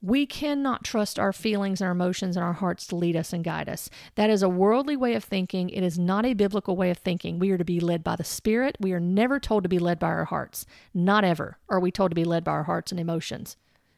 We 0.02 0.26
cannot 0.26 0.84
trust 0.84 1.18
our 1.18 1.32
feelings 1.32 1.80
and 1.80 1.86
our 1.86 1.92
emotions 1.92 2.36
and 2.36 2.44
our 2.44 2.52
hearts 2.52 2.86
to 2.88 2.96
lead 2.96 3.16
us 3.16 3.32
and 3.32 3.42
guide 3.42 3.68
us. 3.68 3.88
That 4.14 4.30
is 4.30 4.42
a 4.42 4.48
worldly 4.48 4.96
way 4.96 5.14
of 5.14 5.24
thinking. 5.24 5.70
It 5.70 5.82
is 5.82 5.98
not 5.98 6.26
a 6.26 6.34
biblical 6.34 6.76
way 6.76 6.90
of 6.90 6.98
thinking. 6.98 7.38
We 7.38 7.50
are 7.50 7.58
to 7.58 7.64
be 7.64 7.80
led 7.80 8.04
by 8.04 8.16
the 8.16 8.24
Spirit. 8.24 8.76
We 8.78 8.92
are 8.92 9.00
never 9.00 9.40
told 9.40 9.62
to 9.62 9.68
be 9.68 9.78
led 9.78 9.98
by 9.98 10.08
our 10.08 10.26
hearts. 10.26 10.66
Not 10.92 11.24
ever 11.24 11.58
are 11.68 11.80
we 11.80 11.90
told 11.90 12.10
to 12.10 12.14
be 12.14 12.24
led 12.24 12.44
by 12.44 12.52
our 12.52 12.64
hearts 12.64 12.92
and 12.92 13.00
emotions 13.00 13.56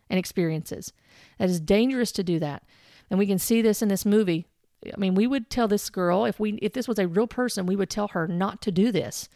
and 0.08 0.18
experiences. 0.18 0.92
That 1.38 1.50
is 1.50 1.60
dangerous 1.60 2.12
to 2.12 2.22
do 2.22 2.38
that. 2.38 2.62
And 3.10 3.18
we 3.18 3.26
can 3.26 3.38
see 3.38 3.60
this 3.60 3.82
in 3.82 3.88
this 3.88 4.06
movie. 4.06 4.46
I 4.86 4.98
mean, 4.98 5.14
we 5.14 5.26
would 5.26 5.50
tell 5.50 5.66
this 5.66 5.90
girl 5.90 6.24
if 6.24 6.38
we 6.38 6.52
if 6.62 6.72
this 6.72 6.86
was 6.86 6.98
a 6.98 7.08
real 7.08 7.26
person, 7.26 7.66
we 7.66 7.76
would 7.76 7.90
tell 7.90 8.08
her 8.08 8.28
not 8.28 8.62
to 8.62 8.72
do 8.72 8.92
this. 8.92 9.28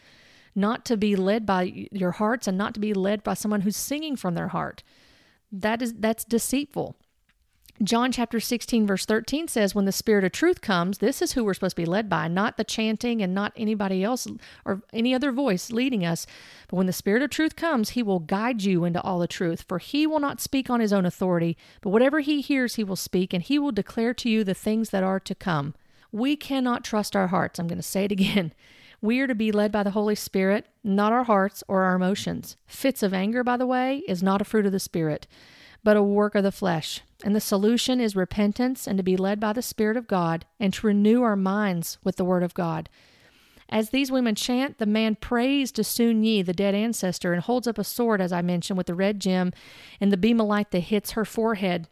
Not 0.55 0.85
to 0.85 0.97
be 0.97 1.17
led 1.17 1.47
by 1.47 1.89
your 1.91 2.13
hearts 2.13 2.47
and 2.47 2.59
not 2.59 2.75
to 2.75 2.81
be 2.81 2.95
led 2.95 3.25
by 3.25 3.35
someone 3.35 3.63
who's 3.63 3.77
singing 3.77 4.17
from 4.17 4.35
their 4.35 4.49
heart. 4.49 4.83
That 5.53 5.83
is 5.83 5.95
that's 5.95 6.25
deceitful. 6.25 6.97
John 7.83 8.13
chapter 8.13 8.39
16 8.39 8.87
verse 8.87 9.05
13 9.07 9.49
says 9.49 9.75
when 9.75 9.87
the 9.87 9.93
spirit 9.93 10.25
of 10.25 10.33
truth 10.33 10.61
comes, 10.61 10.99
this 10.99 11.21
is 11.21 11.33
who 11.33 11.43
we're 11.43 11.55
supposed 11.55 11.75
to 11.75 11.83
be 11.83 11.87
led 11.87 12.09
by, 12.09 12.29
not 12.29 12.57
the 12.57 12.65
chanting 12.65 13.21
and 13.21 13.35
not 13.35 13.53
anybody 13.57 14.05
else 14.05 14.29
or 14.65 14.83
any 14.93 15.15
other 15.15 15.33
voice 15.33 15.73
leading 15.73 16.05
us. 16.05 16.27
But 16.69 16.77
when 16.77 16.87
the 16.87 16.93
spirit 16.93 17.23
of 17.23 17.31
truth 17.31 17.57
comes, 17.57 17.91
he 17.91 18.03
will 18.03 18.21
guide 18.21 18.63
you 18.63 18.85
into 18.85 19.01
all 19.03 19.19
the 19.19 19.27
truth, 19.27 19.65
for 19.67 19.79
he 19.79 20.07
will 20.07 20.21
not 20.21 20.41
speak 20.41 20.71
on 20.71 20.81
his 20.81 20.93
own 20.93 21.05
authority, 21.05 21.57
but 21.81 21.91
whatever 21.91 22.21
he 22.21 22.41
hears 22.41 22.77
he 22.77 22.85
will 22.85 22.95
speak 22.95 23.33
and 23.33 23.43
he 23.43 23.59
will 23.59 23.73
declare 23.73 24.15
to 24.15 24.31
you 24.31 24.45
the 24.45 24.55
things 24.55 24.91
that 24.91 25.03
are 25.03 25.21
to 25.21 25.35
come. 25.35 25.75
We 26.13 26.37
cannot 26.37 26.85
trust 26.85 27.17
our 27.17 27.29
hearts. 27.29 27.59
I'm 27.59 27.67
going 27.67 27.79
to 27.79 27.83
say 27.83 28.05
it 28.05 28.13
again. 28.13 28.53
We 29.03 29.19
are 29.19 29.27
to 29.27 29.35
be 29.35 29.51
led 29.51 29.73
by 29.73 29.83
the 29.83 29.91
Holy 29.91 30.15
Spirit, 30.15 30.67
not 30.85 31.13
our 31.13 31.25
hearts 31.25 31.65
or 31.67 31.83
our 31.83 31.97
emotions. 31.97 32.57
Fits 32.69 33.03
of 33.03 33.13
anger, 33.13 33.43
by 33.43 33.57
the 33.57 33.67
way, 33.67 34.05
is 34.07 34.23
not 34.23 34.41
a 34.41 34.45
fruit 34.45 34.65
of 34.65 34.71
the 34.71 34.79
Spirit, 34.79 35.27
but 35.83 35.97
a 35.97 36.03
work 36.05 36.37
of 36.37 36.45
the 36.45 36.53
flesh. 36.53 37.01
And 37.25 37.35
the 37.35 37.41
solution 37.41 38.01
is 38.01 38.15
repentance 38.15 38.87
and 38.87 38.97
to 38.97 39.03
be 39.03 39.17
led 39.17 39.41
by 39.41 39.55
the 39.55 39.61
Spirit 39.61 39.97
of 39.97 40.07
God 40.07 40.47
and 40.61 40.73
to 40.75 40.87
renew 40.87 41.23
our 41.23 41.35
minds 41.35 41.99
with 42.05 42.15
the 42.15 42.25
Word 42.25 42.45
of 42.45 42.55
God. 42.55 42.89
As 43.69 43.91
these 43.91 44.13
women 44.13 44.37
chant, 44.37 44.79
the 44.79 44.87
man 44.87 45.17
prays 45.17 45.73
to 45.73 45.83
Sun 45.83 46.23
Yi, 46.23 46.43
the 46.43 46.53
dead 46.53 46.77
ancestor, 46.77 47.33
and 47.33 47.43
holds 47.43 47.67
up 47.67 47.79
a 47.79 47.85
sword, 47.85 48.21
as 48.21 48.33
I 48.33 48.41
mentioned, 48.41 48.77
with 48.77 48.87
the 48.87 48.95
red 48.95 49.19
gem 49.19 49.53
and 50.01 50.13
the 50.13 50.17
beam 50.17 50.41
of 50.41 50.47
light 50.47 50.71
that 50.71 50.81
hits 50.81 51.13
her 51.13 51.25
forehead 51.25 51.89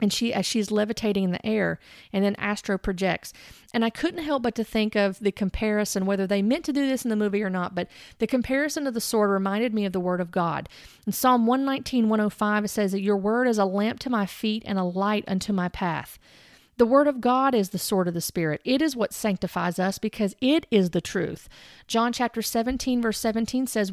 and 0.00 0.12
she 0.12 0.32
as 0.32 0.46
she's 0.46 0.70
levitating 0.70 1.24
in 1.24 1.30
the 1.32 1.46
air 1.46 1.78
and 2.12 2.24
then 2.24 2.34
astro 2.36 2.78
projects 2.78 3.32
and 3.72 3.84
i 3.84 3.90
couldn't 3.90 4.24
help 4.24 4.42
but 4.42 4.54
to 4.54 4.64
think 4.64 4.94
of 4.94 5.18
the 5.20 5.32
comparison 5.32 6.06
whether 6.06 6.26
they 6.26 6.42
meant 6.42 6.64
to 6.64 6.72
do 6.72 6.86
this 6.86 7.04
in 7.04 7.08
the 7.08 7.16
movie 7.16 7.42
or 7.42 7.50
not 7.50 7.74
but 7.74 7.88
the 8.18 8.26
comparison 8.26 8.86
of 8.86 8.94
the 8.94 9.00
sword 9.00 9.30
reminded 9.30 9.74
me 9.74 9.84
of 9.84 9.92
the 9.92 10.00
word 10.00 10.20
of 10.20 10.30
god 10.30 10.68
in 11.06 11.12
psalm 11.12 11.46
119 11.46 12.08
105 12.08 12.64
it 12.64 12.68
says 12.68 12.92
that 12.92 13.00
your 13.00 13.16
word 13.16 13.46
is 13.46 13.58
a 13.58 13.64
lamp 13.64 13.98
to 13.98 14.10
my 14.10 14.26
feet 14.26 14.62
and 14.66 14.78
a 14.78 14.84
light 14.84 15.24
unto 15.26 15.52
my 15.52 15.68
path 15.68 16.18
the 16.78 16.86
word 16.86 17.08
of 17.08 17.20
God 17.20 17.56
is 17.56 17.70
the 17.70 17.78
sword 17.78 18.06
of 18.06 18.14
the 18.14 18.20
Spirit. 18.20 18.60
It 18.64 18.80
is 18.80 18.94
what 18.94 19.12
sanctifies 19.12 19.80
us 19.80 19.98
because 19.98 20.36
it 20.40 20.64
is 20.70 20.90
the 20.90 21.00
truth. 21.00 21.48
John 21.88 22.12
chapter 22.12 22.40
17, 22.40 23.02
verse 23.02 23.18
17 23.18 23.66
says, 23.66 23.92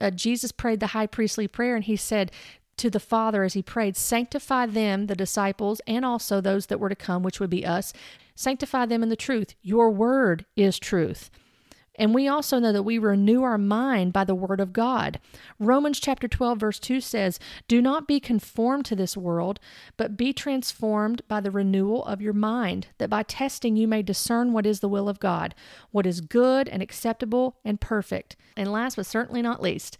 uh, 0.00 0.10
Jesus 0.10 0.52
prayed 0.52 0.80
the 0.80 0.88
high 0.88 1.06
priestly 1.06 1.48
prayer 1.48 1.74
and 1.74 1.84
he 1.84 1.96
said, 1.96 2.30
to 2.76 2.90
the 2.90 3.00
Father 3.00 3.44
as 3.44 3.54
he 3.54 3.62
prayed, 3.62 3.96
Sanctify 3.96 4.66
them, 4.66 5.06
the 5.06 5.14
disciples, 5.14 5.80
and 5.86 6.04
also 6.04 6.40
those 6.40 6.66
that 6.66 6.80
were 6.80 6.88
to 6.88 6.96
come, 6.96 7.22
which 7.22 7.40
would 7.40 7.50
be 7.50 7.66
us. 7.66 7.92
Sanctify 8.34 8.86
them 8.86 9.02
in 9.02 9.08
the 9.08 9.16
truth. 9.16 9.54
Your 9.62 9.90
word 9.90 10.44
is 10.56 10.78
truth. 10.78 11.30
And 11.98 12.14
we 12.14 12.28
also 12.28 12.58
know 12.58 12.72
that 12.72 12.82
we 12.82 12.98
renew 12.98 13.42
our 13.42 13.58
mind 13.58 14.12
by 14.12 14.24
the 14.24 14.34
word 14.34 14.60
of 14.60 14.72
God. 14.72 15.18
Romans 15.58 15.98
chapter 15.98 16.28
12 16.28 16.58
verse 16.58 16.78
2 16.78 17.00
says, 17.00 17.38
"Do 17.68 17.80
not 17.80 18.06
be 18.06 18.20
conformed 18.20 18.84
to 18.86 18.96
this 18.96 19.16
world, 19.16 19.58
but 19.96 20.16
be 20.16 20.32
transformed 20.32 21.22
by 21.26 21.40
the 21.40 21.50
renewal 21.50 22.04
of 22.04 22.20
your 22.20 22.34
mind, 22.34 22.88
that 22.98 23.10
by 23.10 23.22
testing 23.22 23.76
you 23.76 23.88
may 23.88 24.02
discern 24.02 24.52
what 24.52 24.66
is 24.66 24.80
the 24.80 24.88
will 24.88 25.08
of 25.08 25.20
God, 25.20 25.54
what 25.90 26.06
is 26.06 26.20
good 26.20 26.68
and 26.68 26.82
acceptable 26.82 27.56
and 27.64 27.80
perfect." 27.80 28.36
And 28.56 28.70
last 28.70 28.96
but 28.96 29.06
certainly 29.06 29.40
not 29.40 29.62
least, 29.62 29.96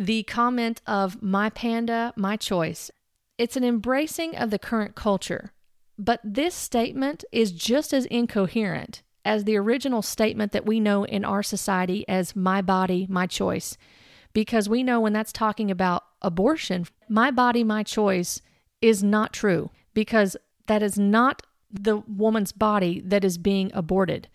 the 0.00 0.22
comment 0.22 0.80
of 0.86 1.22
my 1.22 1.50
panda, 1.50 2.14
my 2.16 2.34
choice. 2.34 2.90
It's 3.36 3.56
an 3.56 3.64
embracing 3.64 4.34
of 4.34 4.50
the 4.50 4.58
current 4.58 4.94
culture. 4.94 5.52
But 5.98 6.20
this 6.24 6.54
statement 6.54 7.22
is 7.30 7.52
just 7.52 7.92
as 7.92 8.06
incoherent 8.06 9.02
as 9.26 9.44
the 9.44 9.58
original 9.58 10.00
statement 10.00 10.52
that 10.52 10.64
we 10.64 10.80
know 10.80 11.04
in 11.04 11.22
our 11.22 11.42
society 11.42 12.08
as 12.08 12.34
my 12.34 12.62
body, 12.62 13.06
my 13.10 13.26
choice. 13.26 13.76
Because 14.32 14.70
we 14.70 14.82
know 14.82 15.00
when 15.00 15.12
that's 15.12 15.34
talking 15.34 15.70
about 15.70 16.04
abortion, 16.22 16.86
my 17.06 17.30
body, 17.30 17.62
my 17.62 17.82
choice 17.82 18.40
is 18.80 19.02
not 19.02 19.34
true 19.34 19.70
because 19.92 20.34
that 20.66 20.82
is 20.82 20.98
not 20.98 21.42
the 21.70 21.98
woman's 21.98 22.52
body 22.52 23.02
that 23.04 23.22
is 23.22 23.36
being 23.36 23.70
aborted 23.74 24.28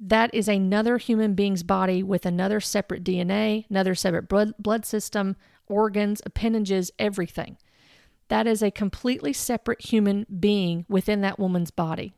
that 0.00 0.32
is 0.32 0.48
another 0.48 0.98
human 0.98 1.34
being's 1.34 1.62
body 1.62 2.02
with 2.02 2.24
another 2.24 2.60
separate 2.60 3.02
DNA, 3.02 3.68
another 3.68 3.94
separate 3.94 4.28
blood, 4.28 4.54
blood 4.58 4.86
system, 4.86 5.36
organs, 5.66 6.22
appendages, 6.24 6.90
everything. 6.98 7.56
That 8.28 8.46
is 8.46 8.62
a 8.62 8.70
completely 8.70 9.32
separate 9.32 9.86
human 9.86 10.26
being 10.38 10.84
within 10.88 11.20
that 11.22 11.38
woman's 11.38 11.70
body. 11.70 12.14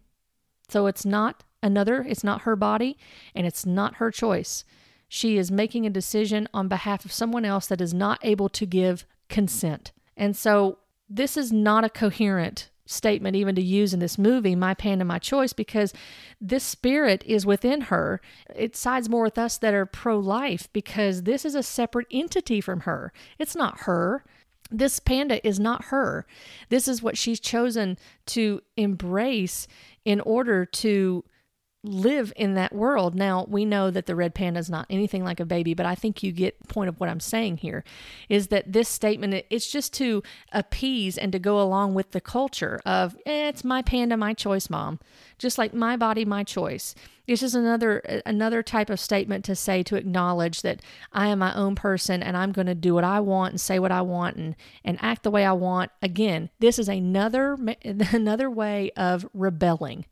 So 0.69 0.87
it's 0.87 1.07
not 1.07 1.45
another, 1.63 2.05
it's 2.07 2.25
not 2.25 2.43
her 2.43 2.57
body, 2.57 2.99
and 3.35 3.47
it's 3.47 3.65
not 3.65 3.97
her 3.97 4.11
choice. 4.11 4.65
She 5.09 5.39
is 5.39 5.51
making 5.51 5.87
a 5.87 5.91
decision 5.91 6.49
on 6.55 6.69
behalf 6.69 7.05
of 7.05 7.13
someone 7.13 7.45
else 7.45 7.67
that 7.67 7.81
is 7.81 7.95
not 7.95 8.19
able 8.23 8.49
to 8.51 8.67
give 8.67 9.07
consent. 9.29 9.93
And 10.17 10.37
so 10.37 10.79
this 11.09 11.37
is 11.37 11.53
not 11.53 11.85
a 11.85 11.89
coherent 11.89 12.70
statement 12.91 13.37
even 13.37 13.55
to 13.55 13.63
use 13.63 13.95
in 13.95 14.01
this 14.01 14.19
movie, 14.19 14.55
My 14.55 14.75
Panda, 14.75 15.05
My 15.05 15.19
Choice, 15.19 15.53
because 15.53 15.93
this 16.41 16.65
spirit 16.65 17.23
is 17.27 17.47
within 17.47 17.83
her. 17.83 18.21
It 18.55 18.77
sides 18.77 19.09
more 19.09 19.25
with 19.25 19.39
us 19.39 19.59
that 19.59 19.75
are 19.75 19.87
pro 19.87 20.19
life 20.19 20.69
because 20.73 21.23
this 21.23 21.45
is 21.45 21.55
a 21.55 21.63
separate 21.63 22.09
entity 22.11 22.61
from 22.61 22.81
her. 22.81 23.13
It's 23.39 23.57
not 23.57 23.81
her. 23.81 24.25
This 24.71 25.01
panda 25.01 25.45
is 25.47 25.59
not 25.59 25.87
her. 25.87 26.27
This 26.69 26.87
is 26.87 27.03
what 27.03 27.19
she's 27.19 27.41
chosen 27.41 27.99
to 28.27 28.61
embrace 28.77 29.67
in 30.05 30.21
order 30.21 30.65
to 30.65 31.25
live 31.83 32.33
in 32.37 32.55
that 32.55 32.75
world. 32.75 33.15
Now, 33.15 33.47
we 33.49 33.65
know 33.65 33.91
that 33.91 34.07
the 34.07 34.15
red 34.15 34.35
panda 34.35 34.61
is 34.61 34.69
not 34.69 34.87
anything 34.91 35.25
like 35.25 35.41
a 35.41 35.47
baby, 35.47 35.73
but 35.73 35.87
I 35.87 35.95
think 35.95 36.23
you 36.23 36.31
get 36.31 36.69
point 36.69 36.89
of 36.89 37.01
what 37.01 37.09
I'm 37.09 37.21
saying 37.21 37.59
here 37.59 37.85
is 38.29 38.49
that 38.49 38.73
this 38.73 38.89
statement 38.89 39.47
it's 39.51 39.71
just 39.71 39.95
to 39.95 40.23
appease 40.53 41.17
and 41.17 41.33
to 41.33 41.39
go 41.39 41.61
along 41.61 41.95
with 41.95 42.11
the 42.11 42.21
culture 42.21 42.81
of 42.85 43.17
eh, 43.25 43.49
it's 43.49 43.65
my 43.65 43.83
panda, 43.83 44.17
my 44.17 44.35
choice, 44.35 44.69
mom. 44.69 45.01
Just 45.41 45.59
like 45.59 45.75
my 45.75 45.97
body, 45.97 46.25
my 46.25 46.45
choice. 46.45 46.95
It's 47.27 47.41
just 47.41 47.55
another 47.55 48.23
another 48.27 48.63
type 48.63 48.91
of 48.91 49.01
statement 49.01 49.45
to 49.47 49.57
say 49.57 49.83
to 49.85 49.97
acknowledge 49.97 50.63
that 50.63 50.83
I 51.13 51.29
am 51.29 51.41
my 51.41 51.55
own 51.55 51.75
person 51.75 52.23
and 52.23 52.37
I'm 52.37 52.53
going 52.53 52.67
to 52.67 52.75
do 52.75 52.95
what 52.95 53.05
I 53.05 53.21
want 53.21 53.53
and 53.53 53.61
say 53.61 53.79
what 53.79 53.91
I 53.91 54.03
want 54.03 54.37
and 54.37 54.55
and 54.85 54.99
act 55.01 55.23
the 55.23 55.31
way 55.31 55.45
I 55.45 55.53
want. 55.53 55.91
Again, 56.03 56.51
this 56.59 56.79
is 56.79 56.89
another 56.89 57.59
another 57.85 58.51
way 58.51 58.93
of 58.97 59.27
rebelling 59.35 60.05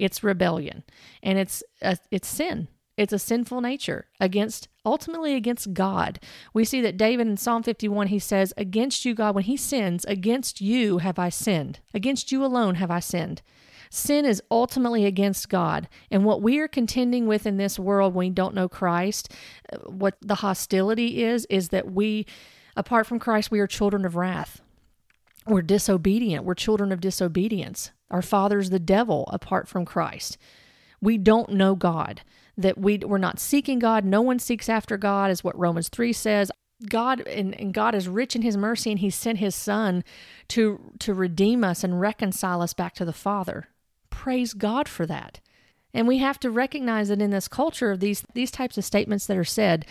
it's 0.00 0.24
rebellion 0.24 0.82
and 1.22 1.38
it's 1.38 1.62
a, 1.82 1.98
it's 2.10 2.28
sin. 2.28 2.68
It's 2.96 3.12
a 3.12 3.18
sinful 3.18 3.60
nature 3.60 4.06
against 4.18 4.68
ultimately 4.84 5.34
against 5.34 5.72
God. 5.72 6.20
We 6.52 6.64
see 6.64 6.80
that 6.82 6.96
David 6.96 7.26
in 7.28 7.36
Psalm 7.36 7.62
51 7.62 8.08
he 8.08 8.18
says, 8.18 8.52
"Against 8.56 9.04
you 9.04 9.14
God 9.14 9.34
when 9.34 9.44
he 9.44 9.56
sins, 9.56 10.04
against 10.06 10.60
you 10.60 10.98
have 10.98 11.18
I 11.18 11.28
sinned. 11.28 11.80
Against 11.94 12.32
you 12.32 12.44
alone 12.44 12.74
have 12.76 12.90
I 12.90 13.00
sinned." 13.00 13.42
Sin 13.90 14.24
is 14.24 14.40
ultimately 14.52 15.04
against 15.04 15.48
God. 15.48 15.88
And 16.12 16.24
what 16.24 16.40
we 16.40 16.60
are 16.60 16.68
contending 16.68 17.26
with 17.26 17.44
in 17.44 17.56
this 17.56 17.76
world 17.76 18.14
when 18.14 18.28
we 18.28 18.30
don't 18.30 18.54
know 18.54 18.68
Christ, 18.68 19.34
uh, 19.72 19.78
what 19.90 20.16
the 20.20 20.36
hostility 20.36 21.24
is, 21.24 21.44
is 21.50 21.70
that 21.70 21.90
we, 21.90 22.24
apart 22.76 23.06
from 23.06 23.18
Christ, 23.18 23.50
we 23.50 23.58
are 23.58 23.66
children 23.66 24.04
of 24.04 24.14
wrath. 24.14 24.60
We're 25.44 25.62
disobedient. 25.62 26.44
We're 26.44 26.54
children 26.54 26.92
of 26.92 27.00
disobedience. 27.00 27.90
Our 28.10 28.22
father's 28.22 28.70
the 28.70 28.78
devil 28.78 29.28
apart 29.32 29.66
from 29.66 29.84
Christ. 29.84 30.38
We 31.00 31.18
don't 31.18 31.50
know 31.50 31.74
God. 31.74 32.22
That 32.56 32.78
we 32.78 32.98
we're 32.98 33.18
not 33.18 33.40
seeking 33.40 33.78
God. 33.78 34.04
No 34.04 34.20
one 34.20 34.38
seeks 34.38 34.68
after 34.68 34.96
God, 34.96 35.30
is 35.30 35.42
what 35.42 35.58
Romans 35.58 35.88
3 35.88 36.12
says. 36.12 36.50
God 36.88 37.20
and, 37.22 37.58
and 37.58 37.74
God 37.74 37.94
is 37.94 38.08
rich 38.08 38.36
in 38.36 38.42
his 38.42 38.56
mercy 38.56 38.90
and 38.90 39.00
he 39.00 39.10
sent 39.10 39.38
his 39.38 39.54
son 39.54 40.04
to 40.48 40.92
to 41.00 41.14
redeem 41.14 41.64
us 41.64 41.82
and 41.82 42.00
reconcile 42.00 42.62
us 42.62 42.74
back 42.74 42.94
to 42.94 43.04
the 43.04 43.12
Father. 43.12 43.68
Praise 44.20 44.52
God 44.52 44.86
for 44.86 45.06
that. 45.06 45.40
And 45.94 46.06
we 46.06 46.18
have 46.18 46.38
to 46.40 46.50
recognize 46.50 47.08
that 47.08 47.22
in 47.22 47.30
this 47.30 47.48
culture, 47.48 47.90
of 47.90 48.00
these 48.00 48.22
these 48.34 48.50
types 48.50 48.76
of 48.76 48.84
statements 48.84 49.24
that 49.24 49.38
are 49.38 49.44
said, 49.44 49.86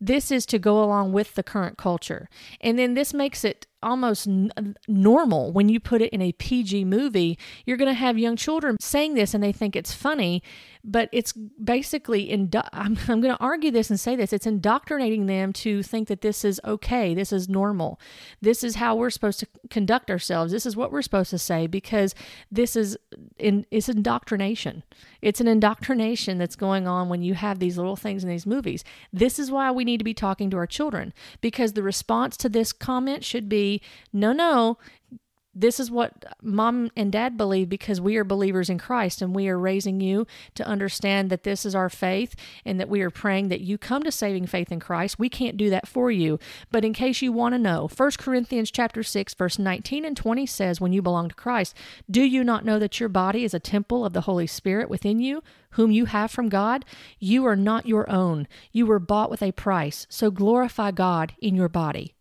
this 0.00 0.30
is 0.30 0.46
to 0.46 0.60
go 0.60 0.80
along 0.84 1.12
with 1.12 1.34
the 1.34 1.42
current 1.42 1.78
culture. 1.78 2.28
And 2.60 2.78
then 2.78 2.94
this 2.94 3.12
makes 3.12 3.44
it 3.44 3.66
almost 3.82 4.28
n- 4.28 4.76
normal 4.86 5.50
when 5.50 5.68
you 5.68 5.80
put 5.80 6.00
it 6.00 6.12
in 6.12 6.22
a 6.22 6.30
PG 6.30 6.84
movie. 6.84 7.36
You're 7.66 7.76
going 7.76 7.90
to 7.90 7.94
have 7.94 8.16
young 8.16 8.36
children 8.36 8.76
saying 8.80 9.14
this 9.14 9.34
and 9.34 9.42
they 9.42 9.50
think 9.50 9.74
it's 9.74 9.92
funny, 9.92 10.44
but 10.84 11.08
it's 11.12 11.32
basically 11.32 12.30
indo- 12.30 12.62
I'm, 12.72 12.98
I'm 13.08 13.20
going 13.20 13.34
to 13.34 13.40
argue 13.40 13.70
this 13.70 13.90
and 13.90 13.98
say 13.98 14.16
this 14.16 14.32
it's 14.32 14.46
indoctrinating 14.46 15.26
them 15.26 15.52
to 15.54 15.82
think 15.82 16.08
that 16.08 16.20
this 16.22 16.44
is 16.44 16.60
okay, 16.64 17.14
this 17.14 17.32
is 17.32 17.48
normal, 17.48 18.00
this 18.40 18.64
is 18.64 18.76
how 18.76 18.96
we're 18.96 19.10
supposed 19.10 19.40
to 19.40 19.46
conduct 19.70 20.10
ourselves, 20.10 20.52
this 20.52 20.66
is 20.66 20.76
what 20.76 20.90
we're 20.90 21.02
supposed 21.02 21.30
to 21.30 21.38
say 21.38 21.66
because 21.66 22.14
this 22.50 22.76
is 22.76 22.96
in 23.38 23.66
it's 23.70 23.88
indoctrination. 23.88 24.82
It's 25.20 25.40
an 25.40 25.48
indoctrination 25.48 26.38
that's 26.38 26.56
going 26.56 26.88
on 26.88 27.08
when 27.08 27.22
you 27.22 27.34
have 27.34 27.58
these 27.58 27.76
little 27.76 27.96
things 27.96 28.24
in 28.24 28.30
these 28.30 28.46
movies. 28.46 28.82
This 29.12 29.38
is 29.38 29.50
why 29.50 29.70
we 29.70 29.84
need 29.84 29.98
to 29.98 30.04
be 30.04 30.14
talking 30.14 30.50
to 30.50 30.56
our 30.56 30.66
children 30.66 31.12
because 31.40 31.74
the 31.74 31.82
response 31.82 32.36
to 32.38 32.48
this 32.48 32.72
comment 32.72 33.24
should 33.24 33.48
be 33.48 33.80
no, 34.12 34.32
no, 34.32 34.78
this 35.54 35.78
is 35.78 35.90
what 35.90 36.24
mom 36.40 36.90
and 36.96 37.12
dad 37.12 37.36
believe 37.36 37.68
because 37.68 38.00
we 38.00 38.16
are 38.16 38.24
believers 38.24 38.70
in 38.70 38.78
Christ 38.78 39.20
and 39.20 39.34
we 39.34 39.48
are 39.48 39.58
raising 39.58 40.00
you 40.00 40.26
to 40.54 40.66
understand 40.66 41.28
that 41.30 41.42
this 41.42 41.66
is 41.66 41.74
our 41.74 41.90
faith 41.90 42.34
and 42.64 42.80
that 42.80 42.88
we 42.88 43.02
are 43.02 43.10
praying 43.10 43.48
that 43.48 43.60
you 43.60 43.76
come 43.76 44.02
to 44.02 44.12
saving 44.12 44.46
faith 44.46 44.72
in 44.72 44.80
Christ. 44.80 45.18
We 45.18 45.28
can't 45.28 45.58
do 45.58 45.68
that 45.68 45.86
for 45.86 46.10
you. 46.10 46.38
But 46.70 46.84
in 46.84 46.94
case 46.94 47.20
you 47.20 47.32
want 47.32 47.54
to 47.54 47.58
know, 47.58 47.88
1 47.94 48.10
Corinthians 48.18 48.70
chapter 48.70 49.02
6 49.02 49.34
verse 49.34 49.58
19 49.58 50.04
and 50.06 50.16
20 50.16 50.46
says 50.46 50.80
when 50.80 50.92
you 50.92 51.02
belong 51.02 51.28
to 51.28 51.34
Christ, 51.34 51.76
do 52.10 52.22
you 52.22 52.42
not 52.42 52.64
know 52.64 52.78
that 52.78 52.98
your 52.98 53.10
body 53.10 53.44
is 53.44 53.52
a 53.52 53.60
temple 53.60 54.06
of 54.06 54.14
the 54.14 54.22
Holy 54.22 54.46
Spirit 54.46 54.88
within 54.88 55.20
you, 55.20 55.42
whom 55.70 55.90
you 55.90 56.06
have 56.06 56.30
from 56.30 56.48
God? 56.48 56.84
You 57.18 57.44
are 57.44 57.56
not 57.56 57.86
your 57.86 58.08
own. 58.10 58.48
You 58.72 58.86
were 58.86 58.98
bought 58.98 59.30
with 59.30 59.42
a 59.42 59.52
price. 59.52 60.06
So 60.08 60.30
glorify 60.30 60.92
God 60.92 61.34
in 61.40 61.54
your 61.54 61.68
body. 61.68 62.14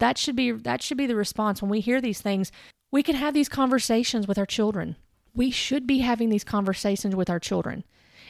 That 0.00 0.18
should 0.18 0.36
be 0.36 0.50
that 0.52 0.82
should 0.82 0.98
be 0.98 1.06
the 1.06 1.16
response 1.16 1.62
when 1.62 1.70
we 1.70 1.80
hear 1.80 2.00
these 2.00 2.20
things. 2.20 2.50
We 2.90 3.02
can 3.02 3.16
have 3.16 3.34
these 3.34 3.48
conversations 3.48 4.26
with 4.26 4.38
our 4.38 4.46
children. 4.46 4.96
We 5.34 5.50
should 5.50 5.86
be 5.86 5.98
having 5.98 6.28
these 6.28 6.44
conversations 6.44 7.16
with 7.16 7.28
our 7.28 7.40
children. 7.40 7.84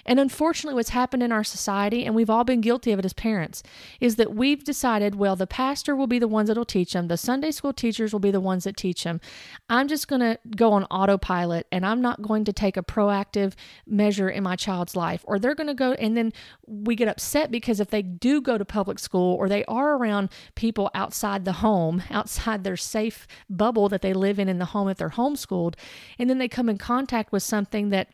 And 0.07 0.21
unfortunately, 0.21 0.75
what's 0.75 0.91
happened 0.91 1.23
in 1.23 1.33
our 1.33 1.45
society, 1.45 2.05
and 2.05 2.15
we've 2.15 2.31
all 2.31 2.45
been 2.45 2.61
guilty 2.61 2.93
of 2.93 2.99
it 2.99 3.05
as 3.05 3.13
parents, 3.13 3.63
is 4.01 4.17
that 4.17 4.35
we've 4.35 4.65
decided, 4.65 5.15
well, 5.15 5.37
the 5.37 5.47
pastor 5.47 5.97
will 5.97 6.07
be 6.07 6.19
the 6.19 6.29
ones 6.29 6.49
that'll 6.49 6.65
teach 6.65 6.93
them, 6.93 7.09
the 7.09 7.17
Sunday 7.17 7.51
school 7.51 7.73
teachers 7.73 8.13
will 8.13 8.21
be 8.21 8.31
the 8.31 8.41
ones 8.41 8.65
that 8.65 8.77
teach 8.77 9.05
them. 9.05 9.21
I'm 9.69 9.89
just 9.89 10.09
going 10.09 10.21
to 10.21 10.39
go 10.57 10.73
on 10.73 10.85
autopilot 10.85 11.67
and 11.73 11.87
I'm 11.87 12.01
not 12.01 12.23
going 12.23 12.45
to 12.45 12.53
take 12.53 12.77
a 12.77 12.83
proactive 12.83 13.55
measure 13.87 14.29
in 14.29 14.43
my 14.43 14.57
child's 14.57 14.97
life. 14.97 15.25
Or 15.27 15.39
they're 15.39 15.55
going 15.55 15.69
to 15.69 15.75
go, 15.75 15.93
and 15.93 16.17
then 16.17 16.33
we 16.67 16.97
get 16.97 17.09
upset 17.09 17.51
because 17.51 17.81
if 17.81 17.91
they 17.91 18.03
do 18.03 18.41
go 18.41 18.59
to 18.59 18.65
public 18.65 18.99
school 18.99 19.35
or 19.35 19.49
they 19.49 19.65
are 19.67 19.97
around 19.97 20.31
people 20.55 20.91
outside 20.95 21.45
the 21.45 21.53
home, 21.55 22.03
outside 22.11 22.65
their 22.65 22.77
safe 22.77 23.27
bubble 23.49 23.89
that 23.89 24.03
they 24.03 24.13
live 24.13 24.39
in 24.39 24.49
in 24.49 24.59
the 24.59 24.67
home 24.67 24.89
if 24.89 24.99
they're 24.99 25.11
homeschooled, 25.11 25.75
and 26.19 26.29
then 26.29 26.39
they 26.39 26.49
come 26.49 26.69
in 26.69 26.79
contact 26.79 27.33
with 27.33 27.43
something 27.43 27.91
that 27.91 28.09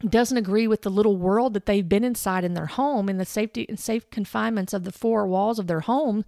doesn't 0.00 0.36
agree 0.36 0.66
with 0.66 0.82
the 0.82 0.90
little 0.90 1.16
world 1.16 1.54
that 1.54 1.66
they've 1.66 1.88
been 1.88 2.04
inside 2.04 2.44
in 2.44 2.54
their 2.54 2.66
home 2.66 3.08
in 3.08 3.18
the 3.18 3.24
safety 3.24 3.64
and 3.68 3.78
safe 3.78 4.10
confinements 4.10 4.72
of 4.72 4.84
the 4.84 4.92
four 4.92 5.26
walls 5.26 5.58
of 5.58 5.66
their 5.66 5.80
home 5.80 6.24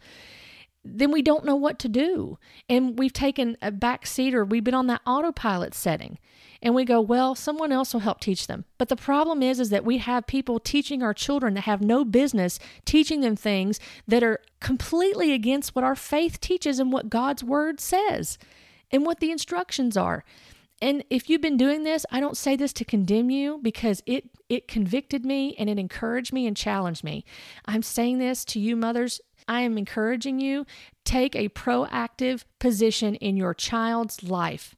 then 0.88 1.10
we 1.10 1.22
don't 1.22 1.44
know 1.44 1.56
what 1.56 1.78
to 1.80 1.88
do. 1.88 2.38
And 2.68 2.98
we've 2.98 3.12
taken 3.12 3.56
a 3.60 3.70
back 3.70 4.06
seat 4.06 4.34
or 4.34 4.44
we've 4.44 4.64
been 4.64 4.74
on 4.74 4.86
that 4.86 5.02
autopilot 5.06 5.74
setting. 5.74 6.18
And 6.62 6.74
we 6.74 6.84
go 6.84 7.00
well 7.00 7.34
someone 7.34 7.72
else 7.72 7.92
will 7.92 8.00
help 8.00 8.20
teach 8.20 8.46
them. 8.46 8.64
But 8.78 8.88
the 8.88 8.96
problem 8.96 9.42
is 9.42 9.60
is 9.60 9.70
that 9.70 9.84
we 9.84 9.98
have 9.98 10.26
people 10.26 10.58
teaching 10.58 11.02
our 11.02 11.14
children 11.14 11.54
that 11.54 11.62
have 11.62 11.82
no 11.82 12.04
business 12.04 12.58
teaching 12.84 13.20
them 13.20 13.36
things 13.36 13.78
that 14.06 14.22
are 14.22 14.40
completely 14.60 15.32
against 15.32 15.74
what 15.74 15.84
our 15.84 15.96
faith 15.96 16.40
teaches 16.40 16.78
and 16.78 16.92
what 16.92 17.10
God's 17.10 17.44
word 17.44 17.80
says 17.80 18.38
and 18.90 19.04
what 19.04 19.20
the 19.20 19.30
instructions 19.30 19.96
are 19.96 20.24
and 20.82 21.04
if 21.08 21.30
you've 21.30 21.40
been 21.40 21.56
doing 21.56 21.84
this, 21.84 22.04
I 22.10 22.20
don't 22.20 22.36
say 22.36 22.54
this 22.54 22.72
to 22.74 22.84
condemn 22.84 23.30
you 23.30 23.58
because 23.62 24.02
it 24.06 24.30
it 24.48 24.68
convicted 24.68 25.24
me 25.24 25.56
and 25.58 25.68
it 25.68 25.78
encouraged 25.78 26.32
me 26.32 26.46
and 26.46 26.56
challenged 26.56 27.02
me. 27.02 27.24
I'm 27.64 27.82
saying 27.82 28.18
this 28.18 28.44
to 28.46 28.60
you 28.60 28.76
mothers, 28.76 29.20
I 29.48 29.62
am 29.62 29.78
encouraging 29.78 30.38
you 30.38 30.66
take 31.04 31.34
a 31.34 31.48
proactive 31.48 32.44
position 32.58 33.14
in 33.16 33.36
your 33.36 33.54
child's 33.54 34.22
life. 34.22 34.76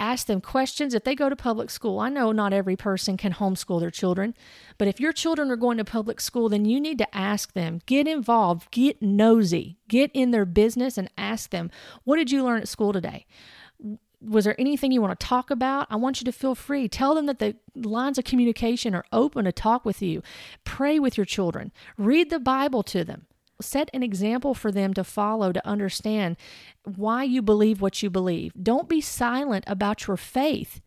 Ask 0.00 0.26
them 0.28 0.40
questions 0.40 0.94
if 0.94 1.02
they 1.02 1.16
go 1.16 1.28
to 1.28 1.34
public 1.34 1.70
school. 1.70 1.98
I 1.98 2.08
know 2.08 2.30
not 2.30 2.52
every 2.52 2.76
person 2.76 3.16
can 3.16 3.32
homeschool 3.32 3.80
their 3.80 3.90
children, 3.90 4.34
but 4.78 4.86
if 4.86 5.00
your 5.00 5.12
children 5.12 5.50
are 5.50 5.56
going 5.56 5.76
to 5.78 5.84
public 5.84 6.20
school, 6.20 6.48
then 6.48 6.64
you 6.64 6.80
need 6.80 6.98
to 6.98 7.16
ask 7.16 7.52
them. 7.52 7.80
Get 7.84 8.06
involved, 8.06 8.70
get 8.70 9.02
nosy, 9.02 9.78
get 9.88 10.12
in 10.14 10.30
their 10.30 10.44
business 10.44 10.98
and 10.98 11.10
ask 11.18 11.50
them, 11.50 11.70
What 12.04 12.16
did 12.16 12.30
you 12.30 12.44
learn 12.44 12.60
at 12.60 12.68
school 12.68 12.92
today? 12.92 13.26
Was 14.20 14.44
there 14.44 14.60
anything 14.60 14.92
you 14.92 15.00
want 15.00 15.18
to 15.18 15.26
talk 15.26 15.50
about? 15.50 15.86
I 15.90 15.96
want 15.96 16.20
you 16.20 16.24
to 16.24 16.32
feel 16.32 16.54
free. 16.54 16.88
Tell 16.88 17.14
them 17.14 17.26
that 17.26 17.38
the 17.38 17.56
lines 17.74 18.18
of 18.18 18.24
communication 18.24 18.94
are 18.94 19.04
open 19.12 19.44
to 19.44 19.52
talk 19.52 19.84
with 19.84 20.02
you. 20.02 20.22
Pray 20.64 20.98
with 20.98 21.16
your 21.16 21.26
children. 21.26 21.72
Read 21.96 22.30
the 22.30 22.40
Bible 22.40 22.82
to 22.84 23.04
them. 23.04 23.26
Set 23.60 23.90
an 23.92 24.02
example 24.02 24.54
for 24.54 24.70
them 24.70 24.94
to 24.94 25.02
follow 25.02 25.52
to 25.52 25.66
understand 25.66 26.36
why 26.84 27.24
you 27.24 27.42
believe 27.42 27.80
what 27.80 28.02
you 28.02 28.10
believe. 28.10 28.52
Don't 28.60 28.88
be 28.88 29.00
silent 29.00 29.64
about 29.66 30.06
your 30.06 30.16
faith. 30.16 30.80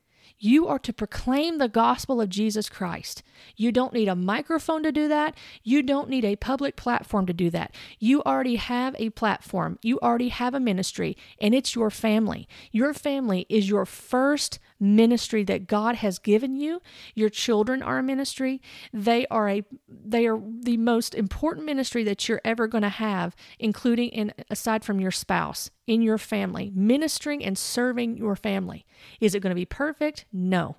You 0.44 0.68
are 0.68 0.80
to 0.80 0.92
proclaim 0.92 1.60
the 1.60 1.70
gospel 1.70 2.20
of 2.20 2.30
Jesus 2.30 2.68
Christ. 2.68 3.22
You 3.56 3.72
don't 3.72 3.94
need 3.94 4.08
a 4.08 4.16
microphone 4.16 4.82
to 4.82 4.92
do 4.92 5.08
that. 5.08 5.38
You 5.64 5.84
don't 5.84 6.10
need 6.10 6.26
a 6.26 6.36
public 6.36 6.76
platform 6.76 7.28
to 7.28 7.34
do 7.34 7.52
that. 7.52 7.76
You 8.00 8.24
already 8.24 8.56
have 8.56 8.96
a 8.98 9.12
platform. 9.12 9.78
You 9.84 10.00
already 10.00 10.30
have 10.30 10.56
a 10.56 10.60
ministry, 10.60 11.16
and 11.40 11.54
it's 11.54 11.76
your 11.76 11.92
family. 11.92 12.48
Your 12.72 12.92
family 12.92 13.46
is 13.50 13.70
your 13.70 13.86
first 13.86 14.58
ministry 14.82 15.44
that 15.44 15.68
God 15.68 15.96
has 15.96 16.20
given 16.20 16.56
you. 16.56 16.82
Your 17.16 17.30
children 17.30 17.82
are 17.82 18.00
a 18.00 18.04
ministry. 18.04 18.62
They 18.92 19.26
are 19.28 19.48
a 19.48 19.64
they 19.88 20.26
are 20.26 20.42
the 20.62 20.78
most 20.78 21.14
important 21.16 21.66
ministry 21.66 22.04
that 22.04 22.28
you're 22.28 22.42
ever 22.44 22.68
going 22.68 22.82
to 22.82 22.90
have, 22.90 23.36
including 23.60 24.10
in 24.10 24.34
aside 24.50 24.84
from 24.84 25.00
your 25.00 25.12
spouse, 25.12 25.70
in 25.88 26.02
your 26.02 26.18
family, 26.18 26.72
ministering 26.74 27.46
and 27.46 27.58
serving 27.58 28.18
your 28.18 28.36
family. 28.36 28.86
Is 29.20 29.36
it 29.36 29.42
going 29.42 29.52
to 29.52 29.56
be 29.56 29.66
perfect? 29.66 30.26
No. 30.34 30.78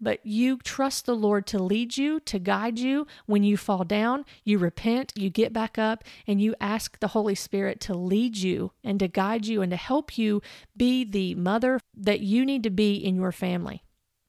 But 0.00 0.24
you 0.26 0.58
trust 0.58 1.06
the 1.06 1.16
Lord 1.16 1.46
to 1.46 1.58
lead 1.62 1.96
you, 1.96 2.20
to 2.20 2.38
guide 2.38 2.78
you. 2.78 3.06
When 3.24 3.42
you 3.42 3.56
fall 3.56 3.84
down, 3.84 4.26
you 4.44 4.58
repent, 4.58 5.12
you 5.16 5.30
get 5.30 5.52
back 5.52 5.78
up, 5.78 6.04
and 6.26 6.40
you 6.40 6.54
ask 6.60 6.98
the 6.98 7.08
Holy 7.08 7.34
Spirit 7.34 7.80
to 7.82 7.94
lead 7.94 8.36
you 8.36 8.72
and 8.84 9.00
to 9.00 9.08
guide 9.08 9.46
you 9.46 9.62
and 9.62 9.70
to 9.70 9.76
help 9.76 10.18
you 10.18 10.42
be 10.76 11.04
the 11.04 11.34
mother 11.34 11.80
that 11.94 12.20
you 12.20 12.44
need 12.44 12.62
to 12.64 12.70
be 12.70 12.94
in 12.96 13.16
your 13.16 13.32
family 13.32 13.82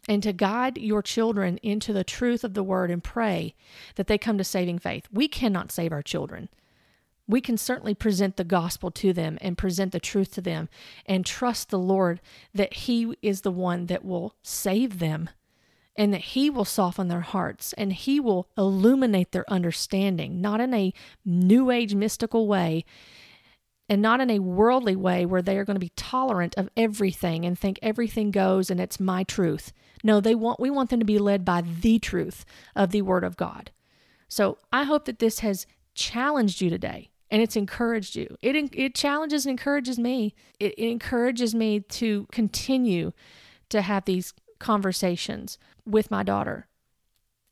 and 0.08 0.24
to 0.24 0.32
guide 0.32 0.78
your 0.78 1.02
children 1.02 1.58
into 1.58 1.92
the 1.92 2.04
truth 2.04 2.44
of 2.46 2.54
the 2.54 2.64
word 2.64 2.90
and 2.90 3.04
pray 3.04 3.54
that 3.96 4.08
they 4.08 4.18
come 4.18 4.38
to 4.38 4.44
saving 4.44 4.80
faith. 4.80 5.08
We 5.12 5.28
cannot 5.28 5.72
save 5.72 5.92
our 5.92 6.02
children. 6.02 6.48
We 7.28 7.42
can 7.42 7.58
certainly 7.58 7.94
present 7.94 8.38
the 8.38 8.46
gospel 8.46 8.90
to 8.92 9.12
them 9.12 9.38
and 9.42 9.58
present 9.58 9.92
the 9.92 10.00
truth 10.00 10.34
to 10.36 10.42
them 10.42 10.70
and 11.06 11.26
trust 11.26 11.70
the 11.70 11.80
Lord 11.80 12.22
that 12.54 12.74
He 12.74 13.14
is 13.22 13.42
the 13.42 13.52
one 13.52 13.88
that 13.88 14.06
will 14.06 14.36
save 14.42 15.00
them 15.00 15.30
and 15.98 16.14
that 16.14 16.22
He 16.22 16.50
will 16.50 16.66
soften 16.66 17.08
their 17.08 17.22
hearts 17.22 17.74
and 17.74 17.92
He 17.92 18.20
will 18.20 18.48
illuminate 18.58 19.32
their 19.32 19.52
understanding, 19.52 20.40
not 20.40 20.62
in 20.62 20.74
a 20.74 20.94
new 21.26 21.72
age 21.72 21.96
mystical 21.96 22.48
way 22.48 22.86
and 23.90 24.02
not 24.02 24.20
in 24.20 24.30
a 24.30 24.40
worldly 24.40 24.96
way 24.96 25.26
where 25.26 25.42
they 25.42 25.58
are 25.58 25.66
going 25.66 25.76
to 25.76 25.80
be 25.80 25.94
tolerant 25.96 26.54
of 26.58 26.70
everything 26.76 27.46
and 27.46 27.58
think 27.58 27.80
everything 27.82 28.32
goes 28.32 28.70
and 28.70 28.80
it's 28.80 29.00
my 29.00 29.24
truth. 29.24 29.72
No, 30.04 30.20
they 30.20 30.36
want 30.36 30.60
we 30.60 30.70
want 30.70 30.90
them 30.90 31.00
to 31.00 31.06
be 31.06 31.20
led 31.20 31.46
by 31.46 31.62
the 31.62 32.00
truth 32.00 32.46
of 32.76 32.92
the 32.92 33.02
word 33.02 33.24
of 33.24 33.38
God. 33.38 33.72
So, 34.30 34.58
I 34.74 34.84
hope 34.84 35.06
that 35.06 35.20
this 35.20 35.40
has 35.40 35.66
challenged 35.96 36.62
you 36.62 36.70
today 36.70 37.10
and 37.32 37.42
it's 37.42 37.56
encouraged 37.56 38.16
you. 38.16 38.38
It 38.42 38.56
it 38.74 38.94
challenges 38.94 39.46
and 39.46 39.52
encourages 39.52 39.98
me. 39.98 40.36
It, 40.60 40.74
it 40.78 40.90
encourages 40.90 41.56
me 41.56 41.80
to 41.80 42.28
continue 42.32 43.14
to 43.70 43.82
have 43.82 44.06
these 44.06 44.34
conversations 44.60 45.58
with 45.86 46.12
my 46.12 46.24
daughter. 46.24 46.68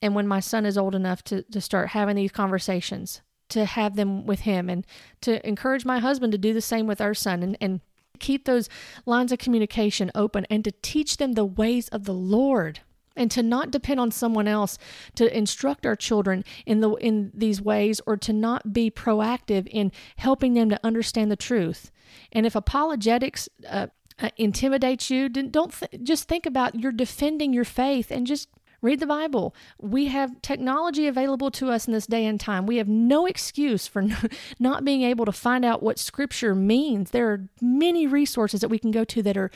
And 0.02 0.14
when 0.14 0.28
my 0.28 0.40
son 0.40 0.66
is 0.66 0.78
old 0.78 0.96
enough 0.96 1.24
to, 1.26 1.44
to 1.44 1.62
start 1.62 1.90
having 1.90 2.16
these 2.16 2.32
conversations, 2.32 3.22
to 3.50 3.66
have 3.66 3.96
them 3.96 4.26
with 4.26 4.42
him 4.42 4.70
and 4.70 4.86
to 5.22 5.46
encourage 5.48 5.86
my 5.86 6.00
husband 6.00 6.32
to 6.32 6.38
do 6.38 6.54
the 6.54 6.62
same 6.62 6.88
with 6.88 7.02
our 7.02 7.14
son 7.14 7.44
and, 7.44 7.58
and 7.62 7.82
keep 8.20 8.46
those 8.46 8.70
lines 9.06 9.32
of 9.32 9.40
communication 9.40 10.12
open 10.16 10.46
and 10.50 10.64
to 10.64 10.72
teach 10.82 11.18
them 11.18 11.34
the 11.34 11.46
ways 11.46 11.88
of 11.90 12.06
the 12.06 12.14
Lord 12.14 12.80
and 13.16 13.32
to 13.32 13.42
not 13.42 13.72
depend 13.72 14.00
on 14.00 14.12
someone 14.12 14.48
else 14.48 14.78
to 15.16 15.36
instruct 15.36 15.86
our 15.86 15.96
children 15.96 16.44
in 16.66 16.82
the 16.82 16.92
in 16.96 17.32
these 17.34 17.62
ways 17.62 18.02
or 18.06 18.18
to 18.18 18.34
not 18.34 18.74
be 18.74 18.92
proactive 18.92 19.68
in 19.68 19.92
helping 20.18 20.54
them 20.54 20.70
to 20.70 20.80
understand 20.84 21.32
the 21.32 21.36
truth 21.36 21.92
and 22.32 22.46
if 22.46 22.56
apologetics 22.56 23.48
uh, 23.70 23.88
uh, 24.20 24.30
you 24.38 25.30
don't 25.30 25.74
th- 25.74 26.04
just 26.04 26.28
think 26.28 26.46
about 26.46 26.80
you're 26.80 26.92
defending 26.92 27.54
your 27.54 27.66
faith 27.66 28.12
and 28.12 28.26
just 28.26 28.50
Read 28.86 29.00
the 29.00 29.08
Bible. 29.08 29.56
We 29.80 30.08
have 30.10 30.42
technology 30.44 31.08
available 31.08 31.50
to 31.52 31.72
us 31.72 31.88
in 31.88 31.94
this 31.94 32.06
day 32.06 32.24
and 32.24 32.40
time. 32.40 32.68
We 32.68 32.78
have 32.78 32.88
no 32.88 33.26
excuse 33.26 33.88
for 33.88 34.06
not 34.60 34.86
being 34.86 35.02
able 35.02 35.26
to 35.26 35.32
find 35.32 35.66
out 35.66 35.82
what 35.82 35.98
Scripture 35.98 36.54
means. 36.54 37.10
There 37.10 37.32
are 37.32 37.50
many 37.60 38.06
resources 38.06 38.62
that 38.62 38.70
we 38.70 38.78
can 38.78 38.92
go 38.92 39.04
to 39.04 39.24
that 39.24 39.38
are 39.38 39.50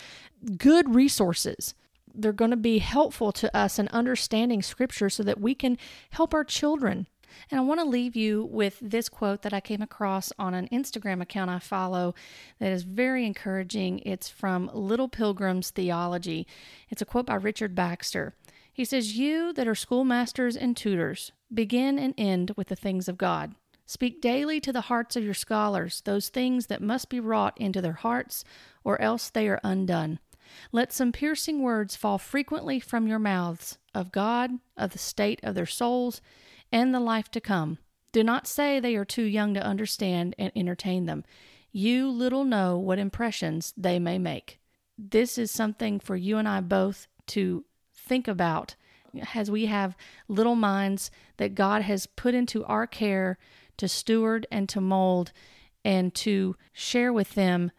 good 0.57 0.95
resources. 0.95 1.75
They're 2.11 2.33
going 2.33 2.49
to 2.49 2.57
be 2.57 2.79
helpful 2.79 3.31
to 3.33 3.55
us 3.55 3.77
in 3.77 3.87
understanding 3.89 4.63
Scripture 4.63 5.11
so 5.11 5.21
that 5.21 5.39
we 5.39 5.53
can 5.53 5.77
help 6.09 6.33
our 6.33 6.43
children. 6.43 7.05
And 7.49 7.59
I 7.59 7.63
want 7.63 7.79
to 7.79 7.85
leave 7.85 8.15
you 8.15 8.47
with 8.51 8.77
this 8.81 9.09
quote 9.09 9.41
that 9.41 9.53
I 9.53 9.59
came 9.59 9.81
across 9.81 10.31
on 10.37 10.53
an 10.53 10.67
Instagram 10.71 11.21
account 11.21 11.51
I 11.51 11.59
follow 11.59 12.15
that 12.59 12.71
is 12.71 12.83
very 12.83 13.25
encouraging. 13.25 13.99
It's 13.99 14.29
from 14.29 14.69
Little 14.73 15.09
Pilgrim's 15.09 15.71
Theology. 15.71 16.47
It's 16.89 17.01
a 17.01 17.05
quote 17.05 17.25
by 17.25 17.35
Richard 17.35 17.75
Baxter. 17.75 18.35
He 18.71 18.85
says, 18.85 19.17
You 19.17 19.51
that 19.53 19.67
are 19.67 19.75
schoolmasters 19.75 20.55
and 20.55 20.75
tutors, 20.75 21.31
begin 21.53 21.99
and 21.99 22.13
end 22.17 22.51
with 22.55 22.67
the 22.67 22.75
things 22.75 23.07
of 23.07 23.17
God. 23.17 23.55
Speak 23.85 24.21
daily 24.21 24.61
to 24.61 24.71
the 24.71 24.81
hearts 24.81 25.15
of 25.15 25.23
your 25.23 25.33
scholars 25.33 26.01
those 26.01 26.29
things 26.29 26.67
that 26.67 26.81
must 26.81 27.09
be 27.09 27.19
wrought 27.19 27.57
into 27.59 27.81
their 27.81 27.93
hearts, 27.93 28.43
or 28.83 29.01
else 29.01 29.29
they 29.29 29.47
are 29.49 29.59
undone. 29.63 30.19
Let 30.71 30.93
some 30.93 31.11
piercing 31.11 31.61
words 31.61 31.95
fall 31.95 32.17
frequently 32.17 32.79
from 32.79 33.07
your 33.07 33.19
mouths 33.19 33.77
of 33.93 34.11
God, 34.11 34.51
of 34.77 34.91
the 34.91 34.99
state 34.99 35.39
of 35.43 35.55
their 35.55 35.65
souls, 35.65 36.21
and 36.71 36.93
the 36.93 36.99
life 36.99 37.29
to 37.31 37.41
come. 37.41 37.77
Do 38.11 38.23
not 38.23 38.47
say 38.47 38.79
they 38.79 38.95
are 38.95 39.05
too 39.05 39.23
young 39.23 39.53
to 39.53 39.63
understand 39.63 40.35
and 40.37 40.51
entertain 40.55 41.05
them. 41.05 41.23
You 41.71 42.09
little 42.09 42.43
know 42.43 42.77
what 42.77 42.99
impressions 42.99 43.73
they 43.77 43.99
may 43.99 44.17
make. 44.17 44.59
This 44.97 45.37
is 45.37 45.51
something 45.51 45.99
for 45.99 46.15
you 46.15 46.37
and 46.37 46.47
I 46.47 46.61
both 46.61 47.07
to 47.27 47.65
think 47.93 48.27
about 48.27 48.75
as 49.33 49.49
we 49.49 49.67
have 49.67 49.95
little 50.27 50.55
minds 50.55 51.11
that 51.37 51.55
God 51.55 51.83
has 51.83 52.05
put 52.05 52.33
into 52.33 52.65
our 52.65 52.87
care 52.87 53.37
to 53.77 53.87
steward 53.87 54.45
and 54.51 54.67
to 54.69 54.81
mold 54.81 55.31
and 55.85 56.13
to 56.13 56.55
share 56.73 57.13
with 57.13 57.35
them 57.35 57.71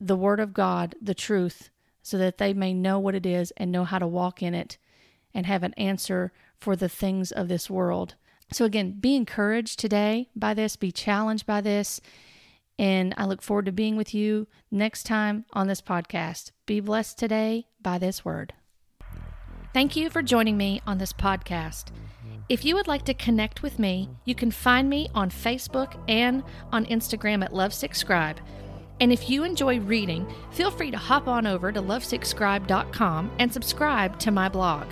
the 0.00 0.16
Word 0.16 0.40
of 0.40 0.54
God, 0.54 0.94
the 1.00 1.14
truth, 1.14 1.70
so 2.02 2.16
that 2.18 2.38
they 2.38 2.54
may 2.54 2.72
know 2.72 2.98
what 2.98 3.14
it 3.14 3.26
is 3.26 3.52
and 3.56 3.72
know 3.72 3.84
how 3.84 3.98
to 3.98 4.06
walk 4.06 4.42
in 4.42 4.54
it 4.54 4.78
and 5.34 5.46
have 5.46 5.62
an 5.62 5.74
answer 5.74 6.32
for 6.56 6.76
the 6.76 6.88
things 6.88 7.32
of 7.32 7.48
this 7.48 7.68
world. 7.68 8.14
So, 8.50 8.64
again, 8.64 8.92
be 8.98 9.14
encouraged 9.14 9.78
today 9.78 10.30
by 10.34 10.54
this, 10.54 10.76
be 10.76 10.90
challenged 10.90 11.46
by 11.46 11.60
this, 11.60 12.00
and 12.78 13.14
I 13.18 13.26
look 13.26 13.42
forward 13.42 13.66
to 13.66 13.72
being 13.72 13.96
with 13.96 14.14
you 14.14 14.46
next 14.70 15.04
time 15.04 15.44
on 15.52 15.66
this 15.66 15.82
podcast. 15.82 16.52
Be 16.64 16.80
blessed 16.80 17.18
today 17.18 17.66
by 17.82 17.98
this 17.98 18.24
word. 18.24 18.54
Thank 19.74 19.96
you 19.96 20.08
for 20.08 20.22
joining 20.22 20.56
me 20.56 20.80
on 20.86 20.98
this 20.98 21.12
podcast. 21.12 21.86
If 22.48 22.64
you 22.64 22.74
would 22.76 22.88
like 22.88 23.04
to 23.04 23.14
connect 23.14 23.62
with 23.62 23.78
me, 23.78 24.08
you 24.24 24.34
can 24.34 24.50
find 24.50 24.88
me 24.88 25.10
on 25.14 25.28
Facebook 25.28 26.02
and 26.08 26.42
on 26.72 26.86
Instagram 26.86 27.44
at 27.44 27.52
Lovesickscribe. 27.52 28.38
And 29.00 29.12
if 29.12 29.28
you 29.28 29.44
enjoy 29.44 29.80
reading, 29.80 30.26
feel 30.50 30.70
free 30.70 30.90
to 30.90 30.96
hop 30.96 31.28
on 31.28 31.46
over 31.46 31.70
to 31.70 31.82
lovesickscribe.com 31.82 33.30
and 33.38 33.52
subscribe 33.52 34.18
to 34.20 34.30
my 34.30 34.48
blog. 34.48 34.86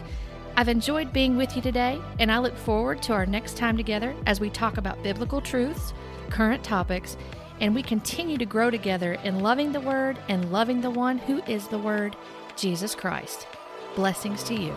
I've 0.59 0.69
enjoyed 0.69 1.13
being 1.13 1.37
with 1.37 1.55
you 1.55 1.61
today, 1.61 2.01
and 2.19 2.33
I 2.33 2.39
look 2.39 2.57
forward 2.57 3.03
to 3.03 3.13
our 3.13 3.27
next 3.27 3.59
time 3.59 3.77
together 3.77 4.17
as 4.25 4.41
we 4.41 4.49
talk 4.49 4.79
about 4.79 5.03
biblical 5.03 5.43
truths, 5.43 5.93
current 6.31 6.65
topics, 6.65 7.19
and 7.61 7.75
we 7.75 7.83
continue 7.83 8.39
to 8.39 8.47
grow 8.47 8.71
together 8.71 9.19
in 9.23 9.41
loving 9.41 9.73
the 9.73 9.83
Word 9.83 10.19
and 10.31 10.51
loving 10.51 10.81
the 10.81 10.91
one 10.91 11.19
who 11.19 11.43
is 11.43 11.69
the 11.69 11.79
Word, 11.79 12.17
Jesus 12.57 12.95
Christ. 12.95 13.47
Blessings 13.97 14.43
to 14.45 14.55
you. 14.55 14.75